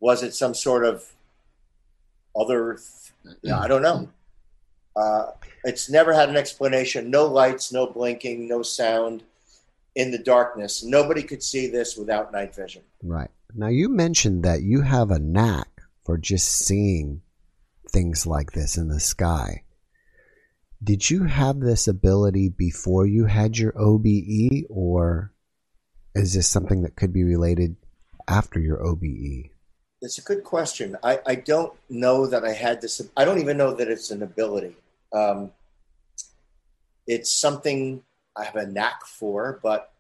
Was 0.01 0.23
it 0.23 0.35
some 0.35 0.55
sort 0.55 0.85
of 0.85 1.13
other? 2.39 2.79
Th- 3.43 3.55
I 3.55 3.69
don't 3.69 3.83
know. 3.83 4.09
Uh, 4.97 5.33
it's 5.65 5.89
never 5.89 6.13
had 6.13 6.29
an 6.29 6.37
explanation. 6.37 7.11
No 7.11 7.27
lights, 7.27 7.73
no 7.73 7.87
blinking, 7.87 8.49
no 8.49 8.63
sound 8.63 9.23
in 9.95 10.11
the 10.11 10.19
darkness. 10.19 10.83
Nobody 10.83 11.23
could 11.23 11.43
see 11.43 11.67
this 11.67 11.97
without 11.97 12.33
night 12.33 12.55
vision. 12.55 12.83
Right. 13.03 13.31
Now, 13.55 13.69
you 13.69 13.89
mentioned 13.89 14.43
that 14.45 14.63
you 14.63 14.83
have 14.83 15.11
a 15.11 15.19
knack 15.19 15.69
for 16.05 16.19
just 16.19 16.49
seeing 16.49 17.23
things 17.91 18.27
like 18.27 18.53
this 18.53 18.77
in 18.77 18.89
the 18.89 19.01
sky. 19.01 19.63
Did 20.83 21.11
you 21.11 21.25
have 21.25 21.61
this 21.61 21.87
ability 21.87 22.49
before 22.49 23.07
you 23.07 23.27
had 23.27 23.57
your 23.57 23.73
OBE, 23.79 24.65
or 24.69 25.33
is 26.15 26.35
this 26.35 26.49
something 26.49 26.83
that 26.83 26.97
could 26.97 27.13
be 27.13 27.23
related 27.23 27.77
after 28.27 28.59
your 28.59 28.85
OBE? 28.85 29.51
It's 30.01 30.19
a 30.19 30.23
good 30.23 30.43
question. 30.43 30.97
I, 31.03 31.21
I 31.25 31.35
don't 31.37 31.73
know 31.89 32.27
that 32.27 32.45
I 32.45 32.53
had 32.53 32.81
this. 32.81 33.01
I 33.17 33.25
don't 33.25 33.39
even 33.39 33.57
know 33.57 33.73
that 33.75 33.89
it's 33.89 34.11
an 34.11 34.23
ability. 34.23 34.75
Um, 35.13 35.53
it's 37.07 37.33
something 37.33 38.03
I 38.37 38.45
have 38.45 38.57
a 38.57 38.67
knack 38.67 39.07
for, 39.07 39.61
but 39.63 39.93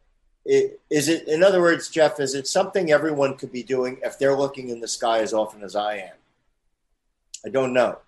it, 0.45 0.81
is 0.91 1.09
it, 1.09 1.29
in 1.29 1.45
other 1.45 1.61
words, 1.61 1.89
Jeff, 1.89 2.19
is 2.19 2.35
it 2.35 2.49
something 2.49 2.91
everyone 2.91 3.37
could 3.37 3.53
be 3.53 3.63
doing 3.63 3.99
if 4.03 4.19
they're 4.19 4.37
looking 4.37 4.71
in 4.71 4.81
the 4.81 4.89
sky 4.89 5.21
as 5.21 5.33
often 5.33 5.63
as 5.63 5.77
I 5.77 5.97
am? 5.99 6.17
I 7.45 7.51
don't 7.51 7.73
know. 7.73 7.99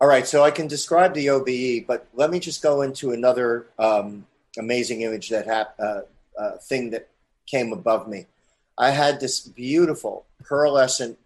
All 0.00 0.08
right, 0.08 0.26
so 0.26 0.44
I 0.44 0.50
can 0.50 0.66
describe 0.66 1.14
the 1.14 1.30
OBE, 1.30 1.86
but 1.86 2.06
let 2.14 2.30
me 2.30 2.38
just 2.38 2.62
go 2.62 2.82
into 2.82 3.12
another 3.12 3.66
um, 3.78 4.26
amazing 4.58 5.02
image 5.02 5.30
that 5.30 5.46
hap- 5.46 5.78
uh, 5.78 6.02
uh, 6.38 6.56
thing 6.58 6.90
that 6.90 7.08
came 7.46 7.72
above 7.72 8.06
me. 8.06 8.26
I 8.76 8.90
had 8.90 9.20
this 9.20 9.40
beautiful 9.40 10.26
pearlescent 10.42 11.16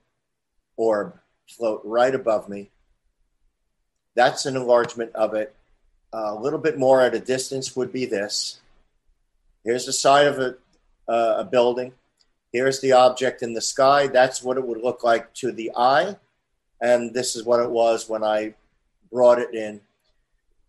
orb 0.76 1.18
float 1.48 1.82
right 1.84 2.14
above 2.14 2.48
me 2.48 2.70
that's 4.14 4.46
an 4.46 4.56
enlargement 4.56 5.14
of 5.14 5.34
it. 5.34 5.54
Uh, 6.12 6.34
a 6.36 6.40
little 6.40 6.58
bit 6.58 6.78
more 6.78 7.00
at 7.00 7.14
a 7.14 7.20
distance 7.20 7.76
would 7.76 7.92
be 7.92 8.04
this. 8.04 8.60
Here's 9.64 9.86
the 9.86 9.92
side 9.92 10.26
of 10.26 10.38
a, 10.38 10.56
uh, 11.10 11.36
a 11.38 11.44
building. 11.44 11.92
Here's 12.52 12.80
the 12.80 12.92
object 12.92 13.42
in 13.42 13.54
the 13.54 13.60
sky. 13.60 14.08
That's 14.08 14.42
what 14.42 14.56
it 14.56 14.66
would 14.66 14.82
look 14.82 15.04
like 15.04 15.32
to 15.34 15.52
the 15.52 15.70
eye. 15.76 16.16
And 16.80 17.12
this 17.12 17.36
is 17.36 17.44
what 17.44 17.60
it 17.60 17.70
was 17.70 18.08
when 18.08 18.24
I 18.24 18.54
brought 19.12 19.38
it 19.38 19.54
in. 19.54 19.80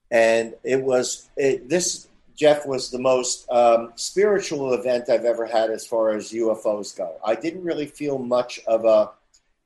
And 0.09 0.55
it 0.63 0.81
was, 0.81 1.29
it, 1.37 1.69
this, 1.69 2.09
Jeff, 2.35 2.65
was 2.65 2.89
the 2.89 2.99
most 2.99 3.49
um, 3.49 3.93
spiritual 3.95 4.73
event 4.73 5.09
I've 5.09 5.25
ever 5.25 5.45
had 5.45 5.69
as 5.69 5.85
far 5.85 6.09
as 6.11 6.31
UFOs 6.31 6.95
go. 6.97 7.15
I 7.25 7.35
didn't 7.35 7.63
really 7.63 7.85
feel 7.85 8.17
much 8.17 8.59
of 8.67 8.83
a 8.83 9.11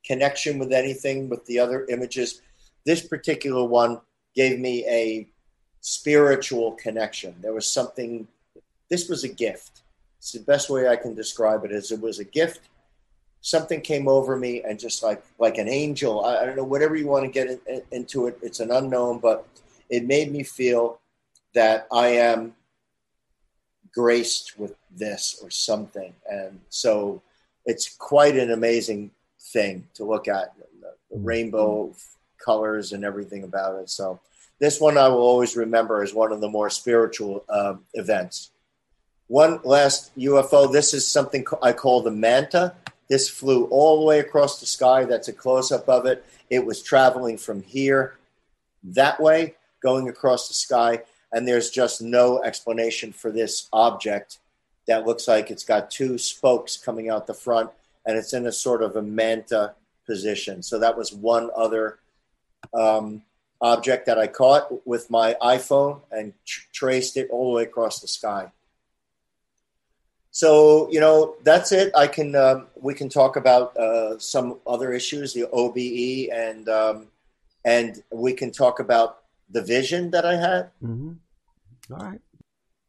connection 0.06 0.60
with 0.60 0.72
anything 0.72 1.30
with 1.30 1.43
the 1.48 1.58
other 1.58 1.86
images 1.89 2.41
this 2.86 3.06
particular 3.06 3.66
one 3.66 4.00
gave 4.36 4.60
me 4.60 4.86
a 4.88 5.28
spiritual 5.82 6.74
connection. 6.74 7.36
There 7.41 7.54
was 7.54 7.68
something, 7.68 8.28
this 8.89 9.10
was 9.10 9.24
a 9.24 9.30
gift. 9.30 9.82
It's 10.20 10.32
the 10.32 10.39
best 10.39 10.70
way 10.70 10.88
I 10.88 10.96
can 10.96 11.16
describe 11.16 11.66
it 11.66 11.72
is 11.72 11.91
it 11.91 12.00
was 12.00 12.20
a 12.20 12.24
gift. 12.24 12.62
Something 13.46 13.82
came 13.82 14.08
over 14.08 14.36
me 14.36 14.64
and 14.64 14.80
just 14.80 15.04
like 15.04 15.24
like 15.38 15.60
an 15.60 15.70
angel. 15.70 16.26
I, 16.26 16.38
I 16.38 16.46
don't 16.46 16.56
know 16.56 16.64
whatever 16.64 16.96
you 16.96 17.06
want 17.06 17.26
to 17.26 17.32
get 17.32 17.48
in, 17.48 17.60
in, 17.68 17.82
into 17.91 18.26
it. 18.26 18.39
It's 18.41 18.60
an 18.60 18.72
unknown, 18.72 19.20
but 19.20 19.48
it 19.88 20.04
made 20.04 20.32
me 20.32 20.41
feel 20.41 21.00
that 21.54 21.88
I 21.91 22.08
am 22.08 22.56
graced 23.93 24.58
with 24.58 24.74
this 24.89 25.39
or 25.43 25.52
something, 25.52 26.12
and 26.28 26.60
so 26.70 27.22
it's 27.68 27.96
quite 27.96 28.36
an 28.36 28.50
amazing 28.50 29.12
thing 29.39 29.88
to 29.93 30.06
look 30.06 30.28
at. 30.28 30.56
The, 30.58 30.93
the 31.12 31.20
rainbow 31.20 31.93
colors 32.43 32.93
and 32.93 33.06
everything 33.06 33.43
about 33.43 33.80
it. 33.80 33.91
So 33.91 34.20
this 34.60 34.82
one 34.82 34.98
I 34.98 35.08
will 35.08 35.18
always 35.18 35.56
remember 35.56 36.02
as 36.02 36.16
one 36.16 36.32
of 36.32 36.41
the 36.41 36.50
more 36.50 36.72
spiritual 36.72 37.43
uh, 37.48 37.76
events. 37.93 38.50
One 39.28 39.60
last 39.64 40.18
UFO. 40.18 40.72
This 40.72 40.96
is 40.96 41.08
something 41.08 41.46
I 41.62 41.74
call 41.74 42.02
the 42.02 42.12
manta. 42.12 42.74
This 43.10 43.30
flew 43.30 43.66
all 43.66 43.99
the 43.99 44.06
way 44.06 44.20
across 44.20 44.60
the 44.60 44.66
sky. 44.66 45.06
That's 45.06 45.28
a 45.28 45.34
close 45.34 45.72
up 45.72 45.88
of 45.88 46.06
it. 46.06 46.26
It 46.49 46.66
was 46.66 46.82
traveling 46.82 47.38
from 47.38 47.62
here 47.62 48.18
that 48.84 49.20
way, 49.20 49.56
going 49.82 50.10
across 50.10 50.47
the 50.47 50.53
sky. 50.53 51.01
And 51.32 51.47
there's 51.47 51.70
just 51.70 52.01
no 52.01 52.41
explanation 52.43 53.12
for 53.12 53.32
this 53.32 53.68
object 53.74 54.39
that 54.88 55.06
looks 55.06 55.28
like 55.28 55.51
it's 55.51 55.64
got 55.64 55.91
two 55.91 56.18
spokes 56.18 56.78
coming 56.78 57.10
out 57.10 57.28
the 57.28 57.34
front 57.34 57.70
and 58.06 58.18
it's 58.18 58.34
in 58.34 58.45
a 58.45 58.51
sort 58.51 58.84
of 58.84 58.95
a 58.95 59.01
manta 59.01 59.74
position. 60.06 60.62
So 60.62 60.80
that 60.80 60.97
was 60.97 61.12
one 61.12 61.49
other 61.56 61.99
um, 62.74 63.24
object 63.62 64.06
that 64.06 64.20
I 64.20 64.28
caught 64.28 64.88
with 64.88 65.10
my 65.10 65.36
iPhone 65.41 66.01
and 66.12 66.34
tr- 66.45 66.68
traced 66.72 67.18
it 67.18 67.30
all 67.32 67.51
the 67.51 67.56
way 67.58 67.64
across 67.64 67.99
the 67.99 68.08
sky. 68.08 68.51
So 70.36 70.91
you 70.91 70.99
know 70.99 71.36
that's 71.45 71.71
it. 71.71 71.93
I 71.95 72.07
can 72.07 72.36
um, 72.36 72.67
we 72.75 72.93
can 72.93 73.07
talk 73.07 73.38
about 73.38 73.77
uh, 73.77 74.19
some 74.19 74.59
other 74.67 74.91
issues, 74.91 75.33
the 75.33 75.47
OBE, 75.49 76.29
and 76.29 76.67
um, 76.67 77.07
and 77.63 78.03
we 78.11 78.33
can 78.33 78.51
talk 78.51 78.81
about 78.81 79.19
the 79.49 79.61
vision 79.61 80.11
that 80.11 80.25
I 80.25 80.36
had. 80.36 80.71
Mm-hmm. 80.83 81.13
All 81.93 82.05
right. 82.05 82.19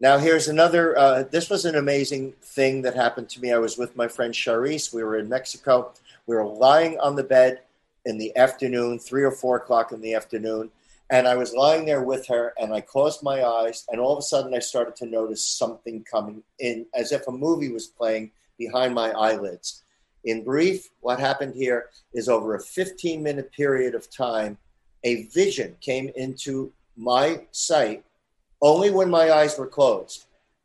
Now 0.00 0.18
here's 0.18 0.48
another. 0.48 0.98
Uh, 0.98 1.22
this 1.22 1.48
was 1.48 1.64
an 1.64 1.76
amazing 1.76 2.32
thing 2.42 2.82
that 2.82 2.96
happened 2.96 3.28
to 3.28 3.40
me. 3.40 3.52
I 3.52 3.58
was 3.58 3.78
with 3.78 3.94
my 3.94 4.08
friend 4.08 4.34
Charisse. 4.34 4.92
We 4.92 5.04
were 5.04 5.16
in 5.16 5.28
Mexico. 5.28 5.92
We 6.26 6.34
were 6.34 6.44
lying 6.44 6.98
on 6.98 7.14
the 7.14 7.22
bed 7.22 7.60
in 8.04 8.18
the 8.18 8.36
afternoon, 8.36 8.98
three 8.98 9.22
or 9.22 9.30
four 9.30 9.58
o'clock 9.58 9.92
in 9.92 10.00
the 10.00 10.14
afternoon, 10.14 10.72
and 11.10 11.28
I 11.28 11.36
was 11.36 11.54
lying 11.54 11.84
there 11.86 12.02
with 12.02 12.26
her, 12.26 12.52
and 12.58 12.72
I 12.72 12.80
closed 12.80 13.22
my 13.22 13.44
eyes, 13.44 13.84
and 13.90 14.00
all 14.00 14.12
of 14.12 14.18
a 14.18 14.22
sudden 14.22 14.54
I 14.54 14.58
started 14.58 14.96
to 14.96 15.06
notice 15.06 15.46
something 15.46 16.04
coming 16.10 16.42
in, 16.58 16.86
as 16.94 17.12
if 17.12 17.28
a 17.28 17.32
movie 17.32 17.70
was 17.70 17.86
playing 17.86 18.32
behind 18.58 18.94
my 18.94 19.10
eyelids. 19.10 19.84
In 20.24 20.42
brief, 20.42 20.88
what 21.00 21.20
happened 21.20 21.54
here 21.54 21.86
is 22.12 22.28
over 22.28 22.54
a 22.56 22.60
15 22.60 23.22
minute 23.22 23.52
period 23.52 23.94
of 23.94 24.10
time, 24.10 24.58
a 25.04 25.24
vision 25.24 25.76
came 25.80 26.10
into 26.16 26.72
my 26.96 27.42
sight 27.52 28.04
only 28.60 28.90
when 28.90 29.08
my 29.08 29.30
eyes 29.30 29.56
were 29.56 29.68
closed. 29.68 30.24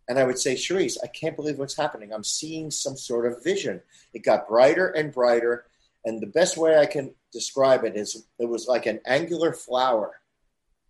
And 0.10 0.18
I 0.18 0.24
would 0.24 0.40
say, 0.40 0.56
Cherise, 0.56 0.98
I 1.04 1.08
can't 1.08 1.36
believe 1.36 1.60
what's 1.60 1.78
happening. 1.78 2.12
I'm 2.12 2.24
seeing 2.24 2.72
some 2.72 2.98
sort 2.98 3.32
of 3.32 3.44
vision. 3.44 3.82
It 4.14 4.24
got 4.24 4.48
brighter 4.48 4.88
and 4.88 5.14
brighter. 5.14 5.66
And 6.04 6.20
the 6.20 6.28
best 6.28 6.58
way 6.58 6.80
I 6.80 6.88
can 6.88 7.14
describe 7.32 7.84
it 7.84 7.96
is 7.96 8.26
it 8.40 8.50
was 8.50 8.68
like 8.68 8.88
an 8.88 9.00
angular 9.06 9.54
flower 9.54 10.21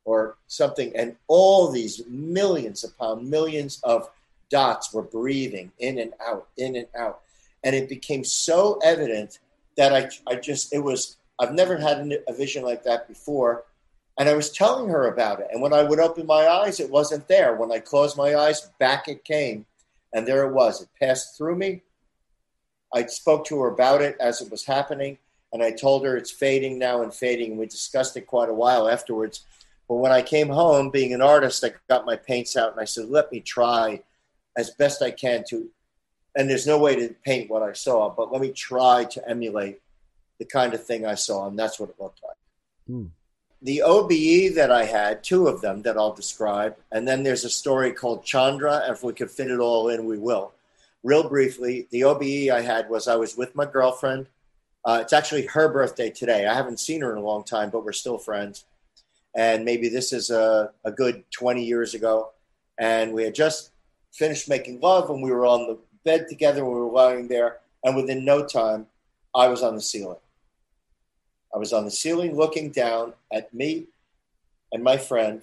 or 0.05 0.37
something, 0.47 0.91
and 0.95 1.15
all 1.27 1.69
these 1.71 2.01
millions 2.07 2.83
upon 2.83 3.29
millions 3.29 3.79
of 3.83 4.09
dots 4.49 4.93
were 4.93 5.01
breathing 5.01 5.71
in 5.79 5.97
and 5.97 6.13
out, 6.25 6.47
in 6.57 6.75
and 6.75 6.87
out. 6.97 7.21
And 7.63 7.75
it 7.75 7.89
became 7.89 8.23
so 8.23 8.79
evident 8.83 9.39
that 9.77 9.93
I, 9.93 10.09
I 10.31 10.35
just, 10.35 10.73
it 10.73 10.83
was, 10.83 11.17
I've 11.39 11.53
never 11.53 11.77
had 11.77 12.11
a 12.27 12.33
vision 12.33 12.63
like 12.63 12.83
that 12.83 13.07
before. 13.07 13.63
And 14.19 14.27
I 14.27 14.33
was 14.33 14.51
telling 14.51 14.89
her 14.89 15.07
about 15.07 15.39
it. 15.39 15.47
And 15.51 15.61
when 15.61 15.73
I 15.73 15.83
would 15.83 15.99
open 15.99 16.25
my 16.25 16.47
eyes, 16.47 16.79
it 16.79 16.89
wasn't 16.91 17.27
there. 17.27 17.55
When 17.55 17.71
I 17.71 17.79
closed 17.79 18.17
my 18.17 18.35
eyes, 18.35 18.69
back 18.79 19.07
it 19.07 19.23
came. 19.23 19.65
And 20.13 20.27
there 20.27 20.45
it 20.45 20.53
was. 20.53 20.81
It 20.81 20.89
passed 20.99 21.37
through 21.37 21.55
me. 21.55 21.81
I 22.93 23.05
spoke 23.05 23.45
to 23.45 23.61
her 23.61 23.69
about 23.69 24.01
it 24.01 24.17
as 24.19 24.41
it 24.41 24.51
was 24.51 24.65
happening. 24.65 25.17
And 25.53 25.63
I 25.63 25.71
told 25.71 26.05
her 26.05 26.17
it's 26.17 26.31
fading 26.31 26.77
now 26.77 27.01
and 27.01 27.13
fading. 27.13 27.57
We 27.57 27.65
discussed 27.65 28.17
it 28.17 28.27
quite 28.27 28.49
a 28.49 28.53
while 28.53 28.89
afterwards. 28.89 29.45
But 29.91 29.97
when 29.97 30.13
I 30.13 30.21
came 30.21 30.47
home, 30.47 30.89
being 30.89 31.13
an 31.13 31.21
artist, 31.21 31.65
I 31.65 31.73
got 31.89 32.05
my 32.05 32.15
paints 32.15 32.55
out 32.55 32.71
and 32.71 32.79
I 32.79 32.85
said, 32.85 33.09
let 33.09 33.29
me 33.29 33.41
try 33.41 34.01
as 34.55 34.69
best 34.69 35.01
I 35.01 35.11
can 35.11 35.43
to, 35.49 35.69
and 36.33 36.49
there's 36.49 36.65
no 36.65 36.77
way 36.77 36.95
to 36.95 37.13
paint 37.25 37.49
what 37.49 37.61
I 37.61 37.73
saw, 37.73 38.09
but 38.09 38.31
let 38.31 38.39
me 38.41 38.53
try 38.53 39.03
to 39.03 39.29
emulate 39.29 39.81
the 40.39 40.45
kind 40.45 40.73
of 40.73 40.81
thing 40.81 41.05
I 41.05 41.15
saw. 41.15 41.45
And 41.45 41.59
that's 41.59 41.77
what 41.77 41.89
it 41.89 41.99
looked 41.99 42.21
like. 42.23 42.37
Hmm. 42.87 43.07
The 43.63 43.81
OBE 43.81 44.55
that 44.55 44.71
I 44.71 44.85
had, 44.85 45.25
two 45.25 45.47
of 45.49 45.59
them 45.59 45.81
that 45.81 45.97
I'll 45.97 46.13
describe, 46.13 46.77
and 46.93 47.05
then 47.05 47.23
there's 47.23 47.43
a 47.43 47.49
story 47.49 47.91
called 47.91 48.23
Chandra. 48.23 48.89
If 48.89 49.03
we 49.03 49.11
could 49.11 49.29
fit 49.29 49.51
it 49.51 49.59
all 49.59 49.89
in, 49.89 50.05
we 50.05 50.17
will. 50.17 50.53
Real 51.03 51.27
briefly, 51.27 51.89
the 51.91 52.05
OBE 52.05 52.49
I 52.49 52.61
had 52.61 52.89
was 52.89 53.09
I 53.09 53.17
was 53.17 53.35
with 53.35 53.55
my 53.55 53.65
girlfriend. 53.65 54.27
Uh, 54.85 54.99
it's 55.01 55.11
actually 55.11 55.47
her 55.47 55.67
birthday 55.67 56.09
today. 56.09 56.47
I 56.47 56.53
haven't 56.53 56.79
seen 56.79 57.01
her 57.01 57.11
in 57.11 57.17
a 57.17 57.25
long 57.25 57.43
time, 57.43 57.71
but 57.71 57.83
we're 57.83 57.91
still 57.91 58.17
friends 58.17 58.63
and 59.35 59.63
maybe 59.63 59.89
this 59.89 60.13
is 60.13 60.29
a, 60.29 60.71
a 60.83 60.91
good 60.91 61.23
20 61.31 61.63
years 61.63 61.93
ago. 61.93 62.31
And 62.77 63.13
we 63.13 63.23
had 63.23 63.35
just 63.35 63.71
finished 64.11 64.49
making 64.49 64.79
love, 64.81 65.09
and 65.09 65.21
we 65.21 65.31
were 65.31 65.45
on 65.45 65.67
the 65.67 65.77
bed 66.03 66.27
together. 66.27 66.65
We 66.65 66.73
were 66.73 66.91
lying 66.91 67.27
there, 67.27 67.59
and 67.83 67.95
within 67.95 68.25
no 68.25 68.45
time, 68.45 68.87
I 69.33 69.47
was 69.47 69.63
on 69.63 69.75
the 69.75 69.81
ceiling. 69.81 70.17
I 71.53 71.57
was 71.57 71.73
on 71.73 71.85
the 71.85 71.91
ceiling 71.91 72.35
looking 72.35 72.71
down 72.71 73.13
at 73.31 73.53
me 73.53 73.87
and 74.71 74.83
my 74.83 74.97
friend. 74.97 75.41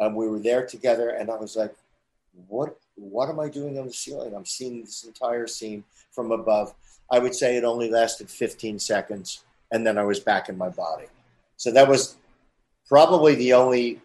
and 0.00 0.14
we 0.14 0.28
were 0.28 0.38
there 0.38 0.64
together, 0.64 1.10
and 1.10 1.28
I 1.28 1.34
was 1.34 1.56
like, 1.56 1.74
"What? 2.46 2.78
What 2.94 3.28
am 3.28 3.40
I 3.40 3.48
doing 3.48 3.78
on 3.78 3.86
the 3.86 3.92
ceiling? 3.92 4.32
I'm 4.34 4.46
seeing 4.46 4.80
this 4.84 5.02
entire 5.04 5.48
scene 5.48 5.82
from 6.12 6.30
above." 6.30 6.72
I 7.10 7.18
would 7.18 7.34
say 7.34 7.56
it 7.56 7.64
only 7.64 7.90
lasted 7.90 8.30
15 8.30 8.78
seconds, 8.78 9.42
and 9.72 9.84
then 9.86 9.98
I 9.98 10.04
was 10.04 10.20
back 10.20 10.48
in 10.48 10.56
my 10.56 10.68
body. 10.68 11.06
So 11.56 11.72
that 11.72 11.88
was 11.88 12.16
probably 12.88 13.34
the 13.34 13.52
only 13.52 14.00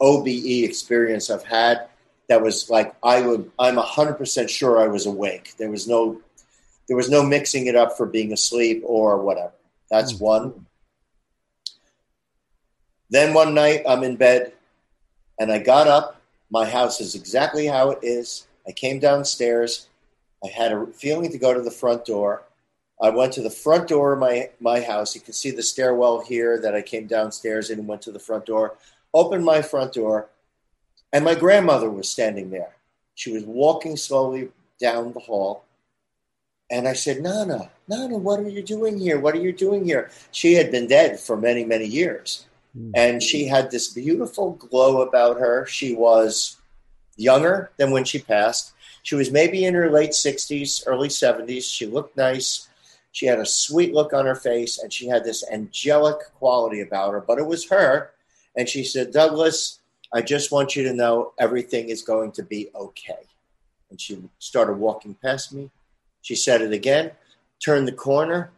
OBE 0.00 0.64
experience 0.64 1.30
I've 1.30 1.44
had 1.44 1.86
that 2.28 2.42
was 2.42 2.68
like 2.70 2.94
I 3.02 3.20
would 3.20 3.50
I'm 3.58 3.76
hundred 3.76 4.14
percent 4.14 4.50
sure 4.50 4.80
I 4.80 4.88
was 4.88 5.06
awake. 5.06 5.54
There 5.58 5.70
was 5.70 5.86
no 5.88 6.20
there 6.88 6.96
was 6.96 7.10
no 7.10 7.22
mixing 7.22 7.66
it 7.66 7.76
up 7.76 7.96
for 7.96 8.06
being 8.06 8.32
asleep 8.32 8.82
or 8.84 9.22
whatever. 9.22 9.52
That's 9.90 10.14
mm-hmm. 10.14 10.24
one. 10.24 10.66
Then 13.10 13.34
one 13.34 13.54
night 13.54 13.82
I'm 13.88 14.02
in 14.02 14.16
bed 14.16 14.52
and 15.38 15.52
I 15.52 15.58
got 15.58 15.86
up. 15.86 16.20
My 16.50 16.64
house 16.64 17.00
is 17.00 17.14
exactly 17.14 17.66
how 17.66 17.90
it 17.90 17.98
is. 18.02 18.46
I 18.66 18.72
came 18.72 18.98
downstairs. 18.98 19.88
I 20.44 20.48
had 20.48 20.72
a 20.72 20.86
feeling 20.86 21.30
to 21.32 21.38
go 21.38 21.54
to 21.54 21.60
the 21.60 21.70
front 21.70 22.04
door. 22.04 22.44
I 23.04 23.10
went 23.10 23.34
to 23.34 23.42
the 23.42 23.50
front 23.50 23.88
door 23.88 24.14
of 24.14 24.18
my, 24.18 24.48
my 24.60 24.80
house. 24.80 25.14
You 25.14 25.20
can 25.20 25.34
see 25.34 25.50
the 25.50 25.62
stairwell 25.62 26.22
here 26.22 26.58
that 26.60 26.74
I 26.74 26.80
came 26.80 27.06
downstairs 27.06 27.68
in 27.68 27.78
and 27.78 27.86
went 27.86 28.00
to 28.02 28.12
the 28.12 28.18
front 28.18 28.46
door, 28.46 28.78
opened 29.12 29.44
my 29.44 29.60
front 29.60 29.92
door, 29.92 30.30
and 31.12 31.22
my 31.22 31.34
grandmother 31.34 31.90
was 31.90 32.08
standing 32.08 32.48
there. 32.48 32.76
She 33.14 33.30
was 33.30 33.44
walking 33.44 33.98
slowly 33.98 34.48
down 34.80 35.12
the 35.12 35.20
hall. 35.20 35.66
And 36.70 36.88
I 36.88 36.94
said, 36.94 37.20
Nana, 37.20 37.70
Nana, 37.88 38.16
what 38.16 38.40
are 38.40 38.48
you 38.48 38.62
doing 38.62 38.98
here? 38.98 39.20
What 39.20 39.34
are 39.34 39.40
you 39.40 39.52
doing 39.52 39.84
here? 39.84 40.10
She 40.32 40.54
had 40.54 40.70
been 40.70 40.86
dead 40.86 41.20
for 41.20 41.36
many, 41.36 41.62
many 41.62 41.84
years. 41.84 42.46
Mm-hmm. 42.74 42.92
And 42.94 43.22
she 43.22 43.46
had 43.46 43.70
this 43.70 43.88
beautiful 43.88 44.52
glow 44.52 45.02
about 45.02 45.38
her. 45.38 45.66
She 45.66 45.94
was 45.94 46.56
younger 47.16 47.70
than 47.76 47.90
when 47.90 48.04
she 48.04 48.18
passed. 48.18 48.72
She 49.02 49.14
was 49.14 49.30
maybe 49.30 49.66
in 49.66 49.74
her 49.74 49.90
late 49.90 50.12
60s, 50.12 50.84
early 50.86 51.08
70s. 51.08 51.70
She 51.70 51.84
looked 51.84 52.16
nice. 52.16 52.70
She 53.14 53.26
had 53.26 53.38
a 53.38 53.46
sweet 53.46 53.94
look 53.94 54.12
on 54.12 54.26
her 54.26 54.34
face 54.34 54.80
and 54.80 54.92
she 54.92 55.06
had 55.06 55.22
this 55.22 55.44
angelic 55.48 56.16
quality 56.34 56.80
about 56.80 57.12
her, 57.12 57.20
but 57.20 57.38
it 57.38 57.46
was 57.46 57.68
her. 57.70 58.10
And 58.56 58.68
she 58.68 58.82
said, 58.82 59.12
Douglas, 59.12 59.78
I 60.12 60.20
just 60.20 60.50
want 60.50 60.74
you 60.74 60.82
to 60.82 60.92
know 60.92 61.32
everything 61.38 61.90
is 61.90 62.02
going 62.02 62.32
to 62.32 62.42
be 62.42 62.70
okay. 62.74 63.28
And 63.88 64.00
she 64.00 64.20
started 64.40 64.78
walking 64.78 65.14
past 65.14 65.52
me. 65.52 65.70
She 66.22 66.34
said 66.34 66.60
it 66.60 66.72
again, 66.72 67.12
turned 67.64 67.86
the 67.86 67.92
corner, 67.92 68.50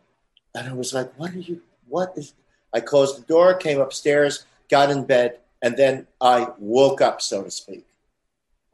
and 0.54 0.66
I 0.66 0.72
was 0.72 0.94
like, 0.94 1.12
What 1.18 1.34
are 1.34 1.38
you? 1.38 1.60
What 1.86 2.14
is. 2.16 2.32
I 2.72 2.80
closed 2.80 3.18
the 3.18 3.26
door, 3.26 3.52
came 3.54 3.78
upstairs, 3.78 4.46
got 4.70 4.90
in 4.90 5.04
bed, 5.04 5.38
and 5.60 5.76
then 5.76 6.06
I 6.18 6.48
woke 6.58 7.02
up, 7.02 7.20
so 7.20 7.42
to 7.42 7.50
speak. 7.50 7.84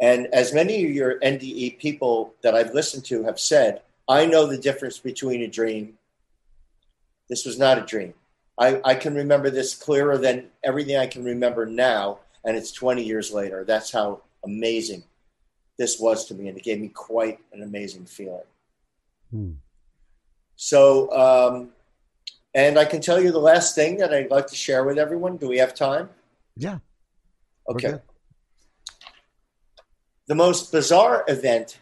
And 0.00 0.28
as 0.28 0.54
many 0.54 0.84
of 0.84 0.92
your 0.92 1.18
NDE 1.18 1.78
people 1.78 2.34
that 2.42 2.54
I've 2.54 2.72
listened 2.72 3.04
to 3.06 3.24
have 3.24 3.40
said, 3.40 3.82
I 4.12 4.26
know 4.26 4.44
the 4.44 4.58
difference 4.58 4.98
between 4.98 5.40
a 5.40 5.48
dream. 5.48 5.96
This 7.30 7.46
was 7.46 7.58
not 7.58 7.78
a 7.78 7.80
dream. 7.80 8.12
I, 8.58 8.78
I 8.84 8.94
can 8.94 9.14
remember 9.14 9.48
this 9.48 9.74
clearer 9.74 10.18
than 10.18 10.48
everything 10.62 10.98
I 10.98 11.06
can 11.06 11.24
remember 11.24 11.64
now, 11.64 12.18
and 12.44 12.54
it's 12.54 12.72
20 12.72 13.02
years 13.02 13.32
later. 13.32 13.64
That's 13.64 13.90
how 13.90 14.20
amazing 14.44 15.04
this 15.78 15.98
was 15.98 16.26
to 16.26 16.34
me, 16.34 16.48
and 16.48 16.58
it 16.58 16.62
gave 16.62 16.78
me 16.78 16.88
quite 16.88 17.38
an 17.54 17.62
amazing 17.62 18.04
feeling. 18.04 18.42
Hmm. 19.30 19.52
So, 20.56 21.10
um, 21.12 21.70
and 22.54 22.78
I 22.78 22.84
can 22.84 23.00
tell 23.00 23.18
you 23.18 23.32
the 23.32 23.38
last 23.38 23.74
thing 23.74 23.96
that 23.96 24.12
I'd 24.12 24.30
like 24.30 24.48
to 24.48 24.54
share 24.54 24.84
with 24.84 24.98
everyone. 24.98 25.38
Do 25.38 25.48
we 25.48 25.56
have 25.56 25.74
time? 25.74 26.10
Yeah. 26.54 26.80
Okay. 27.66 27.94
The 30.26 30.34
most 30.34 30.70
bizarre 30.70 31.24
event 31.28 31.78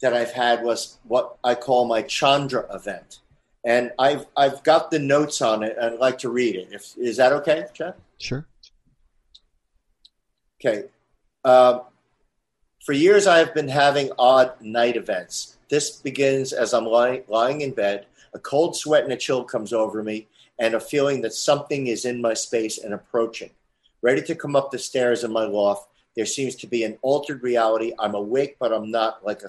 that 0.00 0.14
I've 0.14 0.32
had 0.32 0.62
was 0.62 0.98
what 1.04 1.38
I 1.42 1.54
call 1.54 1.86
my 1.86 2.02
Chandra 2.02 2.66
event. 2.74 3.20
And 3.64 3.92
I've 3.98 4.26
I've 4.36 4.62
got 4.62 4.90
the 4.90 4.98
notes 4.98 5.42
on 5.42 5.62
it. 5.62 5.76
I'd 5.80 5.98
like 5.98 6.18
to 6.18 6.30
read 6.30 6.54
it. 6.56 6.68
If 6.70 6.96
is 6.96 7.16
that 7.16 7.32
okay, 7.32 7.66
Chad? 7.74 7.94
Sure. 8.18 8.46
Okay. 10.60 10.84
Uh, 11.44 11.80
for 12.84 12.92
years, 12.92 13.26
I 13.26 13.38
have 13.38 13.54
been 13.54 13.68
having 13.68 14.10
odd 14.18 14.60
night 14.60 14.96
events. 14.96 15.56
This 15.68 15.90
begins 15.90 16.52
as 16.52 16.72
I'm 16.72 16.86
lying, 16.86 17.24
lying 17.28 17.60
in 17.60 17.72
bed. 17.72 18.06
A 18.34 18.38
cold 18.38 18.76
sweat 18.76 19.04
and 19.04 19.12
a 19.12 19.16
chill 19.16 19.44
comes 19.44 19.72
over 19.72 20.02
me, 20.02 20.28
and 20.58 20.74
a 20.74 20.80
feeling 20.80 21.20
that 21.22 21.34
something 21.34 21.86
is 21.86 22.04
in 22.04 22.20
my 22.20 22.34
space 22.34 22.78
and 22.78 22.94
approaching. 22.94 23.50
Ready 24.00 24.22
to 24.22 24.34
come 24.34 24.56
up 24.56 24.70
the 24.70 24.78
stairs 24.78 25.24
in 25.24 25.32
my 25.32 25.44
loft, 25.44 25.87
there 26.18 26.26
seems 26.26 26.56
to 26.56 26.66
be 26.66 26.82
an 26.82 26.98
altered 27.00 27.44
reality. 27.44 27.92
I'm 27.96 28.16
awake, 28.16 28.56
but 28.58 28.72
I'm 28.72 28.90
not 28.90 29.24
like 29.24 29.42
a 29.42 29.48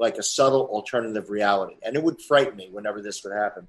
like 0.00 0.18
a 0.18 0.22
subtle 0.22 0.66
alternative 0.66 1.30
reality, 1.30 1.76
and 1.80 1.94
it 1.94 2.02
would 2.02 2.20
frighten 2.20 2.56
me 2.56 2.68
whenever 2.72 3.00
this 3.00 3.22
would 3.22 3.32
happen. 3.32 3.68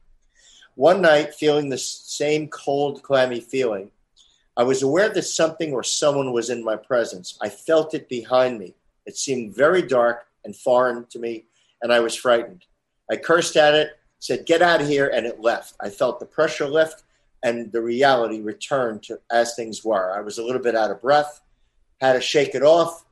One 0.73 0.99
night, 0.99 1.35
feeling 1.35 1.69
the 1.69 1.77
same 1.77 2.47
cold, 2.47 3.03
clammy 3.03 3.39
feeling, 3.39 3.91
I 4.57 4.63
was 4.63 4.81
aware 4.81 5.09
that 5.09 5.21
something 5.21 5.73
or 5.73 5.83
someone 5.83 6.33
was 6.33 6.49
in 6.49 6.63
my 6.63 6.75
presence. 6.75 7.37
I 7.39 7.49
felt 7.49 7.93
it 7.93 8.09
behind 8.09 8.57
me. 8.57 8.73
It 9.05 9.15
seemed 9.15 9.55
very 9.55 9.83
dark 9.83 10.25
and 10.43 10.55
foreign 10.55 11.05
to 11.11 11.19
me, 11.19 11.45
and 11.83 11.93
I 11.93 11.99
was 11.99 12.15
frightened. 12.15 12.65
I 13.11 13.17
cursed 13.17 13.55
at 13.57 13.75
it, 13.75 13.91
said, 14.17 14.47
Get 14.47 14.63
out 14.63 14.81
of 14.81 14.87
here, 14.87 15.11
and 15.13 15.27
it 15.27 15.39
left. 15.39 15.75
I 15.79 15.91
felt 15.91 16.19
the 16.19 16.25
pressure 16.25 16.67
lift, 16.67 17.03
and 17.43 17.71
the 17.71 17.83
reality 17.83 18.41
returned 18.41 19.03
to 19.03 19.19
as 19.31 19.53
things 19.53 19.85
were. 19.85 20.11
I 20.17 20.21
was 20.21 20.39
a 20.39 20.43
little 20.43 20.63
bit 20.63 20.75
out 20.75 20.89
of 20.89 20.99
breath, 20.99 21.41
had 21.99 22.13
to 22.13 22.21
shake 22.21 22.55
it 22.55 22.63
off. 22.63 23.03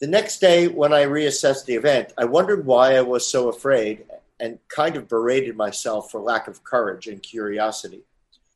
The 0.00 0.06
next 0.06 0.40
day, 0.40 0.68
when 0.68 0.92
I 0.92 1.04
reassessed 1.04 1.66
the 1.66 1.74
event, 1.74 2.12
I 2.16 2.24
wondered 2.24 2.64
why 2.64 2.96
I 2.96 3.02
was 3.02 3.26
so 3.26 3.48
afraid 3.48 4.04
and 4.38 4.58
kind 4.68 4.96
of 4.96 5.08
berated 5.08 5.56
myself 5.56 6.10
for 6.10 6.20
lack 6.20 6.48
of 6.48 6.64
courage 6.64 7.06
and 7.06 7.22
curiosity. 7.22 8.02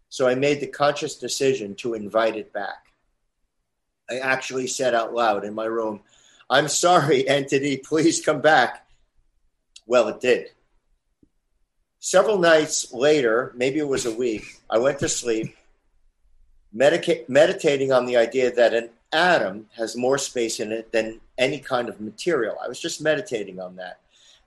So 0.08 0.26
I 0.26 0.34
made 0.34 0.60
the 0.60 0.66
conscious 0.66 1.16
decision 1.16 1.74
to 1.76 1.94
invite 1.94 2.36
it 2.36 2.52
back. 2.52 2.86
I 4.10 4.18
actually 4.18 4.66
said 4.66 4.94
out 4.94 5.14
loud 5.14 5.44
in 5.44 5.54
my 5.54 5.64
room, 5.64 6.00
I'm 6.48 6.68
sorry, 6.68 7.28
entity, 7.28 7.76
please 7.76 8.24
come 8.24 8.40
back. 8.40 8.86
Well, 9.86 10.08
it 10.08 10.20
did. 10.20 10.50
Several 11.98 12.38
nights 12.38 12.92
later, 12.92 13.52
maybe 13.56 13.78
it 13.78 13.88
was 13.88 14.06
a 14.06 14.14
week, 14.14 14.60
I 14.68 14.78
went 14.78 14.98
to 15.00 15.08
sleep, 15.08 15.56
meditating 16.72 17.92
on 17.92 18.06
the 18.06 18.16
idea 18.16 18.52
that 18.52 18.74
an 18.74 18.90
atom 19.14 19.66
has 19.76 19.96
more 19.96 20.18
space 20.18 20.60
in 20.60 20.72
it 20.72 20.92
than 20.92 21.20
any 21.38 21.58
kind 21.58 21.88
of 21.88 22.00
material. 22.00 22.56
I 22.62 22.68
was 22.68 22.80
just 22.80 23.00
meditating 23.00 23.60
on 23.60 23.76
that. 23.76 24.00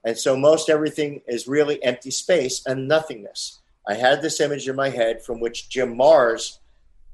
And 0.04 0.16
so 0.16 0.36
most 0.36 0.70
everything 0.70 1.22
is 1.26 1.48
really 1.48 1.82
empty 1.82 2.10
space 2.10 2.64
and 2.66 2.86
nothingness. 2.86 3.58
I 3.86 3.94
had 3.94 4.22
this 4.22 4.40
image 4.40 4.68
in 4.68 4.76
my 4.76 4.90
head 4.90 5.22
from 5.22 5.40
which 5.40 5.68
Jim 5.68 5.96
Marrs 5.96 6.58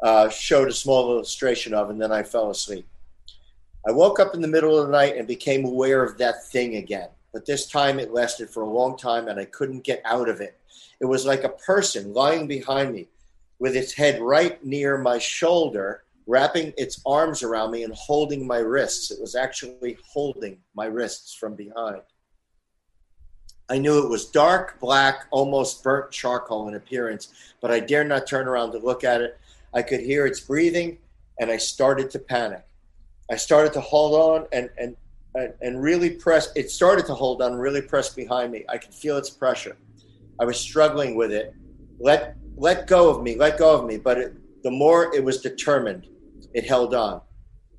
uh, 0.02 0.28
showed 0.28 0.68
a 0.68 0.72
small 0.72 1.12
illustration 1.12 1.72
of, 1.72 1.88
and 1.88 2.00
then 2.00 2.12
I 2.12 2.22
fell 2.22 2.50
asleep. 2.50 2.86
I 3.86 3.92
woke 3.92 4.18
up 4.18 4.34
in 4.34 4.40
the 4.40 4.48
middle 4.48 4.78
of 4.78 4.86
the 4.86 4.92
night 4.92 5.16
and 5.16 5.26
became 5.26 5.64
aware 5.64 6.02
of 6.02 6.18
that 6.18 6.46
thing 6.46 6.76
again. 6.76 7.08
But 7.32 7.46
this 7.46 7.66
time 7.66 7.98
it 7.98 8.12
lasted 8.12 8.48
for 8.48 8.62
a 8.62 8.68
long 8.68 8.96
time 8.96 9.28
and 9.28 9.40
I 9.40 9.44
couldn't 9.44 9.84
get 9.84 10.00
out 10.04 10.28
of 10.28 10.40
it. 10.40 10.56
It 11.00 11.06
was 11.06 11.26
like 11.26 11.44
a 11.44 11.48
person 11.48 12.14
lying 12.14 12.46
behind 12.46 12.92
me 12.92 13.08
with 13.58 13.76
its 13.76 13.92
head 13.92 14.20
right 14.20 14.64
near 14.64 14.96
my 14.98 15.18
shoulder, 15.18 16.03
wrapping 16.26 16.72
its 16.76 17.00
arms 17.04 17.42
around 17.42 17.70
me 17.70 17.82
and 17.82 17.94
holding 17.94 18.46
my 18.46 18.58
wrists. 18.58 19.10
It 19.10 19.20
was 19.20 19.34
actually 19.34 19.98
holding 20.06 20.58
my 20.74 20.86
wrists 20.86 21.34
from 21.34 21.54
behind. 21.54 22.02
I 23.68 23.78
knew 23.78 24.02
it 24.04 24.10
was 24.10 24.26
dark, 24.26 24.78
black, 24.78 25.26
almost 25.30 25.82
burnt 25.82 26.10
charcoal 26.10 26.68
in 26.68 26.74
appearance, 26.74 27.32
but 27.60 27.70
I 27.70 27.80
dared 27.80 28.08
not 28.08 28.26
turn 28.26 28.46
around 28.46 28.72
to 28.72 28.78
look 28.78 29.04
at 29.04 29.22
it. 29.22 29.38
I 29.72 29.82
could 29.82 30.00
hear 30.00 30.26
its 30.26 30.40
breathing, 30.40 30.98
and 31.40 31.50
I 31.50 31.56
started 31.56 32.10
to 32.10 32.18
panic. 32.18 32.64
I 33.30 33.36
started 33.36 33.72
to 33.72 33.80
hold 33.80 34.14
on 34.14 34.46
and, 34.52 34.68
and, 34.78 34.96
and 35.62 35.82
really 35.82 36.10
press. 36.10 36.52
It 36.54 36.70
started 36.70 37.06
to 37.06 37.14
hold 37.14 37.40
on, 37.40 37.54
really 37.54 37.80
press 37.80 38.12
behind 38.12 38.52
me. 38.52 38.64
I 38.68 38.76
could 38.76 38.92
feel 38.92 39.16
its 39.16 39.30
pressure. 39.30 39.76
I 40.38 40.44
was 40.44 40.60
struggling 40.60 41.16
with 41.16 41.32
it. 41.32 41.54
Let, 41.98 42.36
let 42.56 42.86
go 42.86 43.08
of 43.08 43.22
me, 43.22 43.36
let 43.36 43.56
go 43.56 43.74
of 43.74 43.86
me. 43.86 43.96
But 43.96 44.18
it, 44.18 44.62
the 44.62 44.70
more 44.70 45.14
it 45.14 45.24
was 45.24 45.40
determined, 45.40 46.06
it 46.54 46.64
held 46.64 46.94
on. 46.94 47.20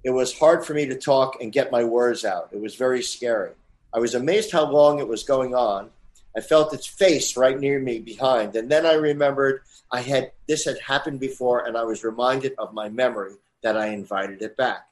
It 0.03 0.11
was 0.11 0.37
hard 0.37 0.63
for 0.63 0.75
me 0.75 0.85
to 0.85 0.95
talk 0.95 1.41
and 1.41 1.51
get 1.51 1.71
my 1.71 1.83
words 1.83 2.23
out. 2.23 2.49
It 2.51 2.61
was 2.61 2.75
very 2.75 3.01
scary. 3.01 3.51
I 3.91 3.97
was 3.97 4.13
amazed 4.13 4.51
how 4.51 4.69
long 4.69 4.99
it 4.99 5.07
was 5.07 5.23
going 5.23 5.55
on. 5.55 5.89
I 6.37 6.41
felt 6.41 6.73
its 6.73 6.85
face 6.85 7.37
right 7.37 7.59
near 7.59 7.79
me 7.79 7.99
behind. 7.99 8.55
And 8.55 8.69
then 8.69 8.85
I 8.85 8.93
remembered 8.93 9.61
I 9.91 10.01
had 10.01 10.31
this 10.47 10.65
had 10.65 10.77
happened 10.79 11.19
before 11.19 11.65
and 11.65 11.77
I 11.77 11.83
was 11.83 12.03
reminded 12.03 12.53
of 12.57 12.73
my 12.73 12.89
memory 12.89 13.35
that 13.63 13.77
I 13.77 13.87
invited 13.87 14.41
it 14.41 14.57
back. 14.57 14.87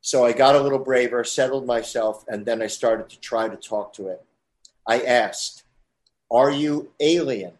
So 0.00 0.26
I 0.26 0.32
got 0.32 0.56
a 0.56 0.60
little 0.60 0.80
braver, 0.80 1.24
settled 1.24 1.66
myself, 1.66 2.26
and 2.28 2.44
then 2.44 2.60
I 2.60 2.66
started 2.66 3.08
to 3.08 3.20
try 3.20 3.48
to 3.48 3.56
talk 3.56 3.94
to 3.94 4.08
it. 4.08 4.22
I 4.86 5.00
asked, 5.00 5.64
Are 6.30 6.50
you 6.50 6.90
alien? 7.00 7.52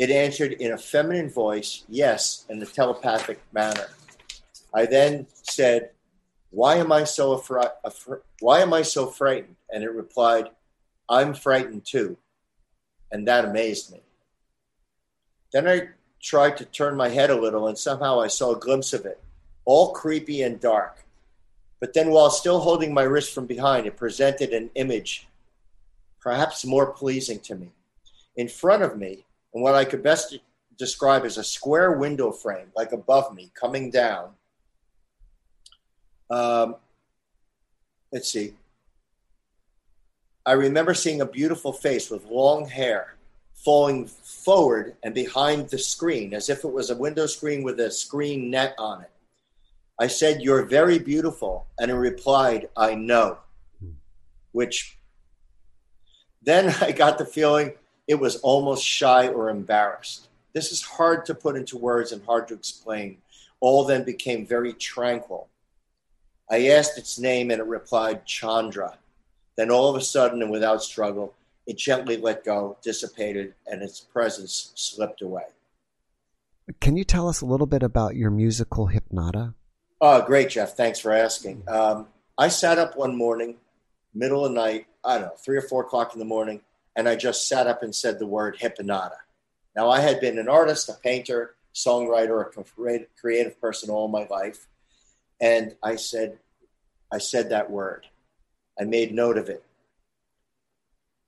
It 0.00 0.08
answered 0.10 0.52
in 0.52 0.72
a 0.72 0.78
feminine 0.78 1.28
voice, 1.28 1.84
yes, 1.86 2.46
in 2.48 2.62
a 2.62 2.64
telepathic 2.64 3.38
manner. 3.52 3.88
I 4.72 4.86
then 4.86 5.26
said, 5.42 5.90
why 6.48 6.76
am 6.76 6.90
I 6.90 7.04
so 7.04 7.32
afraid? 7.32 7.68
Why 8.40 8.60
am 8.60 8.72
I 8.72 8.80
so 8.80 9.08
frightened? 9.08 9.56
And 9.68 9.84
it 9.84 9.92
replied, 9.92 10.48
I'm 11.06 11.34
frightened 11.34 11.84
too. 11.84 12.16
And 13.12 13.28
that 13.28 13.44
amazed 13.44 13.92
me. 13.92 14.00
Then 15.52 15.68
I 15.68 15.90
tried 16.22 16.56
to 16.56 16.64
turn 16.64 16.96
my 16.96 17.10
head 17.10 17.28
a 17.28 17.38
little, 17.38 17.68
and 17.68 17.76
somehow 17.76 18.22
I 18.22 18.28
saw 18.28 18.54
a 18.54 18.58
glimpse 18.58 18.94
of 18.94 19.04
it, 19.04 19.20
all 19.66 19.92
creepy 19.92 20.40
and 20.40 20.58
dark. 20.58 21.04
But 21.78 21.92
then, 21.92 22.08
while 22.08 22.30
still 22.30 22.60
holding 22.60 22.94
my 22.94 23.02
wrist 23.02 23.34
from 23.34 23.44
behind, 23.44 23.86
it 23.86 23.98
presented 23.98 24.54
an 24.54 24.70
image 24.76 25.28
perhaps 26.22 26.64
more 26.64 26.90
pleasing 26.90 27.40
to 27.40 27.54
me. 27.54 27.72
In 28.34 28.48
front 28.48 28.82
of 28.82 28.96
me, 28.96 29.26
and 29.54 29.62
what 29.62 29.74
I 29.74 29.84
could 29.84 30.02
best 30.02 30.38
describe 30.78 31.24
as 31.24 31.38
a 31.38 31.44
square 31.44 31.92
window 31.92 32.32
frame, 32.32 32.68
like 32.76 32.92
above 32.92 33.34
me, 33.34 33.50
coming 33.54 33.90
down, 33.90 34.30
um, 36.30 36.76
let's 38.12 38.30
see. 38.30 38.54
I 40.46 40.52
remember 40.52 40.94
seeing 40.94 41.20
a 41.20 41.26
beautiful 41.26 41.72
face 41.72 42.10
with 42.10 42.24
long 42.24 42.66
hair 42.66 43.16
falling 43.54 44.06
forward 44.06 44.96
and 45.02 45.14
behind 45.14 45.68
the 45.68 45.78
screen 45.78 46.32
as 46.32 46.48
if 46.48 46.64
it 46.64 46.72
was 46.72 46.90
a 46.90 46.96
window 46.96 47.26
screen 47.26 47.62
with 47.62 47.78
a 47.78 47.90
screen 47.90 48.50
net 48.50 48.74
on 48.78 49.02
it. 49.02 49.10
I 49.98 50.06
said, 50.06 50.40
You're 50.40 50.64
very 50.64 50.98
beautiful. 50.98 51.66
And 51.78 51.90
it 51.90 51.94
replied, 51.94 52.68
I 52.76 52.94
know. 52.94 53.38
Which 54.52 54.96
then 56.42 56.74
I 56.80 56.92
got 56.92 57.18
the 57.18 57.26
feeling 57.26 57.74
it 58.10 58.18
was 58.18 58.38
almost 58.38 58.84
shy 58.84 59.28
or 59.28 59.48
embarrassed. 59.48 60.26
This 60.52 60.72
is 60.72 60.82
hard 60.82 61.24
to 61.26 61.34
put 61.34 61.54
into 61.54 61.78
words 61.78 62.10
and 62.10 62.24
hard 62.24 62.48
to 62.48 62.54
explain. 62.54 63.18
All 63.60 63.84
then 63.84 64.02
became 64.02 64.44
very 64.44 64.72
tranquil. 64.72 65.46
I 66.50 66.66
asked 66.70 66.98
its 66.98 67.20
name 67.20 67.52
and 67.52 67.60
it 67.60 67.66
replied 67.68 68.26
Chandra. 68.26 68.98
Then 69.56 69.70
all 69.70 69.88
of 69.88 69.94
a 69.94 70.00
sudden 70.00 70.42
and 70.42 70.50
without 70.50 70.82
struggle, 70.82 71.34
it 71.68 71.78
gently 71.78 72.16
let 72.16 72.44
go, 72.44 72.78
dissipated, 72.82 73.54
and 73.68 73.80
its 73.80 74.00
presence 74.00 74.72
slipped 74.74 75.22
away. 75.22 75.44
Can 76.80 76.96
you 76.96 77.04
tell 77.04 77.28
us 77.28 77.40
a 77.40 77.46
little 77.46 77.68
bit 77.68 77.84
about 77.84 78.16
your 78.16 78.32
musical 78.32 78.88
Hypnota? 78.88 79.54
Oh, 80.00 80.22
great, 80.22 80.50
Jeff. 80.50 80.76
Thanks 80.76 80.98
for 80.98 81.12
asking. 81.12 81.62
Um, 81.68 82.08
I 82.36 82.48
sat 82.48 82.76
up 82.76 82.96
one 82.96 83.14
morning, 83.14 83.58
middle 84.14 84.44
of 84.44 84.52
the 84.52 84.60
night, 84.60 84.86
I 85.04 85.18
don't 85.18 85.26
know, 85.28 85.36
three 85.36 85.56
or 85.56 85.62
four 85.62 85.82
o'clock 85.82 86.12
in 86.12 86.18
the 86.18 86.24
morning, 86.24 86.62
and 87.00 87.08
I 87.08 87.16
just 87.16 87.48
sat 87.48 87.66
up 87.66 87.82
and 87.82 87.94
said 87.94 88.18
the 88.18 88.26
word 88.26 88.58
Hypnota. 88.58 89.16
Now, 89.74 89.88
I 89.88 90.00
had 90.00 90.20
been 90.20 90.38
an 90.38 90.50
artist, 90.50 90.90
a 90.90 90.92
painter, 90.92 91.54
songwriter, 91.74 92.44
a 92.46 93.06
creative 93.18 93.58
person 93.58 93.88
all 93.88 94.06
my 94.06 94.26
life. 94.26 94.66
And 95.40 95.74
I 95.82 95.96
said, 95.96 96.40
I 97.10 97.16
said 97.16 97.48
that 97.48 97.70
word. 97.70 98.06
I 98.78 98.84
made 98.84 99.14
note 99.14 99.38
of 99.38 99.48
it. 99.48 99.64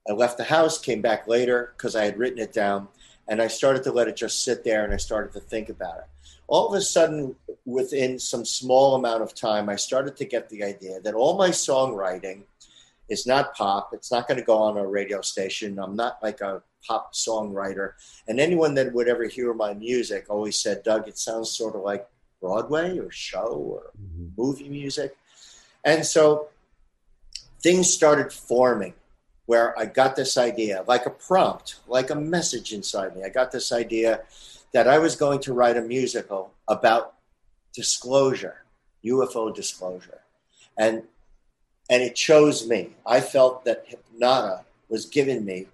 I 0.06 0.12
left 0.12 0.36
the 0.36 0.44
house, 0.44 0.78
came 0.78 1.00
back 1.00 1.26
later 1.26 1.72
because 1.74 1.96
I 1.96 2.04
had 2.04 2.18
written 2.18 2.38
it 2.38 2.52
down, 2.52 2.88
and 3.26 3.40
I 3.40 3.46
started 3.46 3.82
to 3.84 3.92
let 3.92 4.08
it 4.08 4.16
just 4.16 4.44
sit 4.44 4.64
there 4.64 4.84
and 4.84 4.92
I 4.92 4.98
started 4.98 5.32
to 5.32 5.40
think 5.40 5.70
about 5.70 6.00
it. 6.00 6.04
All 6.48 6.68
of 6.68 6.74
a 6.74 6.82
sudden, 6.82 7.34
within 7.64 8.18
some 8.18 8.44
small 8.44 8.94
amount 8.94 9.22
of 9.22 9.34
time, 9.34 9.70
I 9.70 9.76
started 9.76 10.18
to 10.18 10.26
get 10.26 10.50
the 10.50 10.64
idea 10.64 11.00
that 11.00 11.14
all 11.14 11.38
my 11.38 11.48
songwriting 11.48 12.42
is 13.08 13.26
not 13.26 13.54
pop. 13.54 13.90
It's 13.92 14.10
not 14.10 14.28
going 14.28 14.38
to 14.38 14.44
go 14.44 14.56
on 14.56 14.76
a 14.76 14.86
radio 14.86 15.20
station. 15.20 15.78
I'm 15.78 15.96
not 15.96 16.22
like 16.22 16.40
a 16.40 16.62
pop 16.86 17.14
songwriter. 17.14 17.92
And 18.28 18.40
anyone 18.40 18.74
that 18.74 18.92
would 18.92 19.08
ever 19.08 19.24
hear 19.24 19.52
my 19.54 19.74
music 19.74 20.26
always 20.28 20.60
said, 20.60 20.82
Doug, 20.82 21.08
it 21.08 21.18
sounds 21.18 21.50
sort 21.50 21.76
of 21.76 21.82
like 21.82 22.08
Broadway 22.40 22.98
or 22.98 23.10
show 23.10 23.46
or 23.46 23.90
mm-hmm. 24.00 24.28
movie 24.36 24.68
music. 24.68 25.16
And 25.84 26.04
so 26.04 26.48
things 27.62 27.92
started 27.92 28.32
forming 28.32 28.94
where 29.46 29.78
I 29.78 29.86
got 29.86 30.16
this 30.16 30.38
idea, 30.38 30.84
like 30.86 31.06
a 31.06 31.10
prompt, 31.10 31.80
like 31.86 32.10
a 32.10 32.14
message 32.14 32.72
inside 32.72 33.16
me. 33.16 33.24
I 33.24 33.28
got 33.28 33.52
this 33.52 33.72
idea 33.72 34.22
that 34.72 34.88
I 34.88 34.98
was 34.98 35.16
going 35.16 35.40
to 35.40 35.52
write 35.52 35.76
a 35.76 35.82
musical 35.82 36.52
about 36.68 37.14
disclosure, 37.74 38.64
UFO 39.04 39.54
disclosure. 39.54 40.20
And 40.78 41.02
and 41.90 42.02
it 42.02 42.14
chose 42.14 42.68
me. 42.68 42.90
I 43.06 43.20
felt 43.20 43.64
that 43.64 43.86
hypnota 43.88 44.64
was 44.88 45.06
given 45.06 45.44
me, 45.44 45.66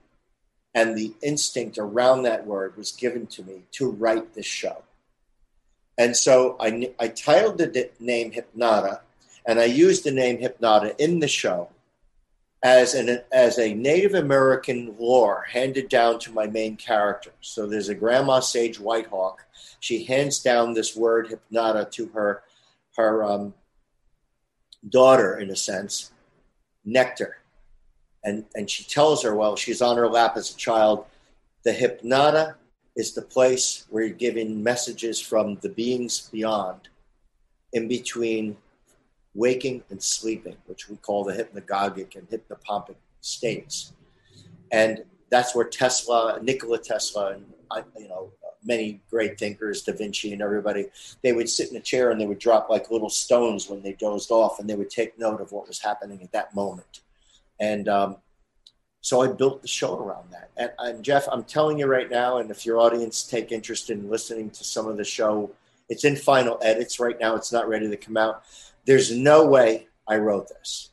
and 0.74 0.96
the 0.96 1.14
instinct 1.22 1.78
around 1.78 2.22
that 2.22 2.46
word 2.46 2.76
was 2.76 2.92
given 2.92 3.26
to 3.28 3.42
me 3.42 3.62
to 3.72 3.90
write 3.90 4.34
this 4.34 4.46
show. 4.46 4.82
And 5.96 6.16
so 6.16 6.56
I, 6.60 6.92
I 7.00 7.08
titled 7.08 7.58
the 7.58 7.90
name 7.98 8.30
Hypnota, 8.30 9.00
and 9.44 9.58
I 9.58 9.64
used 9.64 10.04
the 10.04 10.12
name 10.12 10.38
Hypnota 10.38 10.94
in 10.98 11.18
the 11.18 11.28
show 11.28 11.70
as 12.62 12.94
an 12.94 13.20
as 13.32 13.58
a 13.58 13.74
Native 13.74 14.14
American 14.14 14.94
lore 14.98 15.46
handed 15.48 15.88
down 15.88 16.18
to 16.20 16.32
my 16.32 16.46
main 16.46 16.76
character. 16.76 17.32
So 17.40 17.66
there's 17.66 17.88
a 17.88 17.94
grandma 17.94 18.40
sage 18.40 18.78
Whitehawk. 18.78 19.36
She 19.80 20.04
hands 20.04 20.40
down 20.40 20.72
this 20.72 20.96
word 20.96 21.28
Hypnota 21.28 21.90
to 21.92 22.06
her 22.08 22.42
her 22.96 23.24
um, 23.24 23.54
daughter, 24.88 25.38
in 25.38 25.50
a 25.50 25.56
sense, 25.56 26.12
Nectar, 26.84 27.38
and 28.24 28.44
and 28.54 28.68
she 28.68 28.84
tells 28.84 29.22
her 29.22 29.34
while 29.34 29.56
she's 29.56 29.82
on 29.82 29.96
her 29.96 30.08
lap 30.08 30.36
as 30.36 30.52
a 30.52 30.56
child, 30.56 31.06
the 31.64 31.72
Hypnota 31.72 32.54
is 32.96 33.12
the 33.12 33.22
place 33.22 33.86
where 33.90 34.04
you're 34.04 34.16
giving 34.16 34.62
messages 34.62 35.20
from 35.20 35.56
the 35.62 35.68
beings 35.68 36.28
beyond, 36.32 36.88
in 37.72 37.86
between 37.88 38.56
waking 39.34 39.82
and 39.90 40.02
sleeping, 40.02 40.56
which 40.66 40.88
we 40.88 40.96
call 40.96 41.22
the 41.24 41.32
hypnagogic 41.32 42.16
and 42.16 42.28
hypnopompic 42.28 42.96
states. 43.20 43.92
And 44.72 45.04
that's 45.30 45.54
where 45.54 45.66
Tesla, 45.66 46.40
Nikola 46.42 46.78
Tesla, 46.78 47.34
and 47.34 47.44
I 47.70 47.84
you 47.96 48.08
know 48.08 48.32
many 48.68 49.00
great 49.10 49.38
thinkers, 49.38 49.82
Da 49.82 49.92
Vinci 49.92 50.32
and 50.32 50.42
everybody, 50.42 50.86
they 51.22 51.32
would 51.32 51.48
sit 51.48 51.70
in 51.70 51.76
a 51.76 51.80
chair 51.80 52.10
and 52.12 52.20
they 52.20 52.26
would 52.26 52.38
drop 52.38 52.70
like 52.70 52.92
little 52.92 53.10
stones 53.10 53.68
when 53.68 53.82
they 53.82 53.94
dozed 53.94 54.30
off, 54.30 54.60
and 54.60 54.70
they 54.70 54.76
would 54.76 54.90
take 54.90 55.18
note 55.18 55.40
of 55.40 55.50
what 55.50 55.66
was 55.66 55.80
happening 55.80 56.22
at 56.22 56.30
that 56.32 56.54
moment. 56.54 57.00
And 57.58 57.88
um, 57.88 58.16
so 59.00 59.22
I 59.22 59.28
built 59.28 59.62
the 59.62 59.68
show 59.68 59.98
around 59.98 60.30
that. 60.30 60.50
And, 60.56 60.70
and, 60.78 61.04
Jeff, 61.04 61.26
I'm 61.32 61.44
telling 61.44 61.78
you 61.78 61.86
right 61.86 62.10
now, 62.10 62.38
and 62.38 62.50
if 62.50 62.66
your 62.66 62.78
audience 62.78 63.24
take 63.24 63.50
interest 63.50 63.90
in 63.90 64.08
listening 64.10 64.50
to 64.50 64.62
some 64.62 64.86
of 64.86 64.96
the 64.96 65.04
show, 65.04 65.50
it's 65.88 66.04
in 66.04 66.14
final 66.14 66.58
edits 66.62 67.00
right 67.00 67.18
now. 67.18 67.34
It's 67.34 67.52
not 67.52 67.68
ready 67.68 67.88
to 67.88 67.96
come 67.96 68.16
out. 68.16 68.42
There's 68.84 69.10
no 69.10 69.46
way 69.46 69.88
I 70.06 70.18
wrote 70.18 70.48
this. 70.48 70.90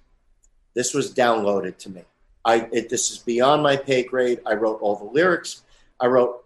This 0.74 0.94
was 0.94 1.14
downloaded 1.14 1.78
to 1.80 1.90
me. 1.90 2.04
I 2.46 2.70
it, 2.72 2.90
this 2.90 3.12
is 3.12 3.18
beyond 3.18 3.64
my 3.64 3.76
pay 3.76 4.04
grade. 4.04 4.40
I 4.46 4.54
wrote 4.54 4.80
all 4.82 4.96
the 4.96 5.06
lyrics. 5.06 5.64
I 6.00 6.08
wrote 6.08 6.45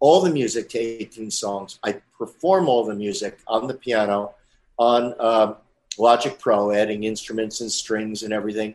all 0.00 0.20
the 0.20 0.30
music 0.30 0.68
to 0.70 0.78
18 0.78 1.30
songs. 1.30 1.78
I 1.82 2.00
perform 2.18 2.68
all 2.68 2.84
the 2.84 2.94
music 2.94 3.38
on 3.46 3.66
the 3.66 3.74
piano, 3.74 4.34
on 4.78 5.14
uh, 5.18 5.54
Logic 5.98 6.38
Pro, 6.38 6.72
adding 6.72 7.04
instruments 7.04 7.60
and 7.60 7.70
strings 7.70 8.22
and 8.22 8.32
everything. 8.32 8.74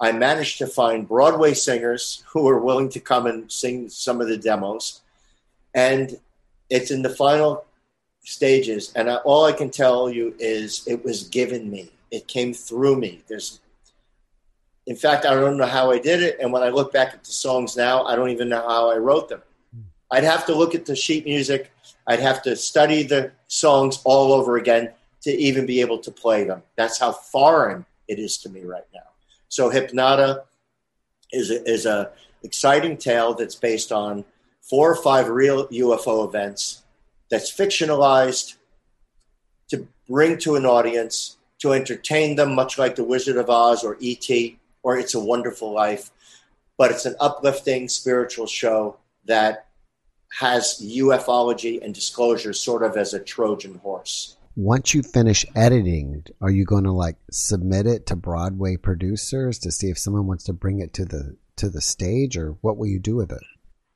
I 0.00 0.12
managed 0.12 0.58
to 0.58 0.66
find 0.66 1.08
Broadway 1.08 1.54
singers 1.54 2.22
who 2.28 2.44
were 2.44 2.60
willing 2.60 2.88
to 2.90 3.00
come 3.00 3.26
and 3.26 3.50
sing 3.50 3.88
some 3.88 4.20
of 4.20 4.28
the 4.28 4.36
demos. 4.36 5.00
And 5.74 6.18
it's 6.70 6.90
in 6.90 7.02
the 7.02 7.10
final 7.10 7.64
stages, 8.22 8.92
and 8.94 9.10
I, 9.10 9.16
all 9.16 9.46
I 9.46 9.52
can 9.52 9.70
tell 9.70 10.10
you 10.10 10.34
is 10.38 10.86
it 10.86 11.04
was 11.04 11.28
given 11.28 11.70
me. 11.70 11.90
It 12.10 12.28
came 12.28 12.52
through 12.52 12.96
me. 12.96 13.22
There's, 13.26 13.60
in 14.86 14.96
fact, 14.96 15.24
I 15.24 15.34
don't 15.34 15.56
know 15.56 15.66
how 15.66 15.90
I 15.90 15.98
did 15.98 16.22
it, 16.22 16.38
and 16.40 16.52
when 16.52 16.62
I 16.62 16.68
look 16.68 16.92
back 16.92 17.14
at 17.14 17.24
the 17.24 17.32
songs 17.32 17.76
now, 17.76 18.04
I 18.04 18.16
don't 18.16 18.30
even 18.30 18.48
know 18.48 18.60
how 18.60 18.90
I 18.90 18.96
wrote 18.96 19.28
them. 19.28 19.42
I'd 20.10 20.24
have 20.24 20.46
to 20.46 20.54
look 20.54 20.74
at 20.74 20.86
the 20.86 20.96
sheet 20.96 21.24
music. 21.24 21.70
I'd 22.06 22.20
have 22.20 22.42
to 22.42 22.56
study 22.56 23.02
the 23.02 23.32
songs 23.46 24.00
all 24.04 24.32
over 24.32 24.56
again 24.56 24.90
to 25.22 25.30
even 25.30 25.66
be 25.66 25.80
able 25.80 25.98
to 25.98 26.10
play 26.10 26.44
them. 26.44 26.62
That's 26.76 26.98
how 26.98 27.12
foreign 27.12 27.84
it 28.06 28.18
is 28.18 28.38
to 28.38 28.48
me 28.48 28.62
right 28.62 28.86
now. 28.94 29.00
So 29.48 29.70
Hypnota 29.70 30.42
is 31.32 31.50
a, 31.50 31.62
is 31.70 31.86
a 31.86 32.10
exciting 32.42 32.96
tale 32.96 33.34
that's 33.34 33.54
based 33.54 33.92
on 33.92 34.24
four 34.62 34.90
or 34.90 34.96
five 34.96 35.28
real 35.28 35.66
UFO 35.68 36.26
events 36.26 36.82
that's 37.30 37.52
fictionalized 37.52 38.56
to 39.68 39.86
bring 40.08 40.38
to 40.38 40.56
an 40.56 40.64
audience 40.64 41.36
to 41.58 41.72
entertain 41.72 42.36
them, 42.36 42.54
much 42.54 42.78
like 42.78 42.96
The 42.96 43.04
Wizard 43.04 43.36
of 43.36 43.50
Oz 43.50 43.84
or 43.84 43.96
E.T. 44.00 44.58
or 44.82 44.96
It's 44.96 45.14
a 45.14 45.20
Wonderful 45.20 45.72
Life. 45.72 46.10
But 46.76 46.92
it's 46.92 47.06
an 47.06 47.16
uplifting 47.18 47.88
spiritual 47.88 48.46
show 48.46 48.98
that 49.24 49.66
has 50.30 50.80
ufology 50.82 51.82
and 51.82 51.94
disclosure 51.94 52.52
sort 52.52 52.82
of 52.82 52.96
as 52.96 53.14
a 53.14 53.20
Trojan 53.20 53.76
horse. 53.76 54.36
Once 54.56 54.92
you 54.92 55.02
finish 55.02 55.46
editing, 55.54 56.24
are 56.40 56.50
you 56.50 56.64
going 56.64 56.84
to 56.84 56.92
like 56.92 57.16
submit 57.30 57.86
it 57.86 58.06
to 58.06 58.16
Broadway 58.16 58.76
producers 58.76 59.58
to 59.60 59.70
see 59.70 59.88
if 59.88 59.98
someone 59.98 60.26
wants 60.26 60.44
to 60.44 60.52
bring 60.52 60.80
it 60.80 60.92
to 60.94 61.04
the 61.04 61.36
to 61.56 61.68
the 61.68 61.80
stage, 61.80 62.36
or 62.36 62.56
what 62.60 62.76
will 62.76 62.86
you 62.86 62.98
do 62.98 63.16
with 63.16 63.32
it? 63.32 63.42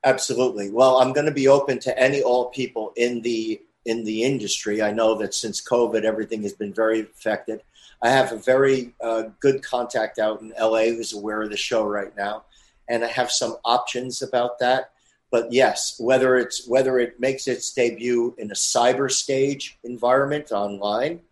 Absolutely. 0.04 0.70
Well, 0.70 0.98
I'm 0.98 1.12
going 1.12 1.26
to 1.26 1.32
be 1.32 1.48
open 1.48 1.78
to 1.80 1.98
any 1.98 2.22
all 2.22 2.50
people 2.50 2.92
in 2.96 3.22
the 3.22 3.60
in 3.84 4.04
the 4.04 4.22
industry. 4.22 4.82
I 4.82 4.92
know 4.92 5.14
that 5.16 5.34
since 5.34 5.60
COVID, 5.60 6.04
everything 6.04 6.42
has 6.42 6.52
been 6.52 6.72
very 6.72 7.00
affected. 7.00 7.62
I 8.02 8.10
have 8.10 8.32
a 8.32 8.36
very 8.36 8.94
uh, 9.00 9.24
good 9.40 9.62
contact 9.62 10.18
out 10.18 10.40
in 10.40 10.52
LA 10.60 10.84
who's 10.84 11.12
aware 11.12 11.42
of 11.42 11.50
the 11.50 11.56
show 11.56 11.84
right 11.84 12.16
now, 12.16 12.44
and 12.88 13.04
I 13.04 13.08
have 13.08 13.30
some 13.30 13.56
options 13.64 14.22
about 14.22 14.58
that. 14.58 14.92
But 15.32 15.50
yes, 15.50 15.96
whether 15.98 16.36
it's 16.36 16.68
whether 16.68 16.98
it 16.98 17.18
makes 17.18 17.48
its 17.48 17.72
debut 17.72 18.34
in 18.36 18.50
a 18.50 18.54
cyber 18.54 19.10
stage 19.10 19.78
environment 19.82 20.52
online 20.52 21.22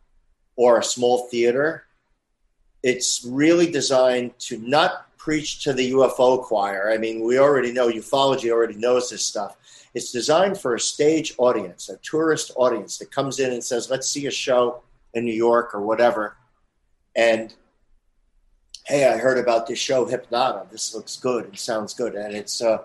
or 0.57 0.79
a 0.79 0.83
small 0.83 1.29
theater, 1.29 1.85
it's 2.83 3.23
really 3.25 3.71
designed 3.71 4.39
to 4.49 4.57
not 4.59 5.07
preach 5.19 5.63
to 5.65 5.75
the 5.75 5.93
UFO 5.93 6.43
choir. 6.43 6.91
I 6.91 6.97
mean, 6.97 7.23
we 7.23 7.39
already 7.39 7.73
know 7.73 7.89
ufology 7.89 8.51
already 8.51 8.77
knows 8.77 9.11
this 9.11 9.25
stuff. 9.25 9.59
It's 9.93 10.11
designed 10.11 10.59
for 10.59 10.75
a 10.75 10.81
stage 10.81 11.35
audience, 11.37 11.91
a 11.91 11.99
tourist 11.99 12.53
audience 12.57 12.97
that 12.99 13.11
comes 13.11 13.39
in 13.39 13.53
and 13.53 13.63
says, 13.63 13.91
"Let's 13.91 14.09
see 14.09 14.25
a 14.27 14.31
show 14.31 14.81
in 15.13 15.27
New 15.27 15.35
York 15.35 15.75
or 15.75 15.83
whatever," 15.83 16.39
and 17.15 17.53
hey, 18.87 19.07
I 19.07 19.19
heard 19.19 19.37
about 19.37 19.67
this 19.67 19.79
show 19.79 20.07
Hypnota. 20.07 20.71
This 20.71 20.95
looks 20.95 21.19
good 21.19 21.45
and 21.45 21.59
sounds 21.59 21.93
good, 21.93 22.15
and 22.15 22.35
it's 22.35 22.63
uh, 22.63 22.79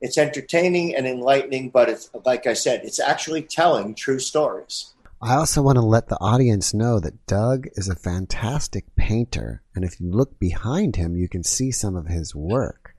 it's 0.00 0.18
entertaining 0.18 0.94
and 0.94 1.06
enlightening. 1.06 1.70
But 1.70 1.88
it's 1.88 2.10
like 2.24 2.46
I 2.46 2.54
said, 2.54 2.82
it's 2.84 3.00
actually 3.00 3.42
telling 3.42 3.94
true 3.94 4.18
stories. 4.18 4.92
I 5.20 5.34
also 5.34 5.62
want 5.62 5.76
to 5.76 5.82
let 5.82 6.08
the 6.08 6.20
audience 6.20 6.74
know 6.74 7.00
that 7.00 7.26
Doug 7.26 7.68
is 7.72 7.88
a 7.88 7.96
fantastic 7.96 8.84
painter. 8.96 9.62
And 9.74 9.84
if 9.84 9.98
you 9.98 10.10
look 10.10 10.38
behind 10.38 10.96
him, 10.96 11.16
you 11.16 11.28
can 11.28 11.42
see 11.42 11.70
some 11.70 11.96
of 11.96 12.06
his 12.06 12.34
work. 12.34 12.94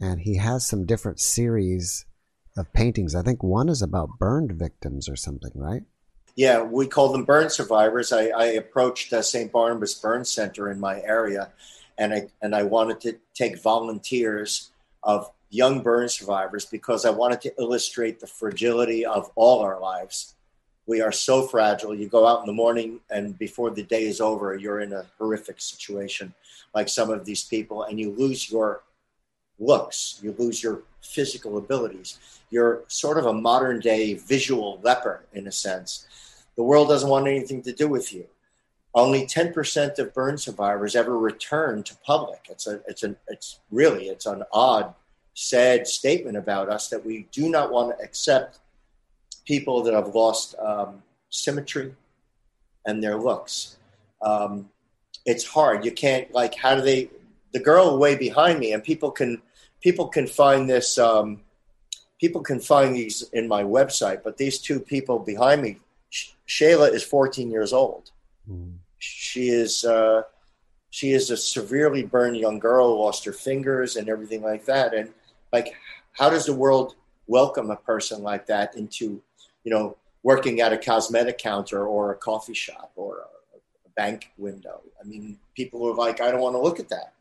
And 0.00 0.20
he 0.20 0.36
has 0.36 0.64
some 0.64 0.86
different 0.86 1.18
series 1.18 2.06
of 2.56 2.72
paintings. 2.72 3.14
I 3.14 3.22
think 3.22 3.42
one 3.42 3.68
is 3.68 3.82
about 3.82 4.18
burned 4.18 4.52
victims 4.52 5.08
or 5.08 5.16
something, 5.16 5.50
right? 5.54 5.82
Yeah, 6.36 6.62
we 6.62 6.86
call 6.86 7.10
them 7.10 7.24
burn 7.24 7.50
survivors. 7.50 8.12
I, 8.12 8.28
I 8.28 8.44
approached 8.44 9.12
uh, 9.12 9.22
St. 9.22 9.50
Barnabas 9.50 9.94
Burn 9.94 10.24
Center 10.24 10.70
in 10.70 10.78
my 10.78 11.00
area, 11.00 11.50
and 11.98 12.14
I 12.14 12.28
and 12.40 12.54
I 12.54 12.62
wanted 12.62 13.00
to 13.00 13.18
take 13.34 13.60
volunteers 13.60 14.70
of 15.02 15.32
young 15.50 15.82
burn 15.82 16.08
survivors 16.08 16.66
because 16.66 17.04
I 17.04 17.10
wanted 17.10 17.40
to 17.42 17.54
illustrate 17.58 18.20
the 18.20 18.26
fragility 18.26 19.04
of 19.04 19.30
all 19.34 19.60
our 19.60 19.80
lives 19.80 20.34
we 20.88 21.02
are 21.02 21.12
so 21.12 21.42
fragile. 21.42 21.94
You 21.94 22.08
go 22.08 22.26
out 22.26 22.40
in 22.40 22.46
the 22.46 22.52
morning, 22.52 23.00
and 23.10 23.38
before 23.38 23.70
the 23.70 23.82
day 23.82 24.04
is 24.04 24.22
over, 24.22 24.56
you're 24.56 24.80
in 24.80 24.94
a 24.94 25.04
horrific 25.18 25.60
situation, 25.60 26.34
like 26.74 26.88
some 26.88 27.10
of 27.10 27.26
these 27.26 27.44
people, 27.44 27.82
and 27.82 28.00
you 28.00 28.10
lose 28.10 28.50
your 28.50 28.82
looks, 29.60 30.18
you 30.22 30.34
lose 30.38 30.62
your 30.62 30.82
physical 31.02 31.58
abilities. 31.58 32.18
You're 32.50 32.84
sort 32.88 33.18
of 33.18 33.26
a 33.26 33.34
modern 33.34 33.80
day 33.80 34.14
visual 34.14 34.80
leper, 34.82 35.26
in 35.34 35.46
a 35.46 35.52
sense. 35.52 36.06
The 36.56 36.62
world 36.62 36.88
doesn't 36.88 37.10
want 37.10 37.28
anything 37.28 37.62
to 37.62 37.72
do 37.72 37.86
with 37.86 38.12
you. 38.12 38.26
Only 38.94 39.26
10% 39.26 39.98
of 39.98 40.14
burn 40.14 40.38
survivors 40.38 40.96
ever 40.96 41.18
return 41.18 41.82
to 41.82 41.94
public. 41.98 42.46
It's 42.48 42.66
a, 42.66 42.80
it's 42.88 43.02
an, 43.02 43.16
it's 43.28 43.60
really, 43.70 44.08
it's 44.08 44.24
an 44.24 44.42
odd, 44.52 44.94
sad 45.40 45.86
statement 45.86 46.36
about 46.36 46.68
us 46.68 46.88
that 46.88 47.06
we 47.06 47.28
do 47.30 47.48
not 47.48 47.70
want 47.70 47.96
to 47.96 48.04
accept 48.04 48.58
people 49.46 49.84
that 49.84 49.94
have 49.94 50.12
lost 50.12 50.56
um, 50.58 51.00
symmetry 51.30 51.94
and 52.84 53.00
their 53.00 53.16
looks. 53.16 53.76
Um, 54.20 54.68
it's 55.24 55.46
hard. 55.46 55.84
You 55.84 55.92
can't 55.92 56.32
like. 56.32 56.56
How 56.56 56.74
do 56.74 56.80
they? 56.80 57.08
The 57.52 57.60
girl 57.60 57.98
way 57.98 58.16
behind 58.16 58.58
me, 58.58 58.72
and 58.72 58.82
people 58.82 59.12
can 59.12 59.40
people 59.80 60.08
can 60.08 60.26
find 60.26 60.68
this. 60.68 60.98
Um, 60.98 61.42
people 62.20 62.40
can 62.40 62.58
find 62.58 62.96
these 62.96 63.22
in 63.32 63.46
my 63.46 63.62
website, 63.62 64.24
but 64.24 64.38
these 64.38 64.58
two 64.58 64.80
people 64.80 65.20
behind 65.20 65.62
me, 65.62 65.78
Shayla 66.48 66.92
is 66.92 67.04
14 67.04 67.48
years 67.48 67.72
old. 67.72 68.10
Mm. 68.50 68.78
She 68.98 69.50
is 69.50 69.84
uh, 69.84 70.22
she 70.90 71.12
is 71.12 71.30
a 71.30 71.36
severely 71.36 72.02
burned 72.02 72.38
young 72.38 72.58
girl, 72.58 72.98
lost 72.98 73.24
her 73.24 73.32
fingers 73.32 73.94
and 73.94 74.08
everything 74.08 74.42
like 74.42 74.64
that. 74.64 74.94
And 74.94 75.12
like, 75.52 75.74
how 76.12 76.30
does 76.30 76.46
the 76.46 76.54
world 76.54 76.94
welcome 77.26 77.70
a 77.70 77.76
person 77.76 78.22
like 78.22 78.46
that 78.46 78.74
into 78.76 79.22
you 79.68 79.74
know, 79.74 79.96
working 80.22 80.62
at 80.62 80.72
a 80.72 80.78
cosmetic 80.78 81.36
counter 81.36 81.86
or 81.86 82.12
a 82.12 82.16
coffee 82.16 82.54
shop 82.54 82.90
or 82.96 83.18
a, 83.18 83.56
a 83.86 83.90
bank 83.94 84.30
window. 84.38 84.80
I 84.98 85.06
mean, 85.06 85.38
people 85.54 85.86
are 85.86 85.94
like, 85.94 86.22
I 86.22 86.30
don't 86.30 86.40
want 86.40 86.54
to 86.54 86.60
look 86.60 86.80
at 86.80 86.88
that. 86.88 87.12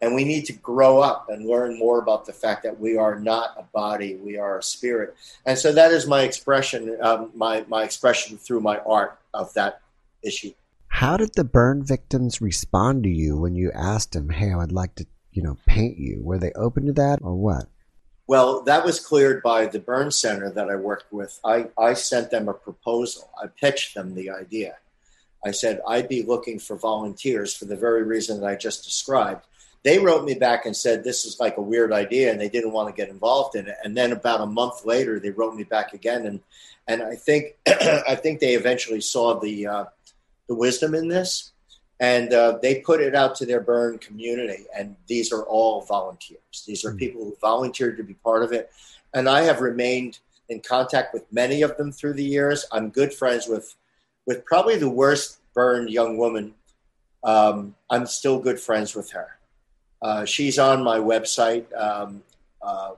And 0.00 0.14
we 0.14 0.24
need 0.24 0.46
to 0.46 0.54
grow 0.54 1.00
up 1.00 1.28
and 1.28 1.46
learn 1.46 1.78
more 1.78 2.00
about 2.00 2.24
the 2.24 2.32
fact 2.32 2.62
that 2.62 2.80
we 2.80 2.96
are 2.96 3.20
not 3.20 3.54
a 3.58 3.62
body, 3.62 4.16
we 4.16 4.38
are 4.38 4.58
a 4.58 4.62
spirit. 4.62 5.14
And 5.44 5.58
so 5.58 5.70
that 5.72 5.92
is 5.92 6.06
my 6.06 6.22
expression, 6.22 6.96
um, 7.02 7.30
my, 7.34 7.64
my 7.68 7.84
expression 7.84 8.38
through 8.38 8.60
my 8.60 8.78
art 8.78 9.18
of 9.34 9.52
that 9.52 9.82
issue. 10.22 10.52
How 10.88 11.18
did 11.18 11.34
the 11.34 11.44
burn 11.44 11.84
victims 11.84 12.40
respond 12.40 13.04
to 13.04 13.10
you 13.10 13.38
when 13.38 13.54
you 13.54 13.70
asked 13.72 14.12
them, 14.12 14.28
"Hey, 14.28 14.50
I 14.52 14.56
would 14.56 14.72
like 14.72 14.94
to, 14.96 15.06
you 15.32 15.42
know, 15.42 15.56
paint 15.66 15.98
you"? 15.98 16.20
Were 16.22 16.38
they 16.38 16.52
open 16.52 16.86
to 16.86 16.92
that, 16.92 17.20
or 17.22 17.34
what? 17.34 17.66
Well, 18.26 18.62
that 18.62 18.84
was 18.84 19.00
cleared 19.00 19.42
by 19.42 19.66
the 19.66 19.80
burn 19.80 20.10
center 20.10 20.50
that 20.50 20.70
I 20.70 20.76
worked 20.76 21.12
with. 21.12 21.38
I, 21.44 21.66
I 21.76 21.94
sent 21.94 22.30
them 22.30 22.48
a 22.48 22.54
proposal. 22.54 23.30
I 23.42 23.48
pitched 23.48 23.94
them 23.94 24.14
the 24.14 24.30
idea. 24.30 24.76
I 25.44 25.50
said 25.50 25.80
I'd 25.86 26.08
be 26.08 26.22
looking 26.22 26.58
for 26.58 26.76
volunteers 26.76 27.54
for 27.54 27.64
the 27.64 27.76
very 27.76 28.04
reason 28.04 28.40
that 28.40 28.46
I 28.46 28.54
just 28.54 28.84
described. 28.84 29.44
They 29.82 29.98
wrote 29.98 30.24
me 30.24 30.34
back 30.34 30.64
and 30.64 30.76
said 30.76 31.02
this 31.02 31.24
is 31.24 31.40
like 31.40 31.56
a 31.56 31.62
weird 31.62 31.92
idea, 31.92 32.30
and 32.30 32.40
they 32.40 32.48
didn't 32.48 32.72
want 32.72 32.88
to 32.88 32.94
get 32.94 33.10
involved 33.10 33.56
in 33.56 33.66
it. 33.66 33.76
And 33.82 33.96
then 33.96 34.12
about 34.12 34.40
a 34.40 34.46
month 34.46 34.84
later, 34.84 35.18
they 35.18 35.30
wrote 35.30 35.56
me 35.56 35.64
back 35.64 35.92
again, 35.92 36.24
and 36.24 36.40
and 36.86 37.02
I 37.02 37.16
think 37.16 37.56
I 37.66 38.14
think 38.14 38.40
they 38.40 38.54
eventually 38.54 39.00
saw 39.00 39.40
the 39.40 39.66
uh, 39.66 39.84
the 40.46 40.54
wisdom 40.54 40.94
in 40.94 41.08
this, 41.08 41.51
and 42.02 42.34
uh, 42.34 42.58
they 42.60 42.80
put 42.80 43.00
it 43.00 43.14
out 43.14 43.36
to 43.36 43.46
their 43.46 43.60
burn 43.60 43.96
community. 43.98 44.64
And 44.76 44.96
these 45.06 45.32
are 45.32 45.44
all 45.44 45.82
volunteers. 45.82 46.64
These 46.66 46.84
are 46.84 46.92
mm. 46.92 46.98
people 46.98 47.24
who 47.24 47.36
volunteered 47.40 47.96
to 47.96 48.02
be 48.02 48.14
part 48.14 48.42
of 48.42 48.52
it, 48.52 48.70
and 49.14 49.28
I 49.28 49.42
have 49.42 49.60
remained 49.60 50.18
in 50.48 50.60
contact 50.60 51.14
with 51.14 51.24
many 51.32 51.62
of 51.62 51.76
them 51.76 51.92
through 51.92 52.14
the 52.14 52.24
years. 52.24 52.66
I'm 52.72 52.90
good 52.90 53.14
friends 53.14 53.46
with 53.46 53.74
with 54.26 54.44
probably 54.44 54.76
the 54.76 54.90
worst 54.90 55.38
burned 55.54 55.90
young 55.90 56.18
woman. 56.18 56.54
Um, 57.24 57.76
I'm 57.88 58.06
still 58.06 58.40
good 58.40 58.58
friends 58.58 58.96
with 58.96 59.12
her. 59.12 59.38
Uh, 60.00 60.24
she's 60.24 60.58
on 60.58 60.82
my 60.82 60.98
website. 60.98 61.66
Um, 61.80 62.24
uh, 62.60 62.92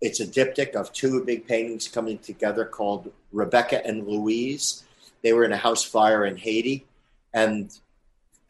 it's 0.00 0.18
a 0.18 0.26
diptych 0.26 0.74
of 0.74 0.92
two 0.92 1.24
big 1.24 1.46
paintings 1.46 1.86
coming 1.86 2.18
together 2.18 2.64
called 2.64 3.12
Rebecca 3.32 3.86
and 3.86 4.06
Louise. 4.06 4.82
They 5.22 5.32
were 5.32 5.44
in 5.44 5.52
a 5.52 5.56
house 5.56 5.84
fire 5.84 6.24
in 6.26 6.36
Haiti, 6.36 6.86
and 7.32 7.70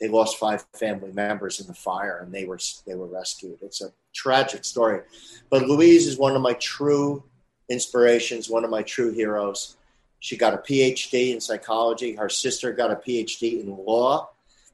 they 0.00 0.08
lost 0.08 0.38
five 0.38 0.64
family 0.74 1.12
members 1.12 1.60
in 1.60 1.66
the 1.66 1.74
fire, 1.74 2.20
and 2.22 2.32
they 2.32 2.44
were 2.44 2.58
they 2.86 2.94
were 2.94 3.06
rescued. 3.06 3.58
It's 3.62 3.80
a 3.80 3.92
tragic 4.14 4.64
story, 4.64 5.02
but 5.50 5.66
Louise 5.66 6.06
is 6.06 6.18
one 6.18 6.36
of 6.36 6.42
my 6.42 6.54
true 6.54 7.22
inspirations, 7.68 8.50
one 8.50 8.64
of 8.64 8.70
my 8.70 8.82
true 8.82 9.12
heroes. 9.12 9.76
She 10.20 10.36
got 10.36 10.54
a 10.54 10.58
PhD 10.58 11.32
in 11.34 11.40
psychology. 11.40 12.14
Her 12.14 12.28
sister 12.28 12.72
got 12.72 12.90
a 12.90 12.96
PhD 12.96 13.60
in 13.60 13.76
law. 13.76 14.30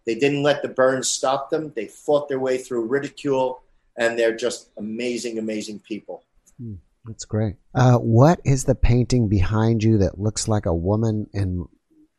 They 0.07 0.14
didn't 0.14 0.43
let 0.43 0.62
the 0.62 0.68
burns 0.68 1.09
stop 1.09 1.51
them. 1.51 1.73
They 1.75 1.87
fought 1.87 2.29
their 2.29 2.41
way 2.41 2.59
through 2.59 2.87
ridicule, 2.87 3.62
and 3.97 4.18
they're 4.18 4.37
just 4.37 4.70
amazing, 4.77 5.39
amazing 5.39 5.81
people. 5.81 6.25
Hmm, 6.61 6.75
that's 7.05 7.25
great. 7.25 7.57
Uh, 7.75 7.99
what 7.99 8.41
is 8.45 8.64
the 8.64 8.75
painting 8.75 9.29
behind 9.29 9.83
you 9.83 9.99
that 9.99 10.18
looks 10.18 10.49
like 10.49 10.66
a 10.66 10.75
woman 10.75 11.27
in 11.33 11.66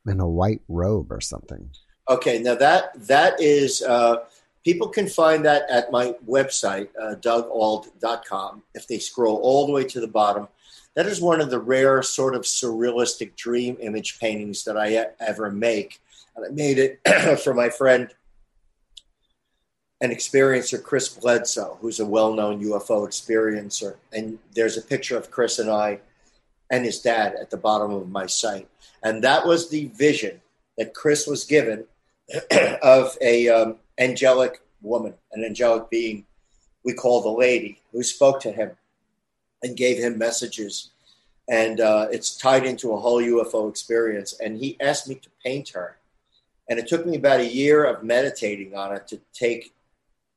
in 0.08 0.20
a 0.20 0.30
white 0.30 0.62
robe 0.68 1.12
or 1.12 1.22
something. 1.22 1.70
Okay, 2.10 2.39
now 2.39 2.56
that 2.56 2.91
that 3.08 3.39
is 3.39 3.82
uh, 3.82 4.26
people 4.64 4.89
can 4.89 5.08
find 5.08 5.45
that 5.45 5.70
at 5.70 5.91
my 5.91 6.14
website 6.28 6.89
uh, 7.01 7.16
dougauld.com. 7.16 8.64
If 8.74 8.88
they 8.88 8.99
scroll 8.99 9.38
all 9.38 9.66
the 9.66 9.72
way 9.72 9.86
to 9.86 10.01
the 10.01 10.08
bottom, 10.08 10.47
that 10.95 11.06
is 11.06 11.22
one 11.22 11.39
of 11.39 11.49
the 11.49 11.60
rare 11.60 12.01
sort 12.04 12.36
of 12.36 12.41
surrealistic 12.41 13.36
dream 13.36 13.78
image 13.80 14.20
paintings 14.20 14.66
that 14.66 14.78
I 14.78 15.06
ever 15.20 15.49
make, 15.49 16.01
and 16.36 16.45
I 16.45 16.49
made 16.49 16.78
it 16.78 17.39
for 17.43 17.54
my 17.54 17.70
friend 17.70 18.14
an 20.01 20.12
experiencer, 20.12 20.84
Chris 20.84 21.08
Bledsoe, 21.08 21.78
who's 21.80 22.01
a 22.01 22.06
well-known 22.06 22.62
UFO 22.62 23.08
experiencer, 23.08 23.95
and 24.12 24.38
there's 24.54 24.76
a 24.76 24.82
picture 24.82 25.18
of 25.18 25.32
Chris 25.32 25.60
and 25.60 25.70
I 25.70 26.01
and 26.70 26.84
his 26.84 26.99
dad 26.99 27.36
at 27.39 27.49
the 27.49 27.56
bottom 27.56 27.93
of 27.93 28.10
my 28.10 28.26
site. 28.26 28.68
And 29.01 29.24
that 29.24 29.45
was 29.45 29.70
the 29.70 29.86
vision 29.88 30.41
that 30.78 30.93
Chris 30.93 31.26
was 31.26 31.45
given 31.45 31.86
of 32.82 33.17
a 33.21 33.49
um, 33.49 33.76
angelic 33.97 34.61
woman, 34.82 35.13
an 35.32 35.43
angelic 35.43 35.89
being 35.89 36.26
we 36.84 36.93
call 36.93 37.21
the 37.21 37.30
lady, 37.30 37.80
who 37.91 38.03
spoke 38.03 38.41
to 38.41 38.51
him 38.51 38.71
and 39.61 39.78
gave 39.78 39.97
him 39.97 40.17
messages. 40.17 40.89
And 41.49 41.80
uh, 41.80 42.07
it's 42.11 42.38
tied 42.38 42.65
into 42.65 42.93
a 42.93 42.99
whole 42.99 43.21
UFO 43.21 43.69
experience. 43.69 44.34
And 44.39 44.57
he 44.57 44.78
asked 44.80 45.07
me 45.07 45.15
to 45.15 45.30
paint 45.43 45.69
her. 45.69 45.97
And 46.69 46.80
it 46.80 46.88
took 46.88 47.05
me 47.05 47.17
about 47.17 47.39
a 47.39 47.47
year 47.47 47.84
of 47.84 48.03
meditating 48.03 48.76
on 48.76 48.95
it 48.95 49.07
to 49.07 49.19
take 49.34 49.74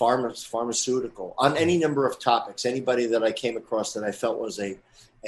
pharma, 0.00 0.46
pharmaceutical, 0.46 1.34
on 1.38 1.56
any 1.56 1.78
number 1.78 2.06
of 2.06 2.18
topics. 2.18 2.64
Anybody 2.64 3.06
that 3.06 3.22
I 3.22 3.32
came 3.32 3.56
across 3.56 3.92
that 3.94 4.04
I 4.04 4.12
felt 4.12 4.38
was 4.38 4.60
a 4.60 4.78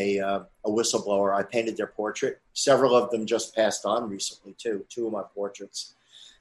a, 0.00 0.20
uh, 0.20 0.40
a 0.64 0.70
whistleblower, 0.70 1.34
I 1.34 1.42
painted 1.42 1.76
their 1.76 1.88
portrait. 1.88 2.38
Several 2.52 2.94
of 2.94 3.10
them 3.10 3.26
just 3.26 3.56
passed 3.56 3.84
on 3.84 4.08
recently 4.08 4.54
too. 4.56 4.84
Two 4.88 5.06
of 5.06 5.12
my 5.12 5.22
portraits, 5.34 5.94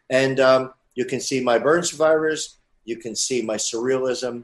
and 0.10 0.40
um, 0.40 0.74
you 0.96 1.06
can 1.06 1.20
see 1.20 1.42
my 1.42 1.58
burn 1.58 1.84
survivors. 1.84 2.58
You 2.86 2.98
can 2.98 3.16
see 3.16 3.42
my 3.42 3.56
surrealism 3.56 4.44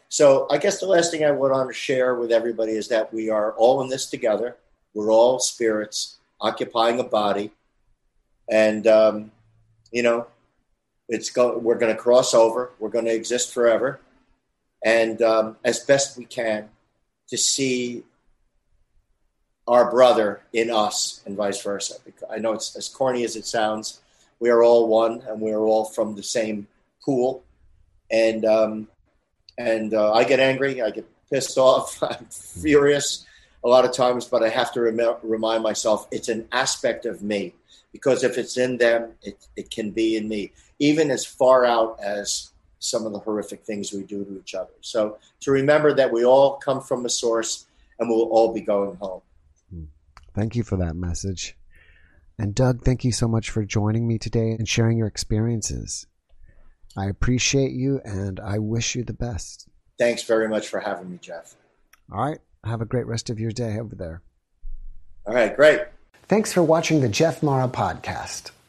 So 0.07 0.47
I 0.49 0.57
guess 0.57 0.79
the 0.79 0.87
last 0.87 1.11
thing 1.11 1.25
I 1.25 1.31
want 1.31 1.69
to 1.69 1.73
share 1.73 2.15
with 2.15 2.31
everybody 2.31 2.71
is 2.71 2.87
that 2.87 3.13
we 3.13 3.29
are 3.29 3.51
all 3.53 3.81
in 3.81 3.89
this 3.89 4.09
together. 4.09 4.55
We're 4.93 5.11
all 5.11 5.39
spirits 5.39 6.19
occupying 6.39 6.99
a 7.01 7.03
body, 7.03 7.51
and 8.49 8.87
um, 8.87 9.31
you 9.91 10.03
know, 10.03 10.27
it's 11.07 11.29
go- 11.29 11.57
we're 11.57 11.77
going 11.77 11.95
to 11.95 12.01
cross 12.01 12.33
over. 12.33 12.71
We're 12.79 12.89
going 12.89 13.05
to 13.05 13.13
exist 13.13 13.53
forever, 13.53 13.99
and 14.83 15.21
um, 15.21 15.57
as 15.63 15.79
best 15.79 16.17
we 16.17 16.25
can 16.25 16.69
to 17.29 17.37
see 17.37 18.03
our 19.67 19.89
brother 19.89 20.41
in 20.53 20.69
us 20.69 21.21
and 21.25 21.35
vice 21.35 21.61
versa. 21.61 21.95
I 22.29 22.37
know 22.37 22.53
it's 22.53 22.75
as 22.75 22.87
corny 22.87 23.23
as 23.23 23.35
it 23.35 23.45
sounds. 23.45 24.01
We 24.39 24.49
are 24.49 24.63
all 24.63 24.87
one, 24.87 25.23
and 25.27 25.41
we 25.41 25.51
are 25.51 25.63
all 25.63 25.85
from 25.85 26.15
the 26.15 26.23
same 26.23 26.67
pool. 27.03 27.43
And 28.11 28.45
um, 28.45 28.87
and 29.57 29.93
uh, 29.93 30.13
I 30.13 30.23
get 30.23 30.39
angry, 30.39 30.81
I 30.81 30.91
get 30.91 31.07
pissed 31.31 31.57
off, 31.57 32.01
I'm 32.03 32.25
furious 32.25 33.25
a 33.63 33.67
lot 33.67 33.85
of 33.85 33.93
times, 33.93 34.25
but 34.25 34.43
I 34.43 34.49
have 34.49 34.71
to 34.73 34.81
rem- 34.81 35.17
remind 35.23 35.63
myself 35.63 36.07
it's 36.11 36.29
an 36.29 36.47
aspect 36.51 37.05
of 37.05 37.23
me 37.23 37.53
because 37.91 38.23
if 38.23 38.37
it's 38.37 38.57
in 38.57 38.77
them, 38.77 39.13
it, 39.23 39.47
it 39.55 39.71
can 39.71 39.91
be 39.91 40.17
in 40.17 40.27
me, 40.27 40.51
even 40.79 41.11
as 41.11 41.25
far 41.25 41.65
out 41.65 41.99
as 42.01 42.51
some 42.79 43.05
of 43.05 43.13
the 43.13 43.19
horrific 43.19 43.63
things 43.63 43.91
we 43.93 44.03
do 44.03 44.23
to 44.23 44.37
each 44.37 44.53
other. 44.53 44.73
So 44.81 45.17
to 45.41 45.51
remember 45.51 45.93
that 45.93 46.11
we 46.11 46.23
all 46.23 46.57
come 46.57 46.81
from 46.81 47.05
a 47.05 47.09
source 47.09 47.65
and 47.99 48.09
we'll 48.09 48.29
all 48.29 48.53
be 48.53 48.61
going 48.61 48.95
home. 48.97 49.21
Thank 50.35 50.55
you 50.55 50.63
for 50.63 50.77
that 50.77 50.95
message. 50.95 51.55
And 52.37 52.53
Doug, 52.53 52.83
thank 52.83 53.05
you 53.05 53.13
so 53.13 53.27
much 53.27 53.49
for 53.49 53.63
joining 53.63 54.05
me 54.05 54.17
today 54.19 54.51
and 54.51 54.67
sharing 54.67 54.97
your 54.97 55.07
experiences. 55.07 56.05
I 56.97 57.05
appreciate 57.05 57.71
you 57.71 58.01
and 58.03 58.39
I 58.39 58.59
wish 58.59 58.95
you 58.95 59.03
the 59.03 59.13
best. 59.13 59.67
Thanks 59.97 60.23
very 60.23 60.49
much 60.49 60.67
for 60.67 60.81
having 60.81 61.09
me, 61.09 61.19
Jeff. 61.21 61.55
All 62.11 62.23
right. 62.23 62.39
Have 62.65 62.81
a 62.81 62.85
great 62.85 63.07
rest 63.07 63.29
of 63.29 63.39
your 63.39 63.51
day 63.51 63.79
over 63.79 63.95
there. 63.95 64.21
All 65.25 65.33
right, 65.33 65.55
great. 65.55 65.81
Thanks 66.27 66.51
for 66.51 66.61
watching 66.61 67.01
the 67.01 67.09
Jeff 67.09 67.41
Mara 67.41 67.67
podcast. 67.67 68.51